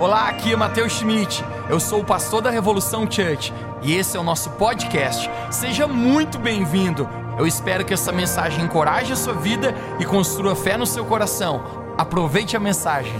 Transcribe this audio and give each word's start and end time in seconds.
Olá, 0.00 0.30
aqui 0.30 0.50
é 0.50 0.56
Matheus 0.56 0.94
Schmidt. 0.94 1.44
Eu 1.68 1.78
sou 1.78 2.00
o 2.00 2.04
pastor 2.04 2.40
da 2.40 2.48
Revolução 2.48 3.02
Church 3.02 3.52
e 3.82 3.94
esse 3.94 4.16
é 4.16 4.20
o 4.20 4.22
nosso 4.22 4.48
podcast. 4.52 5.28
Seja 5.50 5.86
muito 5.86 6.38
bem-vindo. 6.38 7.06
Eu 7.38 7.46
espero 7.46 7.84
que 7.84 7.92
essa 7.92 8.10
mensagem 8.10 8.64
encoraje 8.64 9.12
a 9.12 9.16
sua 9.16 9.34
vida 9.34 9.74
e 9.98 10.06
construa 10.06 10.56
fé 10.56 10.78
no 10.78 10.86
seu 10.86 11.04
coração. 11.04 11.94
Aproveite 11.98 12.56
a 12.56 12.60
mensagem. 12.60 13.12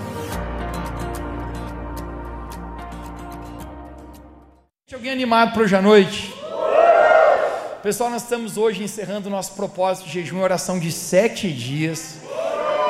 Alguém 4.91 5.13
animado 5.13 5.53
para 5.53 5.63
hoje 5.65 5.77
à 5.77 5.83
noite? 5.83 6.35
Pessoal, 7.83 8.09
nós 8.09 8.23
estamos 8.23 8.57
hoje 8.57 8.83
encerrando 8.83 9.29
o 9.29 9.31
nosso 9.31 9.53
propósito 9.53 10.07
de 10.07 10.13
jejum 10.15 10.39
e 10.39 10.43
oração 10.43 10.79
de 10.79 10.91
sete 10.91 11.53
dias. 11.53 12.21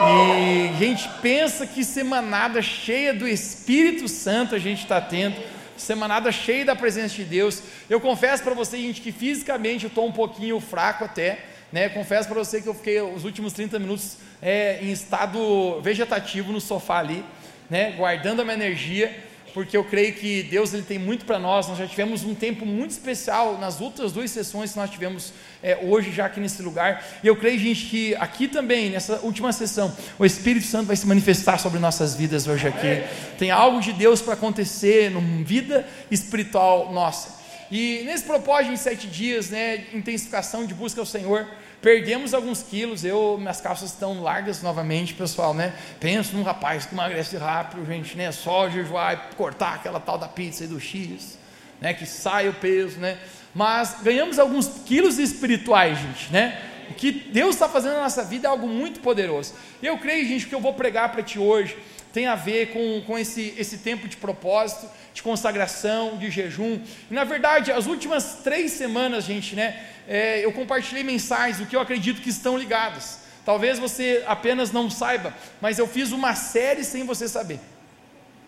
E 0.02 0.68
a 0.70 0.78
gente 0.78 1.08
pensa 1.20 1.66
que 1.66 1.84
semanada 1.84 2.62
cheia 2.62 3.12
do 3.12 3.28
Espírito 3.28 4.08
Santo 4.08 4.54
a 4.54 4.58
gente 4.58 4.82
está 4.82 4.98
tendo, 4.98 5.36
semanada 5.76 6.32
cheia 6.32 6.64
da 6.64 6.74
presença 6.74 7.14
de 7.16 7.24
Deus. 7.24 7.62
Eu 7.88 8.00
confesso 8.00 8.42
para 8.42 8.54
você, 8.54 8.78
gente, 8.78 9.02
que 9.02 9.12
fisicamente 9.12 9.84
eu 9.84 9.88
estou 9.88 10.06
um 10.06 10.12
pouquinho 10.12 10.58
fraco 10.58 11.04
até, 11.04 11.40
né? 11.70 11.90
Confesso 11.90 12.28
para 12.28 12.38
você 12.38 12.62
que 12.62 12.68
eu 12.68 12.74
fiquei 12.74 13.00
os 13.00 13.24
últimos 13.24 13.52
30 13.52 13.78
minutos 13.78 14.16
é, 14.40 14.78
em 14.80 14.90
estado 14.90 15.80
vegetativo 15.82 16.50
no 16.50 16.62
sofá 16.62 16.98
ali, 16.98 17.22
né? 17.68 17.92
Guardando 17.92 18.40
a 18.40 18.44
minha 18.44 18.56
energia 18.56 19.29
porque 19.52 19.76
eu 19.76 19.84
creio 19.84 20.14
que 20.14 20.42
Deus 20.42 20.72
ele 20.72 20.82
tem 20.82 20.98
muito 20.98 21.24
para 21.24 21.38
nós. 21.38 21.68
Nós 21.68 21.78
já 21.78 21.86
tivemos 21.86 22.24
um 22.24 22.34
tempo 22.34 22.64
muito 22.64 22.92
especial 22.92 23.58
nas 23.58 23.80
outras 23.80 24.12
duas 24.12 24.30
sessões 24.30 24.72
que 24.72 24.78
nós 24.78 24.90
tivemos 24.90 25.32
é, 25.62 25.78
hoje, 25.82 26.12
já 26.12 26.26
aqui 26.26 26.40
nesse 26.40 26.62
lugar. 26.62 27.04
E 27.22 27.26
eu 27.26 27.36
creio, 27.36 27.58
gente, 27.58 27.86
que 27.86 28.14
aqui 28.16 28.48
também, 28.48 28.90
nessa 28.90 29.20
última 29.20 29.52
sessão, 29.52 29.94
o 30.18 30.24
Espírito 30.24 30.66
Santo 30.66 30.86
vai 30.86 30.96
se 30.96 31.06
manifestar 31.06 31.58
sobre 31.58 31.78
nossas 31.78 32.14
vidas 32.14 32.46
hoje 32.46 32.68
aqui. 32.68 33.04
Tem 33.38 33.50
algo 33.50 33.80
de 33.80 33.92
Deus 33.92 34.20
para 34.22 34.34
acontecer 34.34 35.10
na 35.10 35.20
vida 35.44 35.86
espiritual 36.10 36.92
nossa. 36.92 37.40
E 37.70 38.02
nesse 38.04 38.24
propósito 38.24 38.72
em 38.72 38.76
sete 38.76 39.06
dias, 39.06 39.50
né, 39.50 39.84
intensificação 39.92 40.66
de 40.66 40.74
busca 40.74 41.00
ao 41.00 41.06
Senhor, 41.06 41.46
Perdemos 41.80 42.34
alguns 42.34 42.62
quilos, 42.62 43.04
eu, 43.04 43.38
minhas 43.38 43.60
calças 43.60 43.90
estão 43.90 44.22
largas 44.22 44.62
novamente, 44.62 45.14
pessoal, 45.14 45.54
né? 45.54 45.72
Penso 45.98 46.36
num 46.36 46.42
rapaz 46.42 46.84
que 46.84 46.94
emagrece 46.94 47.38
rápido, 47.38 47.86
gente, 47.86 48.16
né? 48.18 48.30
Só 48.32 48.68
jejuar 48.68 49.30
e 49.32 49.34
cortar 49.34 49.76
aquela 49.76 49.98
tal 49.98 50.18
da 50.18 50.28
pizza 50.28 50.64
e 50.64 50.66
do 50.66 50.78
X, 50.78 51.38
né? 51.80 51.94
Que 51.94 52.04
sai 52.04 52.50
o 52.50 52.52
peso, 52.52 52.98
né? 52.98 53.16
Mas 53.54 53.96
ganhamos 54.02 54.38
alguns 54.38 54.68
quilos 54.84 55.18
espirituais, 55.18 55.98
gente, 55.98 56.30
né? 56.30 56.60
O 56.90 56.94
que 56.94 57.10
Deus 57.10 57.54
está 57.54 57.66
fazendo 57.66 57.94
na 57.94 58.02
nossa 58.02 58.24
vida 58.24 58.46
é 58.46 58.50
algo 58.50 58.68
muito 58.68 59.00
poderoso. 59.00 59.54
Eu 59.82 59.96
creio, 59.96 60.26
gente, 60.28 60.46
que 60.46 60.54
eu 60.54 60.60
vou 60.60 60.74
pregar 60.74 61.10
para 61.10 61.22
ti 61.22 61.38
hoje 61.38 61.78
tem 62.12 62.26
a 62.26 62.34
ver 62.34 62.72
com, 62.72 63.02
com 63.06 63.18
esse, 63.18 63.54
esse 63.56 63.78
tempo 63.78 64.08
de 64.08 64.16
propósito, 64.16 64.88
de 65.14 65.22
consagração, 65.22 66.16
de 66.16 66.30
jejum. 66.30 66.80
E, 67.10 67.14
na 67.14 67.24
verdade, 67.24 67.70
as 67.70 67.86
últimas 67.86 68.38
três 68.42 68.72
semanas, 68.72 69.24
gente, 69.24 69.54
né, 69.54 69.80
é, 70.08 70.44
eu 70.44 70.52
compartilhei 70.52 71.04
mensagens 71.04 71.58
do 71.58 71.66
que 71.66 71.76
eu 71.76 71.80
acredito 71.80 72.20
que 72.20 72.30
estão 72.30 72.58
ligadas. 72.58 73.20
Talvez 73.44 73.78
você 73.78 74.22
apenas 74.26 74.70
não 74.70 74.90
saiba, 74.90 75.34
mas 75.60 75.78
eu 75.78 75.86
fiz 75.86 76.12
uma 76.12 76.34
série 76.34 76.84
sem 76.84 77.04
você 77.04 77.28
saber. 77.28 77.58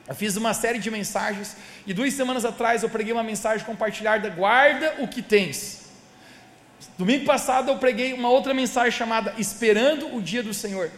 Eu 0.09 0.15
fiz 0.15 0.37
uma 0.37 0.53
série 0.53 0.79
de 0.79 0.91
mensagens 0.91 1.57
e 1.87 1.95
duas 1.95 2.13
semanas 2.13 2.45
atrás 2.45 2.83
eu 2.83 2.91
preguei 2.91 3.13
uma 3.13 3.23
mensagem 3.23 3.65
compartilhada: 3.65 4.29
guarda 4.29 4.97
o 4.99 5.09
que 5.09 5.23
tens. 5.23 5.83
Domingo 6.99 7.25
passado 7.25 7.71
eu 7.71 7.79
preguei 7.79 8.13
uma 8.13 8.29
outra 8.29 8.53
mensagem 8.53 8.91
chamada 8.91 9.35
Esperando 9.39 10.15
o 10.15 10.21
Dia 10.21 10.43
do 10.43 10.53
Senhor. 10.53 10.91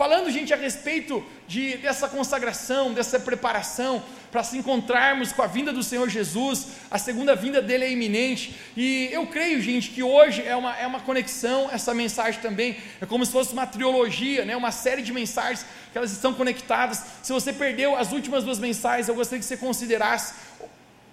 Falando, 0.00 0.30
gente, 0.30 0.54
a 0.54 0.56
respeito 0.56 1.22
de, 1.46 1.76
dessa 1.76 2.08
consagração, 2.08 2.94
dessa 2.94 3.20
preparação 3.20 4.02
para 4.32 4.42
se 4.42 4.56
encontrarmos 4.56 5.30
com 5.30 5.42
a 5.42 5.46
vinda 5.46 5.74
do 5.74 5.82
Senhor 5.82 6.08
Jesus, 6.08 6.68
a 6.90 6.96
segunda 6.96 7.36
vinda 7.36 7.60
dele 7.60 7.84
é 7.84 7.92
iminente, 7.92 8.56
e 8.74 9.10
eu 9.12 9.26
creio, 9.26 9.60
gente, 9.60 9.90
que 9.90 10.02
hoje 10.02 10.42
é 10.42 10.56
uma, 10.56 10.74
é 10.74 10.86
uma 10.86 11.00
conexão, 11.00 11.68
essa 11.70 11.92
mensagem 11.92 12.40
também, 12.40 12.78
é 12.98 13.04
como 13.04 13.26
se 13.26 13.30
fosse 13.30 13.52
uma 13.52 13.66
trilogia, 13.66 14.46
né, 14.46 14.56
uma 14.56 14.72
série 14.72 15.02
de 15.02 15.12
mensagens 15.12 15.66
que 15.92 15.98
elas 15.98 16.12
estão 16.12 16.32
conectadas. 16.32 17.04
Se 17.22 17.30
você 17.30 17.52
perdeu 17.52 17.94
as 17.94 18.10
últimas 18.10 18.42
duas 18.42 18.58
mensagens, 18.58 19.06
eu 19.06 19.14
gostaria 19.14 19.40
que 19.40 19.44
você 19.44 19.58
considerasse 19.58 20.32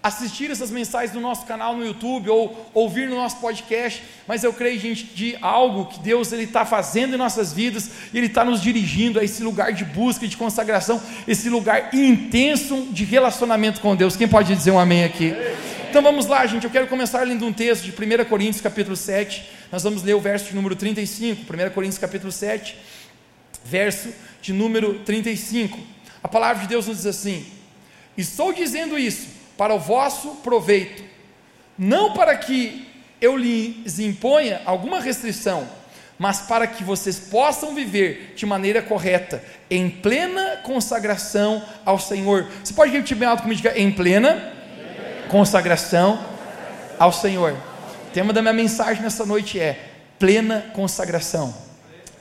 assistir 0.01 0.49
essas 0.51 0.71
mensagens 0.71 1.13
no 1.13 1.21
nosso 1.21 1.45
canal 1.45 1.75
no 1.75 1.85
YouTube 1.85 2.29
ou 2.29 2.69
ouvir 2.73 3.09
no 3.09 3.15
nosso 3.15 3.37
podcast, 3.37 4.03
mas 4.27 4.43
eu 4.43 4.53
creio, 4.53 4.79
gente, 4.79 5.03
de 5.03 5.37
algo 5.41 5.85
que 5.85 5.99
Deus 5.99 6.31
ele 6.31 6.43
está 6.43 6.65
fazendo 6.65 7.15
em 7.15 7.17
nossas 7.17 7.51
vidas 7.51 7.89
e 8.13 8.17
Ele 8.17 8.27
está 8.27 8.45
nos 8.45 8.61
dirigindo 8.61 9.19
a 9.19 9.23
esse 9.23 9.43
lugar 9.43 9.73
de 9.73 9.83
busca 9.83 10.25
e 10.25 10.27
de 10.27 10.37
consagração, 10.37 11.01
esse 11.27 11.49
lugar 11.49 11.93
intenso 11.93 12.87
de 12.91 13.03
relacionamento 13.03 13.81
com 13.81 13.95
Deus. 13.95 14.15
Quem 14.15 14.27
pode 14.27 14.55
dizer 14.55 14.71
um 14.71 14.79
amém 14.79 15.03
aqui? 15.03 15.33
Então 15.89 16.01
vamos 16.01 16.27
lá, 16.27 16.45
gente. 16.45 16.63
Eu 16.63 16.69
quero 16.69 16.87
começar 16.87 17.23
lendo 17.23 17.45
um 17.45 17.53
texto 17.53 17.83
de 17.83 17.91
1 17.91 18.25
Coríntios, 18.25 18.61
capítulo 18.61 18.95
7. 18.95 19.49
Nós 19.71 19.83
vamos 19.83 20.03
ler 20.03 20.13
o 20.13 20.21
verso 20.21 20.49
de 20.49 20.55
número 20.55 20.75
35, 20.75 21.41
1 21.41 21.69
Coríntios, 21.71 21.97
capítulo 21.97 22.31
7, 22.31 22.77
verso 23.65 24.09
de 24.41 24.53
número 24.53 24.99
35. 24.99 25.77
A 26.23 26.27
palavra 26.27 26.61
de 26.61 26.69
Deus 26.69 26.87
nos 26.87 26.97
diz 26.97 27.05
assim: 27.05 27.45
Estou 28.17 28.53
dizendo 28.53 28.97
isso 28.97 29.36
para 29.57 29.73
o 29.73 29.79
vosso 29.79 30.35
proveito, 30.35 31.03
não 31.77 32.13
para 32.13 32.37
que 32.37 32.87
eu 33.19 33.35
lhes 33.35 33.99
imponha 33.99 34.61
alguma 34.65 34.99
restrição, 34.99 35.67
mas 36.19 36.41
para 36.41 36.65
que 36.67 36.83
vocês 36.83 37.19
possam 37.19 37.75
viver 37.75 38.33
de 38.35 38.45
maneira 38.45 38.81
correta, 38.81 39.43
em 39.69 39.89
plena 39.89 40.57
consagração 40.63 41.63
ao 41.85 41.99
Senhor. 41.99 42.47
Você 42.63 42.73
pode 42.73 42.91
repetir 42.91 43.17
bem 43.17 43.27
alto 43.27 43.43
comigo, 43.43 43.61
diga, 43.61 43.77
em 43.77 43.91
plena 43.91 44.53
consagração 45.29 46.23
ao 46.97 47.11
Senhor. 47.11 47.53
O 47.53 48.11
tema 48.13 48.33
da 48.33 48.41
minha 48.41 48.53
mensagem 48.53 49.03
nessa 49.03 49.25
noite 49.25 49.59
é 49.59 49.79
plena 50.17 50.71
consagração. 50.73 51.53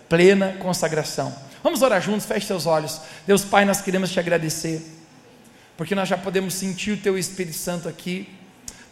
Plena 0.08 0.56
consagração. 0.58 1.34
Vamos 1.62 1.82
orar 1.82 2.00
juntos, 2.00 2.26
feche 2.26 2.46
seus 2.46 2.66
olhos. 2.66 3.00
Deus 3.26 3.44
Pai, 3.44 3.64
nós 3.64 3.80
queremos 3.80 4.10
te 4.10 4.20
agradecer 4.20 4.95
porque 5.76 5.94
nós 5.94 6.08
já 6.08 6.16
podemos 6.16 6.54
sentir 6.54 6.92
o 6.92 6.96
Teu 6.96 7.18
Espírito 7.18 7.56
Santo 7.56 7.88
aqui. 7.88 8.28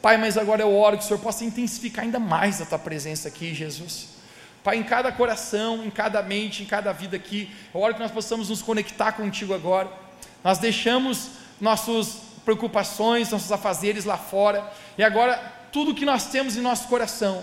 Pai, 0.03 0.17
mas 0.19 0.37
agora 0.37 0.63
eu 0.63 0.75
oro 0.75 0.99
que 0.99 1.05
o 1.05 1.07
Senhor 1.07 1.19
possa 1.19 1.45
intensificar 1.45 2.05
ainda 2.05 2.19
mais 2.19 2.61
a 2.61 2.67
Tua 2.67 2.79
presença 2.79 3.29
aqui, 3.29 3.55
Jesus. 3.55 4.09
Pai, 4.63 4.77
em 4.77 4.83
cada 4.83 5.11
coração, 5.13 5.85
em 5.85 5.91
cada 5.91 6.23
mente, 6.23 6.63
em 6.63 6.67
cada 6.67 6.93
vida 6.93 7.17
aqui, 7.17 7.51
eu 7.75 7.81
oro 7.81 7.95
que 7.95 8.01
nós 8.01 8.11
possamos 8.11 8.49
nos 8.49 8.63
conectar 8.63 9.13
contigo 9.13 9.55
agora. 9.55 9.91
Nós 10.43 10.59
deixamos 10.59 11.31
nossas 11.61 12.19
preocupações, 12.45 13.31
nossos 13.31 13.51
afazeres 13.51 14.05
lá 14.05 14.19
fora, 14.19 14.71
e 14.99 15.03
agora 15.03 15.37
tudo 15.73 15.95
que 15.95 16.05
nós 16.05 16.27
temos 16.27 16.57
em 16.57 16.61
nosso 16.61 16.89
coração 16.89 17.43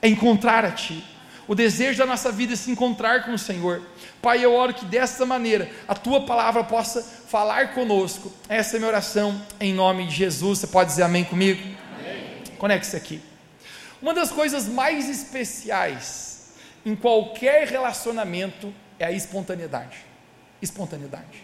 é 0.00 0.08
encontrar 0.08 0.64
a 0.64 0.70
Ti. 0.70 1.04
O 1.48 1.54
desejo 1.54 1.96
da 1.96 2.04
nossa 2.04 2.30
vida 2.30 2.52
é 2.52 2.56
se 2.56 2.70
encontrar 2.70 3.24
com 3.24 3.32
o 3.32 3.38
Senhor. 3.38 3.80
Pai, 4.20 4.44
eu 4.44 4.54
oro 4.54 4.74
que 4.74 4.84
dessa 4.84 5.24
maneira 5.24 5.70
a 5.88 5.94
tua 5.94 6.26
palavra 6.26 6.62
possa 6.62 7.02
falar 7.02 7.72
conosco. 7.72 8.30
Essa 8.50 8.76
é 8.76 8.78
minha 8.78 8.90
oração 8.90 9.40
em 9.58 9.72
nome 9.72 10.06
de 10.06 10.14
Jesus. 10.14 10.58
Você 10.58 10.66
pode 10.66 10.90
dizer 10.90 11.04
amém 11.04 11.24
comigo? 11.24 11.62
Conecte-se 12.58 12.94
aqui. 12.94 13.22
Uma 14.02 14.12
das 14.12 14.30
coisas 14.30 14.68
mais 14.68 15.08
especiais 15.08 16.50
em 16.84 16.94
qualquer 16.94 17.66
relacionamento 17.66 18.72
é 18.98 19.06
a 19.06 19.10
espontaneidade. 19.10 19.96
Espontaneidade. 20.60 21.42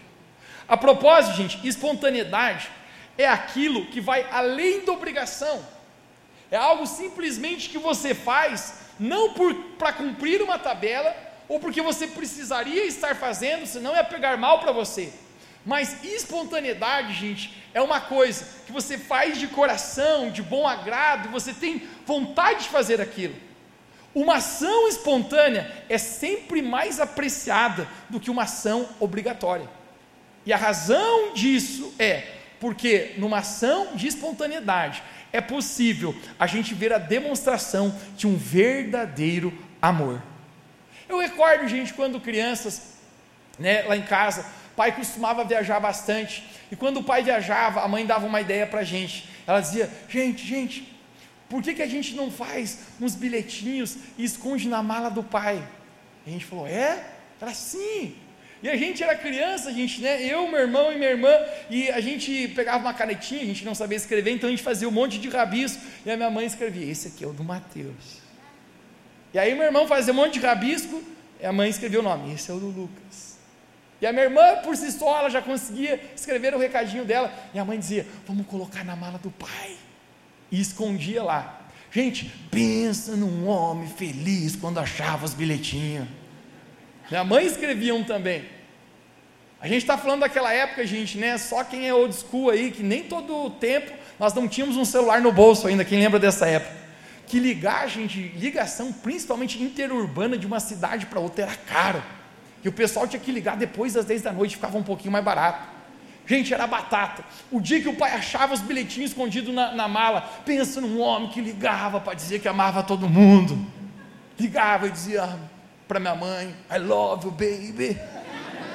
A 0.67 0.77
propósito, 0.77 1.35
gente, 1.35 1.67
espontaneidade 1.67 2.69
é 3.17 3.27
aquilo 3.27 3.87
que 3.87 3.99
vai 3.99 4.27
além 4.31 4.85
da 4.85 4.91
obrigação. 4.91 5.65
É 6.51 6.57
algo 6.57 6.85
simplesmente 6.85 7.69
que 7.69 7.79
você 7.79 8.13
faz 8.13 8.84
não 8.99 9.33
para 9.77 9.93
cumprir 9.93 10.41
uma 10.41 10.57
tabela, 10.57 11.15
ou 11.47 11.59
porque 11.59 11.81
você 11.81 12.07
precisaria 12.07 12.85
estar 12.85 13.15
fazendo, 13.15 13.65
senão 13.65 13.93
ia 13.93 14.03
pegar 14.03 14.37
mal 14.37 14.59
para 14.59 14.71
você. 14.71 15.11
Mas 15.65 16.03
espontaneidade, 16.03 17.13
gente, 17.13 17.63
é 17.73 17.81
uma 17.81 17.99
coisa 17.99 18.45
que 18.65 18.71
você 18.71 18.97
faz 18.97 19.37
de 19.37 19.47
coração, 19.47 20.29
de 20.29 20.41
bom 20.41 20.67
agrado, 20.67 21.29
você 21.29 21.53
tem 21.53 21.87
vontade 22.05 22.63
de 22.63 22.69
fazer 22.69 23.01
aquilo. 23.01 23.35
Uma 24.13 24.35
ação 24.35 24.87
espontânea 24.87 25.69
é 25.89 25.97
sempre 25.97 26.61
mais 26.61 26.99
apreciada 26.99 27.87
do 28.09 28.19
que 28.19 28.31
uma 28.31 28.43
ação 28.43 28.87
obrigatória. 28.99 29.69
E 30.45 30.53
a 30.53 30.57
razão 30.57 31.33
disso 31.33 31.93
é 31.99 32.35
porque 32.59 33.15
numa 33.17 33.39
ação 33.39 33.89
de 33.95 34.07
espontaneidade 34.07 35.03
é 35.35 35.41
possível 35.41 36.15
a 36.39 36.47
gente 36.47 36.73
ver 36.73 36.93
a 36.93 36.97
demonstração 36.97 37.93
de 38.15 38.25
um 38.25 38.37
verdadeiro 38.37 39.53
amor. 39.81 40.21
Eu 41.07 41.19
recordo, 41.19 41.67
gente, 41.67 41.93
quando 41.93 42.19
crianças, 42.19 42.95
né, 43.59 43.83
lá 43.83 43.95
em 43.95 44.01
casa, 44.01 44.45
pai 44.75 44.93
costumava 44.93 45.43
viajar 45.43 45.79
bastante, 45.79 46.43
e 46.71 46.75
quando 46.75 46.97
o 46.97 47.03
pai 47.03 47.23
viajava, 47.23 47.81
a 47.81 47.87
mãe 47.87 48.05
dava 48.05 48.25
uma 48.25 48.41
ideia 48.41 48.65
para 48.65 48.79
a 48.79 48.83
gente. 48.83 49.29
Ela 49.45 49.61
dizia: 49.61 49.89
gente, 50.09 50.45
gente, 50.45 50.95
por 51.49 51.61
que, 51.61 51.73
que 51.73 51.81
a 51.81 51.87
gente 51.87 52.15
não 52.15 52.31
faz 52.31 52.79
uns 52.99 53.15
bilhetinhos 53.15 53.97
e 54.17 54.23
esconde 54.23 54.67
na 54.67 54.81
mala 54.81 55.09
do 55.09 55.23
pai? 55.23 55.61
E 56.25 56.29
a 56.29 56.33
gente 56.33 56.45
falou: 56.45 56.67
é? 56.67 57.05
Ela 57.39 57.53
sim. 57.53 58.15
E 58.63 58.69
a 58.69 58.75
gente 58.75 59.03
era 59.03 59.15
criança, 59.15 59.71
gente, 59.73 60.01
né? 60.01 60.23
Eu, 60.23 60.47
meu 60.47 60.59
irmão 60.59 60.91
e 60.91 60.95
minha 60.95 61.11
irmã, 61.11 61.31
e 61.69 61.89
a 61.89 61.99
gente 61.99 62.47
pegava 62.49 62.79
uma 62.79 62.93
canetinha, 62.93 63.41
a 63.41 63.45
gente 63.45 63.65
não 63.65 63.75
sabia 63.75 63.97
escrever, 63.97 64.31
então 64.31 64.47
a 64.47 64.51
gente 64.51 64.63
fazia 64.63 64.87
um 64.87 64.91
monte 64.91 65.17
de 65.19 65.29
rabisco, 65.29 65.81
e 66.05 66.11
a 66.11 66.17
minha 66.17 66.29
mãe 66.29 66.45
escrevia: 66.45 66.89
Esse 66.89 67.09
aqui 67.09 67.23
é 67.23 67.27
o 67.27 67.33
do 67.33 67.43
Mateus. 67.43 68.21
E 69.33 69.39
aí 69.39 69.53
meu 69.53 69.65
irmão 69.65 69.87
fazia 69.87 70.13
um 70.13 70.15
monte 70.15 70.39
de 70.39 70.45
rabisco, 70.45 71.03
e 71.39 71.45
a 71.45 71.51
mãe 71.51 71.69
escrevia 71.69 71.99
o 71.99 72.03
nome: 72.03 72.33
Esse 72.33 72.49
é 72.49 72.53
o 72.53 72.59
do 72.59 72.67
Lucas. 72.67 73.35
E 74.01 74.05
a 74.05 74.11
minha 74.11 74.25
irmã, 74.25 74.57
por 74.63 74.75
si 74.75 74.91
só, 74.91 75.19
ela 75.19 75.29
já 75.29 75.41
conseguia 75.41 75.99
escrever 76.15 76.53
o 76.53 76.59
recadinho 76.59 77.05
dela, 77.05 77.33
e 77.53 77.59
a 77.59 77.65
mãe 77.65 77.77
dizia: 77.77 78.07
Vamos 78.25 78.47
colocar 78.47 78.83
na 78.83 78.95
mala 78.95 79.17
do 79.17 79.31
pai. 79.31 79.75
E 80.51 80.59
escondia 80.59 81.23
lá. 81.23 81.61
Gente, 81.91 82.31
pensa 82.51 83.15
num 83.15 83.47
homem 83.47 83.87
feliz 83.87 84.55
quando 84.55 84.79
achava 84.79 85.25
os 85.25 85.33
bilhetinhos. 85.33 86.07
Minha 87.09 87.23
mãe 87.23 87.45
escrevia 87.45 87.93
um 87.93 88.03
também. 88.03 88.45
A 89.61 89.67
gente 89.67 89.81
está 89.81 89.97
falando 89.97 90.21
daquela 90.21 90.53
época, 90.53 90.85
gente, 90.85 91.17
né? 91.17 91.37
Só 91.37 91.63
quem 91.63 91.87
é 91.87 91.93
old 91.93 92.13
school 92.15 92.49
aí, 92.49 92.71
que 92.71 92.83
nem 92.83 93.03
todo 93.03 93.45
o 93.45 93.49
tempo 93.49 93.91
nós 94.19 94.33
não 94.33 94.47
tínhamos 94.47 94.77
um 94.77 94.85
celular 94.85 95.21
no 95.21 95.31
bolso 95.31 95.67
ainda. 95.67 95.83
Quem 95.83 95.99
lembra 95.99 96.19
dessa 96.19 96.47
época? 96.47 96.85
Que 97.27 97.39
ligar, 97.39 97.89
gente, 97.89 98.19
ligação, 98.37 98.91
principalmente 98.91 99.61
interurbana 99.61 100.37
de 100.37 100.45
uma 100.45 100.59
cidade 100.59 101.05
para 101.05 101.19
outra, 101.19 101.45
era 101.45 101.55
caro. 101.55 102.03
E 102.63 102.69
o 102.69 102.71
pessoal 102.71 103.07
tinha 103.07 103.19
que 103.19 103.31
ligar 103.31 103.57
depois 103.57 103.93
das 103.93 104.05
10 104.05 104.21
da 104.21 104.31
noite, 104.31 104.55
ficava 104.55 104.77
um 104.77 104.83
pouquinho 104.83 105.11
mais 105.11 105.23
barato. 105.23 105.67
Gente, 106.27 106.53
era 106.53 106.65
batata. 106.65 107.23
O 107.51 107.59
dia 107.59 107.79
que 107.79 107.87
o 107.87 107.95
pai 107.95 108.11
achava 108.11 108.53
os 108.53 108.61
bilhetinhos 108.61 109.11
escondidos 109.11 109.53
na, 109.53 109.71
na 109.73 109.87
mala, 109.87 110.21
pensa 110.45 110.81
num 110.81 110.99
homem 110.99 111.29
que 111.29 111.39
ligava 111.39 111.99
para 111.99 112.13
dizer 112.15 112.39
que 112.39 112.47
amava 112.47 112.81
todo 112.81 113.07
mundo. 113.07 113.65
Ligava 114.39 114.87
e 114.87 114.91
dizia 114.91 115.39
para 115.87 115.99
minha 115.99 116.15
mãe: 116.15 116.55
I 116.71 116.77
love 116.77 117.25
you, 117.25 117.31
baby. 117.31 117.97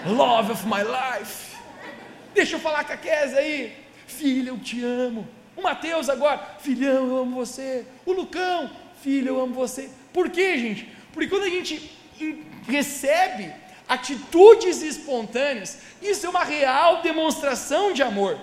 Love 0.06 0.52
of 0.52 0.66
my 0.66 0.82
life. 0.82 1.56
Deixa 2.34 2.56
eu 2.56 2.60
falar 2.60 2.84
com 2.84 2.92
a 2.92 2.96
Kézia 2.96 3.38
aí. 3.38 3.76
Filha, 4.06 4.50
eu 4.50 4.58
te 4.58 4.82
amo. 4.84 5.28
O 5.56 5.62
Mateus 5.62 6.08
agora, 6.08 6.56
filhão, 6.60 7.08
eu 7.08 7.16
amo 7.18 7.34
você. 7.36 7.84
O 8.06 8.12
Lucão, 8.12 8.70
filho, 9.02 9.28
eu 9.28 9.40
amo 9.40 9.52
você. 9.52 9.90
Por 10.12 10.30
quê, 10.30 10.56
gente? 10.58 10.88
Porque 11.12 11.28
quando 11.28 11.44
a 11.44 11.50
gente 11.50 11.90
recebe 12.66 13.52
atitudes 13.88 14.82
espontâneas, 14.82 15.78
isso 16.00 16.24
é 16.24 16.28
uma 16.28 16.44
real 16.44 17.02
demonstração 17.02 17.92
de 17.92 18.02
amor. 18.02 18.38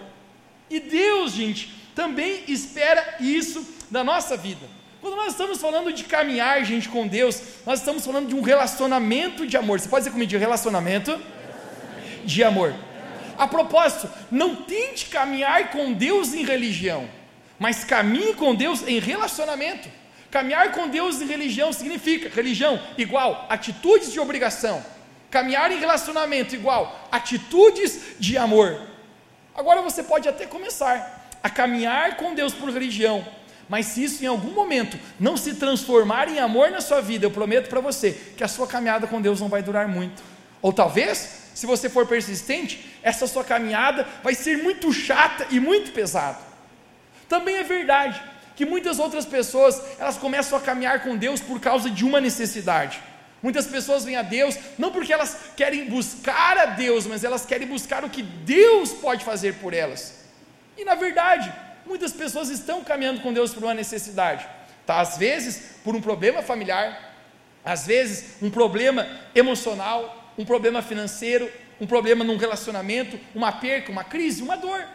E 0.69 0.79
Deus, 0.79 1.31
gente, 1.31 1.73
também 1.95 2.43
espera 2.47 3.15
isso 3.19 3.65
da 3.89 4.03
nossa 4.03 4.35
vida. 4.35 4.76
Quando 5.01 5.15
nós 5.15 5.33
estamos 5.33 5.59
falando 5.59 5.93
de 5.93 6.03
caminhar, 6.03 6.63
gente, 6.65 6.89
com 6.89 7.07
Deus, 7.07 7.41
nós 7.65 7.79
estamos 7.79 8.05
falando 8.05 8.27
de 8.27 8.35
um 8.35 8.41
relacionamento 8.41 9.45
de 9.45 9.55
amor. 9.55 9.79
Você 9.79 9.87
pode 9.87 10.03
dizer 10.03 10.11
comigo 10.11 10.29
de 10.29 10.37
relacionamento 10.37 11.19
de 12.25 12.43
amor. 12.43 12.73
A 13.37 13.47
propósito, 13.47 14.09
não 14.31 14.55
tente 14.55 15.05
caminhar 15.05 15.69
com 15.69 15.93
Deus 15.93 16.33
em 16.33 16.43
religião, 16.43 17.07
mas 17.59 17.83
caminhe 17.83 18.33
com 18.33 18.55
Deus 18.55 18.81
em 18.87 18.99
relacionamento. 18.99 19.87
Caminhar 20.31 20.71
com 20.71 20.87
Deus 20.89 21.21
em 21.21 21.27
religião 21.27 21.71
significa 21.71 22.29
religião 22.29 22.81
igual 22.97 23.45
atitudes 23.49 24.11
de 24.11 24.19
obrigação. 24.19 24.83
Caminhar 25.29 25.71
em 25.71 25.79
relacionamento 25.79 26.55
igual 26.55 27.07
atitudes 27.11 28.15
de 28.19 28.37
amor. 28.37 28.81
Agora 29.55 29.81
você 29.81 30.03
pode 30.03 30.27
até 30.27 30.45
começar 30.45 31.29
a 31.41 31.49
caminhar 31.49 32.17
com 32.17 32.33
Deus 32.33 32.53
por 32.53 32.69
religião, 32.69 33.25
mas 33.69 33.87
se 33.87 34.03
isso 34.03 34.23
em 34.23 34.27
algum 34.27 34.51
momento 34.51 34.97
não 35.19 35.35
se 35.35 35.55
transformar 35.55 36.29
em 36.29 36.39
amor 36.39 36.71
na 36.71 36.81
sua 36.81 37.01
vida, 37.01 37.25
eu 37.25 37.31
prometo 37.31 37.69
para 37.69 37.81
você 37.81 38.11
que 38.35 38.43
a 38.43 38.47
sua 38.47 38.67
caminhada 38.67 39.07
com 39.07 39.21
Deus 39.21 39.41
não 39.41 39.49
vai 39.49 39.61
durar 39.61 39.87
muito. 39.87 40.23
Ou 40.61 40.71
talvez, 40.71 41.49
se 41.53 41.65
você 41.65 41.89
for 41.89 42.07
persistente, 42.07 42.97
essa 43.03 43.27
sua 43.27 43.43
caminhada 43.43 44.07
vai 44.23 44.33
ser 44.35 44.57
muito 44.57 44.91
chata 44.93 45.47
e 45.49 45.59
muito 45.59 45.91
pesada. 45.91 46.39
Também 47.27 47.55
é 47.55 47.63
verdade 47.63 48.21
que 48.55 48.65
muitas 48.65 48.99
outras 48.99 49.25
pessoas, 49.25 49.81
elas 49.99 50.17
começam 50.17 50.57
a 50.57 50.61
caminhar 50.61 51.03
com 51.03 51.15
Deus 51.15 51.39
por 51.39 51.59
causa 51.59 51.89
de 51.89 52.03
uma 52.03 52.19
necessidade. 52.19 52.99
Muitas 53.41 53.67
pessoas 53.67 54.03
vêm 54.03 54.15
a 54.15 54.23
Deus 54.23 54.57
não 54.79 54.91
porque 54.91 55.13
elas 55.13 55.37
querem 55.55 55.85
buscar 55.85 56.57
a 56.57 56.65
Deus, 56.65 57.05
mas 57.05 57.23
elas 57.23 57.45
querem 57.45 57.67
buscar 57.67 58.03
o 58.03 58.09
que 58.09 58.23
Deus 58.23 58.93
pode 58.93 59.23
fazer 59.23 59.55
por 59.55 59.73
elas. 59.73 60.25
E 60.75 60.83
na 60.83 60.95
verdade, 60.95 61.53
muitas 61.87 62.11
pessoas 62.11 62.49
estão 62.49 62.83
caminhando 62.83 63.21
com 63.21 63.33
Deus 63.33 63.53
por 63.53 63.63
uma 63.63 63.73
necessidade. 63.73 64.45
Tá? 64.85 64.99
Às 64.99 65.17
vezes, 65.17 65.77
por 65.83 65.95
um 65.95 66.01
problema 66.01 66.43
familiar, 66.43 67.15
às 67.63 67.85
vezes, 67.85 68.35
um 68.41 68.49
problema 68.49 69.07
emocional, 69.33 70.33
um 70.37 70.45
problema 70.45 70.81
financeiro, 70.81 71.51
um 71.79 71.87
problema 71.87 72.23
num 72.23 72.37
relacionamento, 72.37 73.19
uma 73.33 73.51
perca, 73.51 73.91
uma 73.91 74.03
crise, 74.03 74.41
uma 74.41 74.55
dor. 74.55 74.85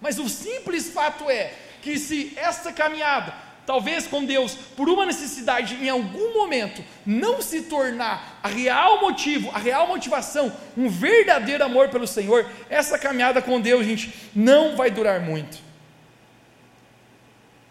Mas 0.00 0.18
o 0.18 0.28
simples 0.28 0.90
fato 0.90 1.28
é 1.30 1.52
que 1.80 1.98
se 1.98 2.32
esta 2.36 2.72
caminhada, 2.72 3.34
talvez 3.66 4.06
com 4.06 4.24
Deus, 4.24 4.54
por 4.54 4.88
uma 4.88 5.06
necessidade 5.06 5.74
em 5.76 5.88
algum 5.88 6.32
momento, 6.34 6.84
não 7.06 7.40
se 7.40 7.62
tornar 7.62 8.40
a 8.42 8.48
real 8.48 9.00
motivo, 9.00 9.50
a 9.52 9.58
real 9.58 9.86
motivação, 9.86 10.52
um 10.76 10.88
verdadeiro 10.88 11.64
amor 11.64 11.88
pelo 11.88 12.06
Senhor, 12.06 12.48
essa 12.68 12.98
caminhada 12.98 13.40
com 13.40 13.60
Deus, 13.60 13.84
gente, 13.84 14.12
não 14.34 14.76
vai 14.76 14.90
durar 14.90 15.20
muito. 15.20 15.71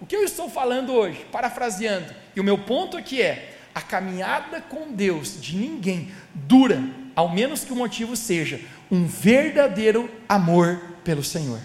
O 0.01 0.06
que 0.07 0.15
eu 0.15 0.24
estou 0.24 0.50
falando 0.50 0.92
hoje, 0.94 1.24
parafraseando, 1.31 2.12
e 2.36 2.39
o 2.39 2.44
meu 2.44 2.57
ponto 2.57 2.98
aqui 2.98 3.21
é: 3.21 3.56
a 3.74 3.81
caminhada 3.81 4.59
com 4.59 4.92
Deus 4.92 5.39
de 5.39 5.56
ninguém 5.56 6.12
dura, 6.33 6.83
ao 7.15 7.30
menos 7.30 7.63
que 7.63 7.71
o 7.71 7.75
motivo 7.75 8.15
seja 8.15 8.59
um 8.89 9.06
verdadeiro 9.06 10.09
amor 10.27 10.81
pelo 11.03 11.24
Senhor. 11.24 11.59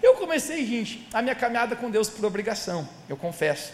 Eu 0.00 0.14
comecei, 0.14 0.64
gente, 0.64 1.08
a 1.12 1.20
minha 1.20 1.34
caminhada 1.34 1.74
com 1.74 1.90
Deus 1.90 2.08
por 2.08 2.24
obrigação, 2.24 2.88
eu 3.08 3.16
confesso. 3.16 3.72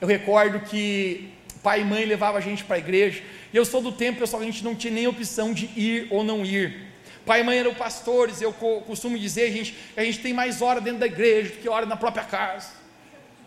Eu 0.00 0.08
recordo 0.08 0.60
que 0.60 1.32
pai 1.62 1.82
e 1.82 1.84
mãe 1.84 2.04
levavam 2.04 2.38
a 2.38 2.40
gente 2.40 2.64
para 2.64 2.76
a 2.76 2.78
igreja, 2.80 3.22
e 3.52 3.56
eu 3.56 3.64
sou 3.64 3.80
do 3.80 3.92
tempo, 3.92 4.18
pessoal, 4.18 4.42
a 4.42 4.44
gente 4.44 4.64
não 4.64 4.74
tinha 4.74 4.92
nem 4.92 5.06
opção 5.06 5.54
de 5.54 5.66
ir 5.76 6.08
ou 6.10 6.24
não 6.24 6.44
ir. 6.44 6.87
Pai 7.28 7.42
e 7.42 7.44
mãe 7.44 7.58
eram 7.58 7.74
pastores, 7.74 8.40
eu 8.40 8.54
costumo 8.86 9.18
dizer, 9.18 9.52
gente, 9.52 9.76
a 9.94 10.02
gente 10.02 10.20
tem 10.20 10.32
mais 10.32 10.62
hora 10.62 10.80
dentro 10.80 11.00
da 11.00 11.06
igreja 11.06 11.50
do 11.50 11.58
que 11.58 11.68
hora 11.68 11.84
na 11.84 11.94
própria 11.94 12.24
casa. 12.24 12.70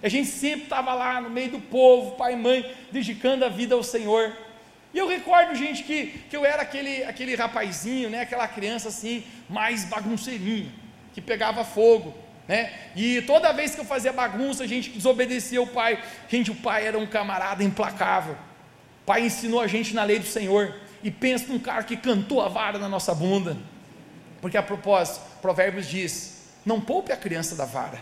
A 0.03 0.07
gente 0.07 0.29
sempre 0.29 0.65
estava 0.65 0.93
lá 0.93 1.19
no 1.19 1.31
meio 1.31 1.49
do 1.49 1.59
povo, 1.59 2.11
pai 2.11 2.33
e 2.33 2.35
mãe, 2.35 2.75
dedicando 2.91 3.43
a 3.43 3.49
vida 3.49 3.73
ao 3.73 3.81
Senhor. 3.81 4.37
E 4.93 4.99
eu 4.99 5.07
recordo, 5.07 5.55
gente, 5.55 5.81
que, 5.81 6.21
que 6.29 6.37
eu 6.37 6.45
era 6.45 6.61
aquele, 6.61 7.03
aquele 7.05 7.33
rapazinho, 7.33 8.07
né, 8.07 8.21
aquela 8.21 8.47
criança 8.47 8.89
assim, 8.89 9.23
mais 9.49 9.83
bagunceirinho 9.85 10.71
que 11.11 11.19
pegava 11.19 11.63
fogo, 11.63 12.13
né? 12.47 12.71
E 12.95 13.23
toda 13.23 13.51
vez 13.51 13.73
que 13.73 13.81
eu 13.81 13.85
fazia 13.85 14.13
bagunça, 14.13 14.63
a 14.63 14.67
gente 14.67 14.91
desobedecia 14.91 15.59
o 15.59 15.65
pai. 15.65 15.99
Gente, 16.29 16.51
o 16.51 16.55
pai 16.55 16.85
era 16.85 16.99
um 16.99 17.07
camarada 17.07 17.63
implacável. 17.63 18.35
O 18.35 19.05
pai 19.07 19.21
ensinou 19.21 19.59
a 19.59 19.65
gente 19.65 19.95
na 19.95 20.03
lei 20.03 20.19
do 20.19 20.27
Senhor. 20.27 20.75
E 21.03 21.09
pensa 21.09 21.45
num 21.47 21.59
cara 21.59 21.83
que 21.83 21.97
cantou 21.97 22.41
a 22.41 22.47
vara 22.47 22.77
na 22.77 22.87
nossa 22.87 23.13
bunda. 23.13 23.57
Porque 24.41 24.57
a 24.57 24.63
propósito, 24.63 25.21
Provérbios 25.41 25.87
diz: 25.87 26.47
não 26.65 26.79
poupe 26.81 27.11
a 27.11 27.17
criança 27.17 27.55
da 27.55 27.65
vara. 27.65 27.99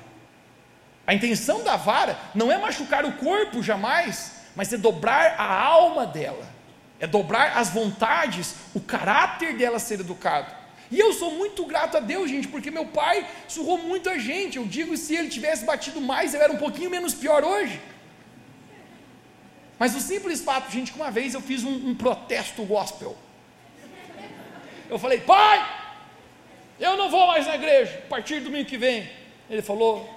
A 1.05 1.13
intenção 1.13 1.63
da 1.63 1.75
vara 1.75 2.17
não 2.35 2.51
é 2.51 2.57
machucar 2.57 3.03
o 3.05 3.13
corpo 3.13 3.63
jamais, 3.63 4.43
mas 4.55 4.71
é 4.71 4.77
dobrar 4.77 5.35
a 5.39 5.63
alma 5.63 6.05
dela, 6.05 6.47
é 6.99 7.07
dobrar 7.07 7.57
as 7.57 7.69
vontades, 7.69 8.53
o 8.75 8.79
caráter 8.79 9.57
dela 9.57 9.79
ser 9.79 10.01
educado. 10.01 10.59
E 10.91 10.99
eu 10.99 11.13
sou 11.13 11.31
muito 11.31 11.65
grato 11.65 11.97
a 11.97 11.99
Deus, 11.99 12.29
gente, 12.29 12.47
porque 12.47 12.71
meu 12.71 12.85
pai 12.85 13.27
surrou 13.47 13.77
muito 13.77 14.09
a 14.09 14.17
gente. 14.17 14.57
Eu 14.57 14.65
digo, 14.65 14.97
se 14.97 15.15
ele 15.15 15.29
tivesse 15.29 15.63
batido 15.63 16.01
mais, 16.01 16.33
eu 16.33 16.41
era 16.41 16.51
um 16.51 16.57
pouquinho 16.57 16.89
menos 16.89 17.13
pior 17.13 17.43
hoje. 17.43 17.79
Mas 19.79 19.95
o 19.95 20.01
simples 20.01 20.41
fato, 20.41 20.69
gente, 20.69 20.91
que 20.91 20.99
uma 20.99 21.09
vez 21.09 21.33
eu 21.33 21.41
fiz 21.41 21.63
um, 21.63 21.89
um 21.89 21.95
protesto 21.95 22.63
gospel. 22.65 23.17
Eu 24.89 24.99
falei, 24.99 25.21
pai, 25.21 25.65
eu 26.77 26.97
não 26.97 27.09
vou 27.09 27.25
mais 27.27 27.47
na 27.47 27.55
igreja, 27.55 28.03
a 28.05 28.09
partir 28.09 28.39
do 28.39 28.45
domingo 28.45 28.67
que 28.67 28.77
vem. 28.77 29.09
Ele 29.49 29.61
falou, 29.61 30.13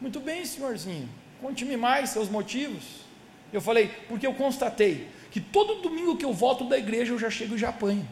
muito 0.00 0.18
bem, 0.18 0.44
senhorzinho, 0.44 1.08
conte-me 1.40 1.76
mais 1.76 2.10
seus 2.10 2.28
motivos. 2.28 2.82
Eu 3.52 3.60
falei, 3.60 3.88
porque 4.08 4.26
eu 4.26 4.34
constatei 4.34 5.08
que 5.30 5.40
todo 5.40 5.80
domingo 5.80 6.16
que 6.16 6.24
eu 6.24 6.32
volto 6.32 6.64
da 6.68 6.76
igreja 6.76 7.12
eu 7.12 7.18
já 7.18 7.30
chego 7.30 7.54
e 7.54 7.58
já 7.58 7.68
apanho. 7.68 8.08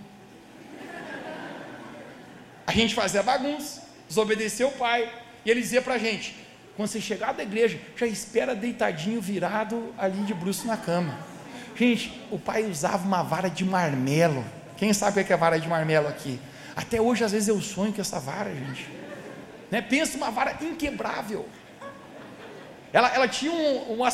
A 2.64 2.73
gente 2.73 2.94
fazia 2.94 3.23
bagunça, 3.23 3.88
desobedeceu 4.06 4.68
o 4.68 4.73
pai, 4.73 5.12
e 5.44 5.50
ele 5.50 5.61
dizia 5.61 5.82
para 5.82 5.94
a 5.94 5.99
gente: 5.99 6.35
quando 6.76 6.88
você 6.88 7.00
chegar 7.00 7.33
da 7.33 7.43
igreja, 7.43 7.79
já 7.97 8.07
espera 8.07 8.55
deitadinho, 8.55 9.21
virado 9.21 9.95
ali 9.99 10.23
de 10.23 10.33
bruxo 10.33 10.67
na 10.67 10.76
cama. 10.76 11.19
Gente, 11.76 12.21
o 12.31 12.38
pai 12.38 12.64
usava 12.64 13.07
uma 13.07 13.23
vara 13.23 13.49
de 13.49 13.64
marmelo. 13.64 14.45
Quem 14.76 14.93
sabe 14.93 15.21
o 15.21 15.25
que 15.25 15.33
é 15.33 15.37
vara 15.37 15.59
de 15.59 15.69
marmelo 15.69 16.09
aqui? 16.09 16.41
Até 16.75 17.00
hoje, 17.00 17.25
às 17.25 17.33
vezes, 17.33 17.49
eu 17.49 17.61
sonho 17.61 17.93
com 17.93 18.00
essa 18.00 18.19
vara, 18.19 18.52
gente. 18.55 18.88
Né? 19.71 19.81
Pensa 19.81 20.17
uma 20.17 20.31
vara 20.31 20.57
inquebrável. 20.61 21.47
Ela, 22.93 23.14
ela 23.14 23.29
tinha 23.29 23.52
um, 23.52 23.99
um 23.99 24.05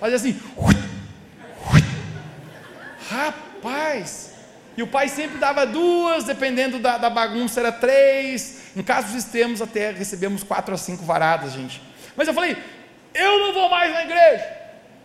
fazia 0.00 0.16
assim. 0.16 0.40
Rapaz, 3.08 4.32
E 4.76 4.82
o 4.82 4.86
pai 4.86 5.08
sempre 5.08 5.38
dava 5.38 5.66
duas, 5.66 6.24
dependendo 6.24 6.78
da, 6.78 6.96
da 6.96 7.10
bagunça, 7.10 7.60
era 7.60 7.70
três. 7.70 8.61
Em 8.74 8.82
casos 8.82 9.14
extremos, 9.14 9.60
até 9.60 9.90
recebemos 9.90 10.42
quatro 10.42 10.74
a 10.74 10.78
cinco 10.78 11.04
varadas, 11.04 11.52
gente. 11.52 11.82
Mas 12.16 12.28
eu 12.28 12.34
falei: 12.34 12.56
eu 13.14 13.38
não 13.38 13.52
vou 13.52 13.68
mais 13.68 13.92
na 13.92 14.04
igreja, 14.04 14.44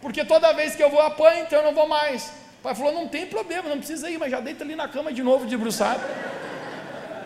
porque 0.02 0.24
toda 0.24 0.54
vez 0.54 0.76
que 0.76 0.84
eu 0.84 0.90
vou 0.90 1.02
apanho, 1.02 1.44
então 1.44 1.60
eu 1.60 1.66
não 1.66 1.74
vou 1.74 1.88
mais. 1.88 2.32
O 2.60 2.64
pai 2.64 2.76
falou: 2.76 2.94
não 2.94 3.08
tem 3.08 3.26
problema, 3.26 3.70
não 3.70 3.78
precisa 3.78 4.10
ir, 4.10 4.18
mas 4.18 4.32
já 4.32 4.40
deita 4.40 4.64
ali 4.64 4.76
na 4.76 4.88
cama 4.88 5.12
de 5.12 5.22
novo, 5.22 5.46
debruçado. 5.46 6.02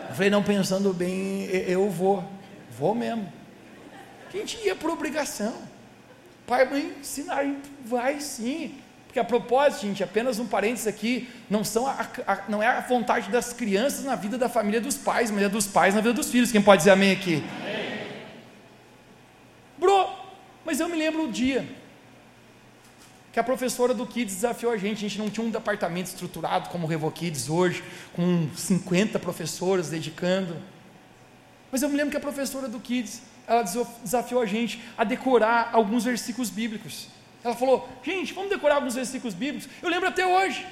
Eu 0.08 0.14
falei: 0.14 0.30
não, 0.30 0.42
pensando 0.42 0.92
bem, 0.92 1.44
eu 1.50 1.88
vou, 1.88 2.24
vou 2.70 2.94
mesmo. 2.94 3.32
A 4.28 4.36
gente 4.36 4.58
ia 4.64 4.74
por 4.74 4.90
obrigação. 4.90 5.54
Pai, 6.46 6.64
mãe, 6.64 6.94
ensinar, 7.00 7.44
vai 7.84 8.20
sim. 8.20 8.80
Porque 9.12 9.20
a 9.20 9.24
propósito, 9.24 9.82
gente, 9.82 10.02
apenas 10.02 10.38
um 10.38 10.46
parênteses 10.46 10.86
aqui, 10.86 11.28
não, 11.50 11.62
são 11.62 11.86
a, 11.86 12.08
a, 12.26 12.44
não 12.48 12.62
é 12.62 12.66
a 12.66 12.80
vontade 12.80 13.30
das 13.30 13.52
crianças 13.52 14.06
na 14.06 14.16
vida 14.16 14.38
da 14.38 14.48
família 14.48 14.80
dos 14.80 14.96
pais, 14.96 15.30
mas 15.30 15.42
é 15.42 15.50
dos 15.50 15.66
pais 15.66 15.94
na 15.94 16.00
vida 16.00 16.14
dos 16.14 16.30
filhos. 16.30 16.50
Quem 16.50 16.62
pode 16.62 16.78
dizer 16.78 16.92
amém 16.92 17.12
aqui? 17.12 17.44
Amém. 17.60 18.06
Bro, 19.76 20.08
mas 20.64 20.80
eu 20.80 20.88
me 20.88 20.96
lembro 20.96 21.24
o 21.24 21.30
dia 21.30 21.68
que 23.34 23.38
a 23.38 23.44
professora 23.44 23.92
do 23.92 24.06
Kids 24.06 24.36
desafiou 24.36 24.72
a 24.72 24.78
gente. 24.78 25.04
A 25.04 25.08
gente 25.10 25.18
não 25.18 25.28
tinha 25.28 25.46
um 25.46 25.50
departamento 25.50 26.08
estruturado 26.08 26.70
como 26.70 26.86
o 26.86 26.88
Revo 26.88 27.10
Kids 27.10 27.50
hoje, 27.50 27.84
com 28.14 28.48
50 28.56 29.18
professoras 29.18 29.90
dedicando. 29.90 30.56
Mas 31.70 31.82
eu 31.82 31.90
me 31.90 31.98
lembro 31.98 32.12
que 32.12 32.16
a 32.16 32.20
professora 32.20 32.66
do 32.66 32.80
Kids, 32.80 33.20
ela 33.46 33.62
desafiou 34.02 34.40
a 34.40 34.46
gente 34.46 34.82
a 34.96 35.04
decorar 35.04 35.68
alguns 35.74 36.04
versículos 36.04 36.48
bíblicos. 36.48 37.11
Ela 37.44 37.54
falou: 37.54 37.88
gente, 38.02 38.32
vamos 38.32 38.50
decorar 38.50 38.76
alguns 38.76 38.94
versículos 38.94 39.34
bíblicos. 39.34 39.68
Eu 39.82 39.88
lembro 39.88 40.08
até 40.08 40.26
hoje. 40.26 40.66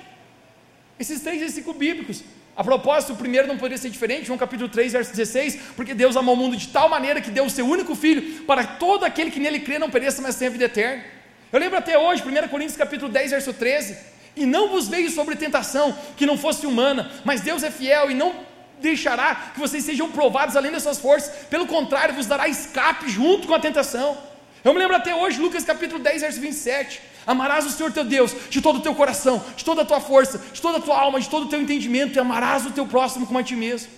Esses 0.98 1.20
três 1.20 1.40
versículos 1.40 1.78
bíblicos. 1.78 2.22
A 2.56 2.64
propósito, 2.64 3.14
o 3.14 3.16
primeiro 3.16 3.48
não 3.48 3.56
poderia 3.56 3.78
ser 3.78 3.88
diferente, 3.88 4.26
João 4.26 4.38
capítulo 4.38 4.68
3, 4.68 4.92
verso 4.92 5.10
16, 5.12 5.60
porque 5.76 5.94
Deus 5.94 6.16
amou 6.16 6.34
o 6.34 6.36
mundo 6.36 6.56
de 6.56 6.68
tal 6.68 6.88
maneira 6.90 7.20
que 7.20 7.30
deu 7.30 7.44
o 7.44 7.50
seu 7.50 7.64
único 7.64 7.94
filho, 7.94 8.44
para 8.44 8.64
todo 8.64 9.04
aquele 9.04 9.30
que 9.30 9.40
nele 9.40 9.60
crê 9.60 9.78
não 9.78 9.88
pereça, 9.88 10.20
mas 10.20 10.36
tenha 10.36 10.50
vida 10.50 10.64
eterna. 10.64 11.02
Eu 11.50 11.58
lembro 11.58 11.78
até 11.78 11.96
hoje, 11.96 12.22
1 12.22 12.48
Coríntios 12.48 12.76
capítulo 12.76 13.10
10, 13.10 13.30
verso 13.30 13.52
13, 13.54 13.96
e 14.36 14.44
não 14.44 14.68
vos 14.68 14.88
veio 14.88 15.10
sobre 15.10 15.36
tentação 15.36 15.96
que 16.16 16.26
não 16.26 16.36
fosse 16.36 16.66
humana, 16.66 17.10
mas 17.24 17.40
Deus 17.40 17.62
é 17.62 17.70
fiel 17.70 18.10
e 18.10 18.14
não 18.14 18.34
deixará 18.80 19.52
que 19.54 19.60
vocês 19.60 19.84
sejam 19.84 20.10
provados 20.10 20.56
além 20.56 20.72
das 20.72 20.82
suas 20.82 20.98
forças, 20.98 21.46
pelo 21.46 21.66
contrário, 21.66 22.14
vos 22.14 22.26
dará 22.26 22.48
escape 22.48 23.08
junto 23.08 23.46
com 23.46 23.54
a 23.54 23.60
tentação. 23.60 24.18
Eu 24.62 24.74
me 24.74 24.78
lembro 24.78 24.96
até 24.96 25.14
hoje, 25.14 25.40
Lucas 25.40 25.64
capítulo 25.64 26.02
10, 26.02 26.20
verso 26.20 26.40
27. 26.40 27.00
Amarás 27.26 27.64
o 27.64 27.70
Senhor 27.70 27.92
teu 27.92 28.04
Deus 28.04 28.34
de 28.50 28.60
todo 28.60 28.76
o 28.76 28.82
teu 28.82 28.94
coração, 28.94 29.42
de 29.56 29.64
toda 29.64 29.82
a 29.82 29.84
tua 29.84 30.00
força, 30.00 30.38
de 30.38 30.60
toda 30.60 30.78
a 30.78 30.80
tua 30.80 30.98
alma, 30.98 31.20
de 31.20 31.28
todo 31.28 31.46
o 31.46 31.48
teu 31.48 31.60
entendimento, 31.60 32.16
e 32.16 32.18
amarás 32.18 32.66
o 32.66 32.70
teu 32.70 32.86
próximo 32.86 33.26
como 33.26 33.38
a 33.38 33.42
ti 33.42 33.56
mesmo. 33.56 33.90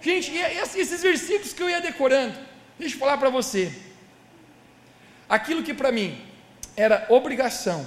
Gente, 0.00 0.32
esses 0.34 1.02
versículos 1.02 1.52
que 1.52 1.62
eu 1.62 1.70
ia 1.70 1.80
decorando, 1.80 2.36
deixa 2.78 2.96
eu 2.96 2.98
falar 2.98 3.16
para 3.18 3.30
você. 3.30 3.72
Aquilo 5.28 5.62
que 5.62 5.72
para 5.72 5.92
mim 5.92 6.20
era 6.76 7.06
obrigação, 7.08 7.86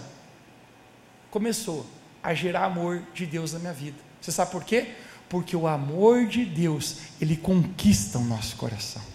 começou 1.29 1.85
a 2.23 2.33
gerar 2.33 2.63
amor 2.63 3.03
de 3.13 3.25
Deus 3.25 3.51
na 3.51 3.59
minha 3.59 3.73
vida. 3.73 3.97
Você 4.21 4.31
sabe 4.31 4.51
por 4.51 4.63
quê? 4.63 4.91
Porque 5.27 5.55
o 5.55 5.67
amor 5.67 6.25
de 6.25 6.45
Deus, 6.45 6.97
ele 7.19 7.35
conquista 7.35 8.17
o 8.17 8.23
nosso 8.23 8.55
coração. 8.55 9.14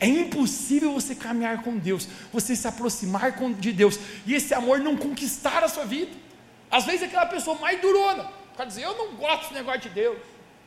É 0.00 0.06
impossível 0.06 0.92
você 0.92 1.14
caminhar 1.14 1.62
com 1.62 1.76
Deus, 1.76 2.08
você 2.32 2.54
se 2.54 2.68
aproximar 2.68 3.32
de 3.58 3.72
Deus 3.72 3.98
e 4.26 4.34
esse 4.34 4.54
amor 4.54 4.78
não 4.78 4.96
conquistar 4.96 5.64
a 5.64 5.68
sua 5.68 5.84
vida. 5.84 6.12
Às 6.70 6.84
vezes 6.84 7.02
aquela 7.02 7.26
pessoa 7.26 7.58
mais 7.58 7.80
durona, 7.80 8.30
para 8.54 8.66
dizer, 8.66 8.84
eu 8.84 8.96
não 8.96 9.16
gosto 9.16 9.42
desse 9.42 9.54
negócio 9.54 9.80
de 9.80 9.88
Deus. 9.90 10.18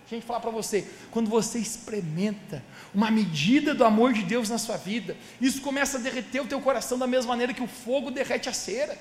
Gente, 0.10 0.26
falar 0.26 0.42
para 0.42 0.52
você, 0.52 0.86
quando 1.10 1.30
você 1.30 1.60
experimenta 1.60 2.62
uma 2.94 3.10
medida 3.10 3.74
do 3.74 3.86
amor 3.86 4.12
de 4.12 4.24
Deus 4.24 4.50
na 4.50 4.58
sua 4.58 4.76
vida, 4.76 5.16
isso 5.40 5.62
começa 5.62 5.98
a 5.98 6.02
derreter 6.02 6.42
o 6.42 6.48
teu 6.48 6.60
coração 6.60 6.98
da 6.98 7.08
mesma 7.08 7.30
maneira 7.30 7.54
que 7.54 7.64
o 7.64 7.68
fogo 7.68 8.12
derrete 8.12 8.50
a 8.50 8.54
cera 8.54 8.98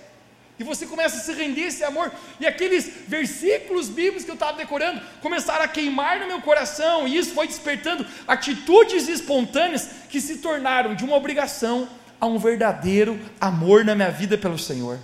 e 0.60 0.62
você 0.62 0.84
começa 0.84 1.16
a 1.16 1.20
se 1.20 1.32
render 1.32 1.62
esse 1.62 1.82
amor, 1.82 2.12
e 2.38 2.46
aqueles 2.46 2.86
versículos 3.08 3.88
bíblicos 3.88 4.24
que 4.24 4.30
eu 4.30 4.34
estava 4.34 4.58
decorando 4.58 5.00
começaram 5.22 5.64
a 5.64 5.68
queimar 5.68 6.20
no 6.20 6.26
meu 6.26 6.42
coração, 6.42 7.08
e 7.08 7.16
isso 7.16 7.32
foi 7.32 7.46
despertando 7.46 8.06
atitudes 8.28 9.08
espontâneas 9.08 9.88
que 10.10 10.20
se 10.20 10.36
tornaram 10.36 10.94
de 10.94 11.02
uma 11.02 11.16
obrigação 11.16 11.88
a 12.20 12.26
um 12.26 12.38
verdadeiro 12.38 13.18
amor 13.40 13.86
na 13.86 13.94
minha 13.94 14.10
vida 14.10 14.36
pelo 14.36 14.58
Senhor. 14.58 14.98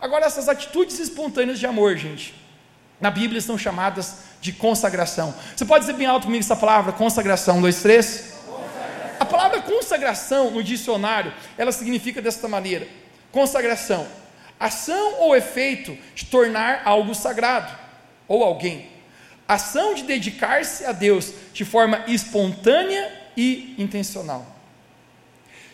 Agora, 0.00 0.26
essas 0.26 0.48
atitudes 0.48 1.00
espontâneas 1.00 1.58
de 1.58 1.66
amor, 1.66 1.96
gente, 1.96 2.32
na 3.00 3.10
Bíblia 3.10 3.40
são 3.40 3.58
chamadas 3.58 4.18
de 4.40 4.52
consagração. 4.52 5.34
Você 5.56 5.64
pode 5.64 5.86
dizer 5.86 5.98
bem 5.98 6.06
alto 6.06 6.26
comigo 6.26 6.44
essa 6.44 6.54
palavra, 6.54 6.92
consagração, 6.92 7.60
dois, 7.60 7.82
três? 7.82 8.34
A 9.18 9.24
palavra 9.24 9.60
consagração 9.60 10.52
no 10.52 10.62
dicionário, 10.62 11.32
ela 11.58 11.72
significa 11.72 12.22
desta 12.22 12.46
maneira: 12.46 12.86
consagração 13.32 14.21
Ação 14.62 15.14
ou 15.18 15.34
efeito 15.34 15.98
de 16.14 16.26
tornar 16.26 16.82
algo 16.84 17.16
sagrado 17.16 17.76
ou 18.28 18.44
alguém. 18.44 18.88
Ação 19.48 19.92
de 19.92 20.04
dedicar-se 20.04 20.84
a 20.84 20.92
Deus 20.92 21.34
de 21.52 21.64
forma 21.64 22.04
espontânea 22.06 23.12
e 23.36 23.74
intencional. 23.76 24.46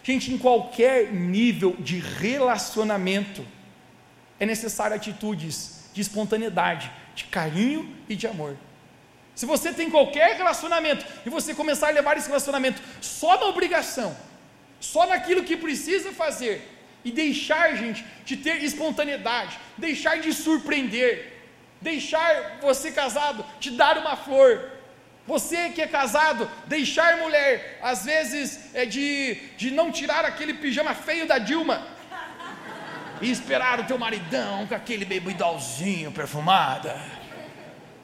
Gente, 0.02 0.32
em 0.32 0.38
qualquer 0.38 1.12
nível 1.12 1.76
de 1.78 1.98
relacionamento 1.98 3.46
é 4.40 4.46
necessário 4.46 4.96
atitudes 4.96 5.90
de 5.92 6.00
espontaneidade, 6.00 6.90
de 7.14 7.24
carinho 7.24 7.94
e 8.08 8.16
de 8.16 8.26
amor. 8.26 8.56
Se 9.34 9.44
você 9.44 9.70
tem 9.70 9.90
qualquer 9.90 10.34
relacionamento 10.38 11.04
e 11.26 11.28
você 11.28 11.54
começar 11.54 11.88
a 11.88 11.90
levar 11.90 12.16
esse 12.16 12.28
relacionamento 12.28 12.80
só 13.02 13.38
na 13.38 13.44
obrigação, 13.48 14.16
só 14.80 15.06
naquilo 15.06 15.44
que 15.44 15.58
precisa 15.58 16.10
fazer, 16.10 16.77
e 17.04 17.10
deixar, 17.10 17.74
gente, 17.76 18.04
de 18.24 18.36
ter 18.36 18.62
espontaneidade, 18.62 19.58
deixar 19.76 20.18
de 20.18 20.32
surpreender, 20.32 21.40
deixar 21.80 22.58
você 22.60 22.90
casado 22.90 23.44
te 23.60 23.70
dar 23.70 23.98
uma 23.98 24.16
flor, 24.16 24.78
você 25.26 25.68
que 25.68 25.82
é 25.82 25.86
casado, 25.86 26.50
deixar 26.66 27.18
mulher, 27.18 27.78
às 27.82 28.06
vezes, 28.06 28.74
é 28.74 28.86
de, 28.86 29.34
de 29.58 29.70
não 29.70 29.92
tirar 29.92 30.24
aquele 30.24 30.54
pijama 30.54 30.94
feio 30.94 31.26
da 31.26 31.38
Dilma 31.38 31.86
e 33.20 33.30
esperar 33.30 33.80
o 33.80 33.84
teu 33.84 33.98
maridão 33.98 34.66
com 34.66 34.74
aquele 34.74 35.04
bebidolzinho 35.04 36.10
perfumada. 36.12 36.98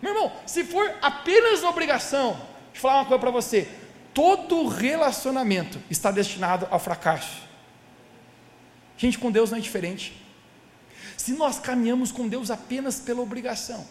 Meu 0.03 0.13
irmão, 0.15 0.33
se 0.45 0.65
for 0.65 0.95
apenas 1.01 1.63
obrigação, 1.63 2.33
deixa 2.33 2.77
eu 2.77 2.81
falar 2.83 2.97
uma 2.97 3.07
coisa 3.07 3.21
para 3.21 3.31
você: 3.31 3.69
todo 4.13 4.67
relacionamento 4.67 5.81
está 5.89 6.11
destinado 6.11 6.69
ao 6.71 6.79
fracasso. 6.79 7.44
Gente, 8.97 9.19
com 9.19 9.31
Deus 9.31 9.51
não 9.51 9.59
é 9.59 9.61
diferente. 9.61 10.13
Se 11.17 11.33
nós 11.33 11.59
caminhamos 11.59 12.13
com 12.13 12.29
Deus 12.29 12.51
apenas 12.51 13.01
pela 13.01 13.21
obrigação, 13.21 13.87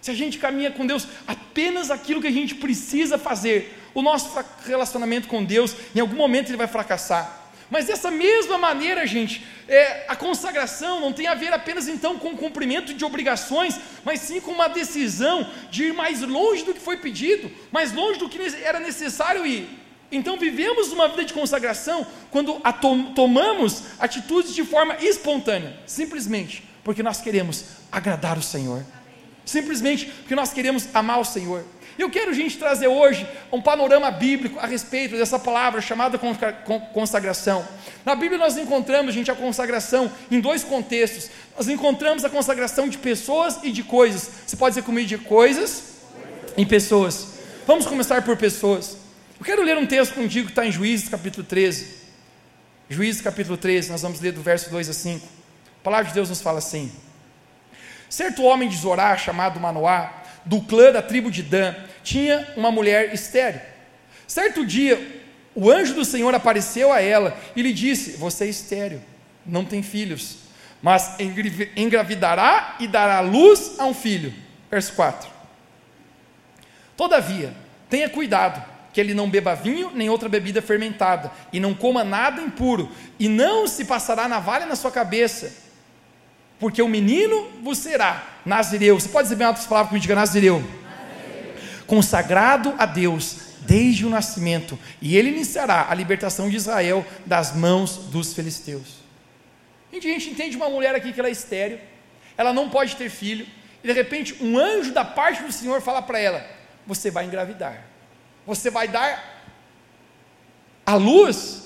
se 0.00 0.10
a 0.10 0.14
gente 0.14 0.38
caminha 0.38 0.70
com 0.70 0.86
Deus 0.86 1.06
apenas 1.26 1.90
aquilo 1.90 2.20
que 2.20 2.26
a 2.26 2.32
gente 2.32 2.56
precisa 2.56 3.16
fazer, 3.18 3.78
o 3.94 4.02
nosso 4.02 4.32
relacionamento 4.66 5.28
com 5.28 5.44
Deus, 5.44 5.76
em 5.94 6.00
algum 6.00 6.16
momento 6.16 6.50
ele 6.50 6.56
vai 6.56 6.66
fracassar. 6.66 7.40
Mas 7.70 7.86
dessa 7.86 8.10
mesma 8.10 8.58
maneira, 8.58 9.06
gente, 9.06 9.46
é, 9.66 10.04
a 10.06 10.14
consagração 10.14 11.00
não 11.00 11.12
tem 11.12 11.26
a 11.26 11.34
ver 11.34 11.54
apenas 11.54 11.88
então 11.88 12.18
com 12.18 12.30
o 12.30 12.36
cumprimento 12.36 12.92
de 12.92 13.02
obrigações, 13.02 13.80
mas 14.04 14.20
sim 14.20 14.40
com 14.40 14.50
uma 14.50 14.68
decisão 14.68 15.50
de 15.70 15.84
ir 15.84 15.94
mais 15.94 16.20
longe 16.20 16.64
do 16.64 16.74
que 16.74 16.80
foi 16.80 16.98
pedido, 16.98 17.50
mais 17.70 17.92
longe 17.92 18.18
do 18.18 18.28
que 18.28 18.38
era 18.62 18.78
necessário 18.78 19.46
ir. 19.46 19.81
Então 20.12 20.36
vivemos 20.36 20.92
uma 20.92 21.08
vida 21.08 21.24
de 21.24 21.32
consagração 21.32 22.06
quando 22.30 22.60
tomamos 23.14 23.82
atitudes 23.98 24.54
de 24.54 24.62
forma 24.62 24.96
espontânea, 25.00 25.74
simplesmente 25.86 26.62
porque 26.84 27.02
nós 27.02 27.20
queremos 27.20 27.64
agradar 27.90 28.36
o 28.36 28.42
Senhor, 28.42 28.84
simplesmente 29.44 30.06
porque 30.06 30.34
nós 30.34 30.52
queremos 30.52 30.86
amar 30.94 31.18
o 31.18 31.24
Senhor. 31.24 31.64
Eu 31.98 32.10
quero, 32.10 32.32
gente, 32.32 32.56
trazer 32.56 32.88
hoje 32.88 33.26
um 33.52 33.60
panorama 33.60 34.10
bíblico 34.10 34.58
a 34.58 34.66
respeito 34.66 35.16
dessa 35.16 35.38
palavra 35.38 35.80
chamada 35.80 36.18
consagração. 36.92 37.66
Na 38.04 38.14
Bíblia 38.14 38.38
nós 38.38 38.56
encontramos, 38.56 39.14
gente, 39.14 39.30
a 39.30 39.34
consagração 39.34 40.10
em 40.30 40.40
dois 40.40 40.64
contextos. 40.64 41.30
Nós 41.56 41.68
encontramos 41.68 42.24
a 42.24 42.30
consagração 42.30 42.88
de 42.88 42.96
pessoas 42.96 43.58
e 43.62 43.70
de 43.70 43.82
coisas. 43.82 44.28
Você 44.46 44.56
pode 44.56 44.74
dizer 44.74 44.86
comigo 44.86 45.06
de 45.06 45.18
coisas 45.18 45.82
e 46.56 46.64
pessoas. 46.64 47.28
Vamos 47.66 47.86
começar 47.86 48.22
por 48.22 48.36
pessoas. 48.36 49.01
Eu 49.42 49.44
quero 49.44 49.64
ler 49.64 49.76
um 49.76 49.84
texto 49.84 50.14
contigo 50.14 50.46
que 50.46 50.52
está 50.52 50.64
em 50.64 50.70
Juízes 50.70 51.08
capítulo 51.08 51.44
13. 51.44 51.96
Juízes 52.88 53.20
capítulo 53.20 53.56
13, 53.56 53.90
nós 53.90 54.00
vamos 54.00 54.20
ler 54.20 54.30
do 54.30 54.40
verso 54.40 54.70
2 54.70 54.88
a 54.88 54.92
5. 54.92 55.26
A 55.26 55.82
palavra 55.82 56.06
de 56.06 56.14
Deus 56.14 56.28
nos 56.28 56.40
fala 56.40 56.58
assim: 56.58 56.92
Certo 58.08 58.44
homem 58.44 58.68
de 58.68 58.76
Zorá, 58.76 59.16
chamado 59.16 59.58
Manoá, 59.58 60.12
do 60.44 60.60
clã 60.60 60.92
da 60.92 61.02
tribo 61.02 61.28
de 61.28 61.42
Dan, 61.42 61.74
tinha 62.04 62.52
uma 62.56 62.70
mulher 62.70 63.12
estéril. 63.12 63.60
Certo 64.28 64.64
dia, 64.64 65.24
o 65.56 65.68
anjo 65.68 65.94
do 65.94 66.04
Senhor 66.04 66.32
apareceu 66.32 66.92
a 66.92 67.00
ela 67.00 67.36
e 67.56 67.62
lhe 67.62 67.72
disse: 67.72 68.12
Você 68.12 68.44
é 68.44 68.48
estéril, 68.48 69.00
não 69.44 69.64
tem 69.64 69.82
filhos, 69.82 70.36
mas 70.80 71.16
engravidará 71.74 72.76
e 72.78 72.86
dará 72.86 73.18
luz 73.18 73.74
a 73.80 73.86
um 73.86 73.92
filho. 73.92 74.32
Verso 74.70 74.92
4. 74.92 75.28
Todavia, 76.96 77.52
tenha 77.90 78.08
cuidado 78.08 78.70
que 78.92 79.00
ele 79.00 79.14
não 79.14 79.30
beba 79.30 79.54
vinho 79.54 79.90
nem 79.94 80.10
outra 80.10 80.28
bebida 80.28 80.60
fermentada, 80.60 81.30
e 81.52 81.58
não 81.58 81.74
coma 81.74 82.04
nada 82.04 82.42
impuro, 82.42 82.90
e 83.18 83.28
não 83.28 83.66
se 83.66 83.84
passará 83.84 84.28
navalha 84.28 84.66
na 84.66 84.76
sua 84.76 84.90
cabeça, 84.90 85.52
porque 86.58 86.82
o 86.82 86.88
menino 86.88 87.50
vos 87.62 87.78
será 87.78 88.24
Nazireu. 88.44 89.00
Você 89.00 89.08
pode 89.08 89.24
dizer 89.24 89.36
bem 89.36 89.46
outras 89.46 89.66
palavras 89.66 89.88
comigo, 89.88 90.02
diga 90.02 90.14
Nazireu. 90.14 90.60
Nazireu. 90.60 91.54
Consagrado 91.86 92.74
a 92.78 92.84
Deus 92.84 93.52
desde 93.60 94.04
o 94.04 94.10
nascimento, 94.10 94.78
e 95.00 95.16
ele 95.16 95.30
iniciará 95.30 95.86
a 95.88 95.94
libertação 95.94 96.50
de 96.50 96.56
Israel 96.56 97.06
das 97.24 97.54
mãos 97.54 97.96
dos 97.96 98.34
filisteus. 98.34 99.02
A 99.90 99.94
gente 99.94 100.30
entende 100.30 100.56
uma 100.56 100.68
mulher 100.68 100.94
aqui 100.94 101.12
que 101.12 101.20
ela 101.20 101.28
é 101.28 101.32
estéreo, 101.32 101.78
ela 102.36 102.52
não 102.52 102.68
pode 102.68 102.96
ter 102.96 103.08
filho, 103.08 103.46
e 103.82 103.86
de 103.86 103.92
repente 103.92 104.36
um 104.40 104.58
anjo 104.58 104.92
da 104.92 105.04
parte 105.04 105.42
do 105.42 105.52
Senhor 105.52 105.80
fala 105.80 106.02
para 106.02 106.18
ela: 106.18 106.44
Você 106.86 107.10
vai 107.10 107.24
engravidar 107.24 107.91
você 108.46 108.70
vai 108.70 108.88
dar 108.88 109.32
a 110.84 110.94
luz 110.94 111.62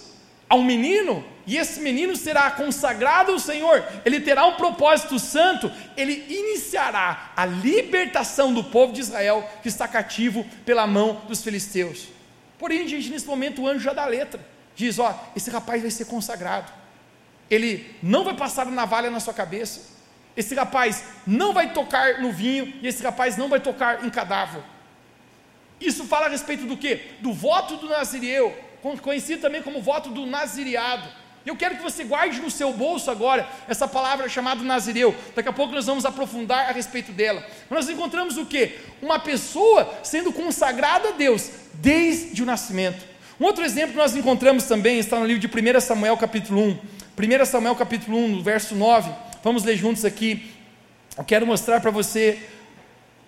a 0.48 0.54
um 0.54 0.62
menino, 0.62 1.24
e 1.46 1.56
esse 1.56 1.80
menino 1.80 2.14
será 2.16 2.50
consagrado 2.50 3.32
ao 3.32 3.38
Senhor, 3.38 3.84
ele 4.04 4.20
terá 4.20 4.46
um 4.46 4.54
propósito 4.54 5.18
santo, 5.18 5.70
ele 5.96 6.24
iniciará 6.28 7.32
a 7.36 7.44
libertação 7.44 8.52
do 8.52 8.64
povo 8.64 8.92
de 8.92 9.00
Israel 9.00 9.48
que 9.62 9.68
está 9.68 9.88
cativo 9.88 10.44
pela 10.64 10.86
mão 10.86 11.22
dos 11.28 11.42
filisteus. 11.42 12.08
Porém, 12.58 12.86
gente, 12.88 13.10
nesse 13.10 13.26
momento 13.26 13.62
o 13.62 13.68
anjo 13.68 13.80
já 13.80 13.92
dá 13.92 14.06
letra, 14.06 14.40
diz: 14.74 14.98
Ó, 14.98 15.14
esse 15.34 15.50
rapaz 15.50 15.82
vai 15.82 15.90
ser 15.90 16.06
consagrado, 16.06 16.72
ele 17.50 17.94
não 18.02 18.24
vai 18.24 18.34
passar 18.34 18.66
a 18.66 18.70
navalha 18.70 19.10
na 19.10 19.20
sua 19.20 19.34
cabeça, 19.34 19.94
esse 20.36 20.54
rapaz 20.54 21.04
não 21.26 21.52
vai 21.52 21.72
tocar 21.72 22.20
no 22.20 22.30
vinho, 22.30 22.72
e 22.82 22.86
esse 22.86 23.02
rapaz 23.02 23.36
não 23.36 23.48
vai 23.48 23.60
tocar 23.60 24.04
em 24.04 24.10
cadáver. 24.10 24.62
Isso 25.80 26.04
fala 26.04 26.26
a 26.26 26.28
respeito 26.28 26.64
do 26.64 26.76
que? 26.76 27.00
Do 27.20 27.32
voto 27.32 27.76
do 27.76 27.88
Nazireu, 27.88 28.54
conhecido 29.02 29.42
também 29.42 29.62
como 29.62 29.82
voto 29.82 30.10
do 30.10 30.26
Nazireado. 30.26 31.08
Eu 31.44 31.54
quero 31.54 31.76
que 31.76 31.82
você 31.82 32.02
guarde 32.02 32.40
no 32.40 32.50
seu 32.50 32.72
bolso 32.72 33.08
agora 33.08 33.48
essa 33.68 33.86
palavra 33.86 34.28
chamada 34.28 34.64
Nazireu. 34.64 35.14
Daqui 35.34 35.48
a 35.48 35.52
pouco 35.52 35.72
nós 35.72 35.86
vamos 35.86 36.04
aprofundar 36.04 36.68
a 36.68 36.72
respeito 36.72 37.12
dela. 37.12 37.44
Nós 37.70 37.88
encontramos 37.88 38.36
o 38.36 38.44
que? 38.44 38.72
Uma 39.00 39.20
pessoa 39.20 40.00
sendo 40.02 40.32
consagrada 40.32 41.10
a 41.10 41.12
Deus 41.12 41.50
desde 41.74 42.42
o 42.42 42.46
nascimento. 42.46 43.04
Um 43.38 43.44
outro 43.44 43.64
exemplo 43.64 43.92
que 43.92 43.98
nós 43.98 44.16
encontramos 44.16 44.64
também 44.64 44.98
está 44.98 45.20
no 45.20 45.26
livro 45.26 45.40
de 45.40 45.46
1 45.46 45.80
Samuel 45.80 46.16
capítulo 46.16 46.60
1. 46.62 46.70
1 46.72 47.44
Samuel 47.44 47.76
capítulo 47.76 48.18
1, 48.18 48.28
no 48.28 48.42
verso 48.42 48.74
9. 48.74 49.08
Vamos 49.44 49.62
ler 49.62 49.76
juntos 49.76 50.04
aqui. 50.04 50.50
Eu 51.16 51.22
quero 51.22 51.46
mostrar 51.46 51.80
para 51.80 51.92
você 51.92 52.40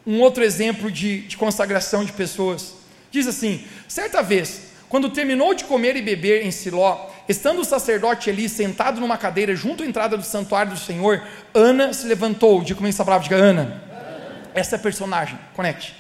um 0.06 0.20
outro 0.20 0.42
exemplo 0.42 0.90
de, 0.90 1.20
de 1.22 1.36
consagração 1.36 2.04
de 2.04 2.12
pessoas. 2.12 2.74
Diz 3.10 3.26
assim: 3.26 3.64
certa 3.86 4.22
vez, 4.22 4.68
quando 4.88 5.10
terminou 5.10 5.54
de 5.54 5.64
comer 5.64 5.96
e 5.96 6.02
beber 6.02 6.44
em 6.44 6.50
Siló, 6.50 7.10
estando 7.28 7.60
o 7.60 7.64
sacerdote 7.64 8.30
ali 8.30 8.48
sentado 8.48 9.00
numa 9.00 9.18
cadeira 9.18 9.54
junto 9.54 9.82
à 9.82 9.86
entrada 9.86 10.16
do 10.16 10.22
santuário 10.22 10.72
do 10.72 10.78
Senhor, 10.78 11.22
Ana 11.52 11.92
se 11.92 12.06
levantou. 12.06 12.62
Diga 12.62 12.76
comigo 12.76 12.94
essa 12.94 13.04
palavra, 13.04 13.24
diga 13.24 13.36
Ana. 13.36 13.60
Ana. 13.62 14.50
Essa 14.54 14.76
é 14.76 14.78
a 14.78 14.82
personagem, 14.82 15.38
conecte. 15.54 15.94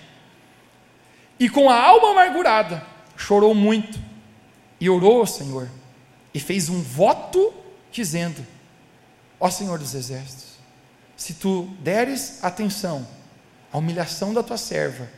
E 1.38 1.48
com 1.48 1.68
a 1.70 1.80
alma 1.80 2.12
amargurada, 2.12 2.82
chorou 3.16 3.54
muito 3.54 3.98
e 4.80 4.88
orou 4.88 5.20
ao 5.20 5.26
Senhor 5.26 5.68
e 6.32 6.40
fez 6.40 6.68
um 6.68 6.80
voto 6.80 7.52
dizendo: 7.92 8.44
Ó 9.38 9.50
Senhor 9.50 9.78
dos 9.78 9.94
exércitos, 9.94 10.58
se 11.16 11.34
tu 11.34 11.68
deres 11.80 12.42
atenção 12.42 13.06
a 13.72 13.78
humilhação 13.78 14.32
da 14.32 14.42
tua 14.42 14.56
serva, 14.56 15.08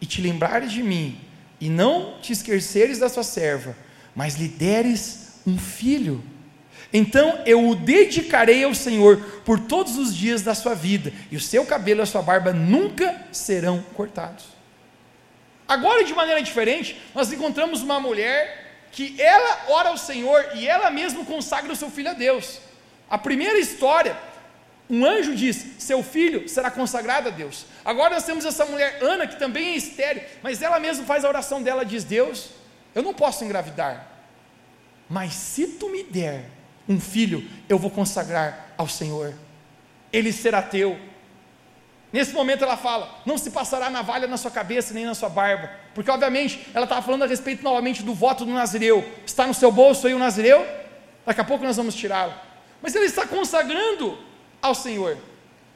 e 0.00 0.06
te 0.06 0.20
lembrares 0.20 0.72
de 0.72 0.82
mim, 0.82 1.20
e 1.60 1.68
não 1.68 2.18
te 2.20 2.32
esqueceres 2.32 2.98
da 2.98 3.08
tua 3.08 3.22
serva, 3.22 3.76
mas 4.14 4.34
lhe 4.36 4.48
deres 4.48 5.40
um 5.46 5.58
filho, 5.58 6.22
então 6.94 7.42
eu 7.44 7.68
o 7.68 7.74
dedicarei 7.74 8.62
ao 8.62 8.72
Senhor 8.72 9.16
por 9.44 9.58
todos 9.58 9.98
os 9.98 10.14
dias 10.14 10.42
da 10.42 10.54
sua 10.54 10.74
vida, 10.74 11.12
e 11.28 11.36
o 11.36 11.40
seu 11.40 11.66
cabelo 11.66 12.00
e 12.00 12.04
a 12.04 12.06
sua 12.06 12.22
barba 12.22 12.52
nunca 12.52 13.20
serão 13.32 13.82
cortados. 13.94 14.44
Agora, 15.66 16.04
de 16.04 16.14
maneira 16.14 16.40
diferente, 16.40 16.96
nós 17.12 17.32
encontramos 17.32 17.82
uma 17.82 17.98
mulher 17.98 18.86
que 18.92 19.20
ela 19.20 19.64
ora 19.70 19.88
ao 19.88 19.98
Senhor 19.98 20.50
e 20.54 20.68
ela 20.68 20.88
mesma 20.88 21.24
consagra 21.24 21.72
o 21.72 21.76
seu 21.76 21.90
filho 21.90 22.10
a 22.10 22.12
Deus. 22.12 22.60
A 23.10 23.18
primeira 23.18 23.58
história 23.58 24.16
um 24.88 25.04
anjo 25.04 25.34
diz: 25.34 25.64
Seu 25.78 26.02
filho 26.02 26.48
será 26.48 26.70
consagrado 26.70 27.28
a 27.28 27.30
Deus. 27.30 27.66
Agora 27.84 28.14
nós 28.14 28.24
temos 28.24 28.44
essa 28.44 28.64
mulher, 28.66 28.98
Ana, 29.02 29.26
que 29.26 29.38
também 29.38 29.68
é 29.68 29.76
estéreo, 29.76 30.22
mas 30.42 30.60
ela 30.60 30.78
mesma 30.78 31.04
faz 31.04 31.24
a 31.24 31.28
oração 31.28 31.62
dela: 31.62 31.84
diz, 31.84 32.04
Deus, 32.04 32.50
eu 32.94 33.02
não 33.02 33.14
posso 33.14 33.44
engravidar, 33.44 34.06
mas 35.08 35.32
se 35.32 35.66
tu 35.66 35.88
me 35.88 36.02
der 36.02 36.50
um 36.88 37.00
filho, 37.00 37.48
eu 37.68 37.78
vou 37.78 37.90
consagrar 37.90 38.74
ao 38.76 38.86
Senhor, 38.86 39.34
ele 40.12 40.32
será 40.32 40.60
teu. 40.60 40.98
Nesse 42.12 42.34
momento 42.34 42.62
ela 42.62 42.76
fala: 42.76 43.22
Não 43.24 43.38
se 43.38 43.50
passará 43.50 43.88
navalha 43.88 44.26
na 44.26 44.36
sua 44.36 44.50
cabeça 44.50 44.92
nem 44.92 45.06
na 45.06 45.14
sua 45.14 45.30
barba, 45.30 45.70
porque 45.94 46.10
obviamente 46.10 46.68
ela 46.74 46.84
estava 46.84 47.00
falando 47.00 47.22
a 47.22 47.26
respeito 47.26 47.64
novamente 47.64 48.02
do 48.02 48.12
voto 48.12 48.44
do 48.44 48.52
Nazireu. 48.52 49.02
Está 49.24 49.46
no 49.46 49.54
seu 49.54 49.72
bolso 49.72 50.06
aí 50.06 50.14
o 50.14 50.18
Nazireu? 50.18 50.64
Daqui 51.24 51.40
a 51.40 51.44
pouco 51.44 51.64
nós 51.64 51.76
vamos 51.76 51.94
tirá-lo. 51.94 52.34
Mas 52.82 52.94
ele 52.94 53.06
está 53.06 53.26
consagrando 53.26 54.18
ao 54.64 54.74
Senhor. 54.74 55.18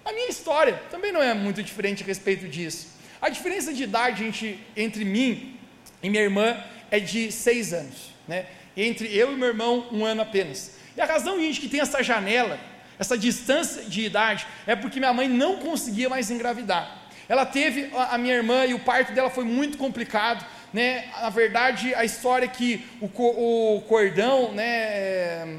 A 0.02 0.12
minha 0.14 0.30
história 0.30 0.80
também 0.90 1.12
não 1.12 1.22
é 1.22 1.34
muito 1.34 1.62
diferente 1.62 2.02
a 2.02 2.06
respeito 2.06 2.48
disso. 2.48 2.88
A 3.20 3.28
diferença 3.28 3.70
de 3.70 3.82
idade 3.82 4.24
entre, 4.24 4.58
entre 4.74 5.04
mim 5.04 5.58
e 6.02 6.08
minha 6.08 6.22
irmã 6.22 6.56
é 6.90 6.98
de 6.98 7.30
seis 7.30 7.74
anos, 7.74 8.14
né? 8.26 8.46
Entre 8.74 9.14
eu 9.14 9.34
e 9.34 9.36
meu 9.36 9.48
irmão, 9.48 9.88
um 9.92 10.06
ano 10.06 10.22
apenas. 10.22 10.78
E 10.96 11.02
a 11.02 11.04
razão, 11.04 11.38
gente, 11.38 11.60
que 11.60 11.68
tem 11.68 11.80
essa 11.80 12.02
janela, 12.02 12.58
essa 12.98 13.18
distância 13.18 13.82
de 13.82 14.06
idade, 14.06 14.46
é 14.66 14.74
porque 14.74 14.98
minha 14.98 15.12
mãe 15.12 15.28
não 15.28 15.58
conseguia 15.58 16.08
mais 16.08 16.30
engravidar. 16.30 17.10
Ela 17.28 17.44
teve 17.44 17.90
a 17.94 18.16
minha 18.16 18.36
irmã 18.36 18.64
e 18.64 18.72
o 18.72 18.78
parto 18.78 19.12
dela 19.12 19.28
foi 19.28 19.44
muito 19.44 19.76
complicado, 19.76 20.46
né? 20.72 21.10
Na 21.20 21.28
verdade, 21.28 21.94
a 21.94 22.06
história 22.06 22.46
é 22.46 22.48
que 22.48 22.86
o, 23.02 23.76
o 23.76 23.82
cordão, 23.82 24.52
né? 24.52 24.64
É, 24.64 25.58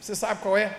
você 0.00 0.14
sabe 0.14 0.40
qual 0.40 0.56
é? 0.56 0.74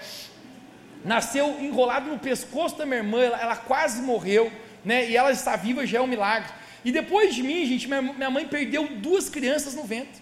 Nasceu 1.03 1.57
enrolado 1.59 2.09
no 2.09 2.19
pescoço 2.19 2.77
da 2.77 2.85
minha 2.85 2.97
irmã, 2.97 3.21
ela, 3.21 3.39
ela, 3.39 3.55
quase 3.55 4.01
morreu, 4.01 4.51
né? 4.83 5.09
E 5.09 5.17
ela 5.17 5.31
está 5.31 5.55
viva, 5.55 5.85
já 5.85 5.97
é 5.97 6.01
um 6.01 6.07
milagre. 6.07 6.49
E 6.83 6.91
depois 6.91 7.33
de 7.33 7.43
mim, 7.43 7.65
gente, 7.65 7.87
minha, 7.87 8.01
minha 8.01 8.29
mãe 8.29 8.47
perdeu 8.47 8.87
duas 8.87 9.29
crianças 9.29 9.75
no 9.75 9.83
ventre. 9.83 10.21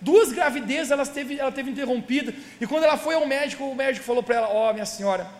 Duas 0.00 0.32
gravidezes 0.32 0.90
ela 0.90 1.04
teve, 1.04 1.38
ela 1.38 1.52
teve 1.52 1.70
interrompida. 1.70 2.34
E 2.60 2.66
quando 2.66 2.84
ela 2.84 2.96
foi 2.96 3.14
ao 3.14 3.26
médico, 3.26 3.64
o 3.64 3.74
médico 3.74 4.04
falou 4.04 4.22
para 4.22 4.36
ela: 4.36 4.48
Ó, 4.48 4.70
oh, 4.70 4.72
minha 4.72 4.86
senhora, 4.86 5.30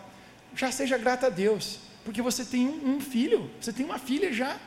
já 0.55 0.71
seja 0.71 0.97
grata 0.97 1.27
a 1.27 1.29
Deus, 1.29 1.79
porque 2.05 2.21
você 2.21 2.45
tem 2.45 2.67
um, 2.67 2.95
um 2.95 3.01
filho, 3.01 3.49
você 3.59 3.73
tem 3.73 3.85
uma 3.85 3.97
filha 3.97 4.31
já. 4.31 4.57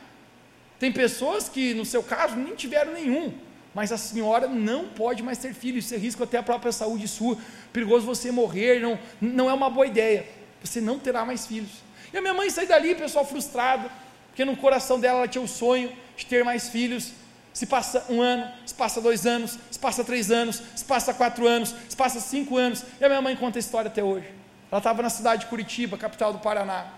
Tem 0.77 0.91
pessoas 0.91 1.47
que, 1.47 1.73
no 1.73 1.85
seu 1.85 2.03
caso, 2.03 2.35
nem 2.35 2.53
tiveram 2.53 2.93
nenhum 2.93 3.33
mas 3.75 3.91
a 3.91 3.97
senhora 3.97 4.47
não 4.47 4.87
pode 4.87 5.21
mais 5.21 5.37
ter 5.37 5.53
filho, 5.53 5.79
isso 5.79 5.93
é 5.93 5.97
risco 5.97 6.23
até 6.23 6.37
a 6.37 6.43
própria 6.43 6.71
saúde 6.71 7.09
sua, 7.09 7.37
perigoso 7.73 8.05
você 8.05 8.31
morrer, 8.31 8.79
não, 8.79 8.97
não 9.19 9.49
é 9.49 9.53
uma 9.53 9.69
boa 9.69 9.85
ideia, 9.85 10.25
você 10.63 10.79
não 10.79 10.97
terá 10.97 11.25
mais 11.25 11.45
filhos. 11.45 11.83
E 12.13 12.17
a 12.17 12.21
minha 12.21 12.33
mãe 12.33 12.49
saiu 12.49 12.69
dali, 12.69 12.95
pessoal 12.95 13.25
frustrado, 13.25 13.91
porque 14.27 14.45
no 14.45 14.55
coração 14.55 14.97
dela 14.97 15.19
ela 15.19 15.27
tinha 15.27 15.43
o 15.43 15.47
sonho 15.47 15.91
de 16.15 16.25
ter 16.25 16.45
mais 16.45 16.69
filhos, 16.69 17.11
se 17.51 17.65
passa 17.65 18.05
um 18.09 18.21
ano, 18.21 18.49
se 18.65 18.73
passa 18.73 19.01
dois 19.01 19.25
anos, 19.25 19.59
se 19.69 19.77
passa 19.77 20.05
três 20.05 20.31
anos, 20.31 20.63
se 20.73 20.85
passa 20.85 21.13
quatro 21.13 21.45
anos, 21.45 21.75
se 21.89 21.97
passa 21.97 22.21
cinco 22.21 22.55
anos, 22.55 22.81
e 22.99 23.03
a 23.03 23.09
minha 23.09 23.21
mãe 23.21 23.35
conta 23.35 23.57
a 23.57 23.61
história 23.61 23.89
até 23.89 24.01
hoje. 24.01 24.27
Ela 24.71 24.79
estava 24.79 25.01
na 25.01 25.09
cidade 25.09 25.41
de 25.41 25.47
Curitiba, 25.47 25.97
capital 25.97 26.31
do 26.31 26.39
Paraná, 26.39 26.93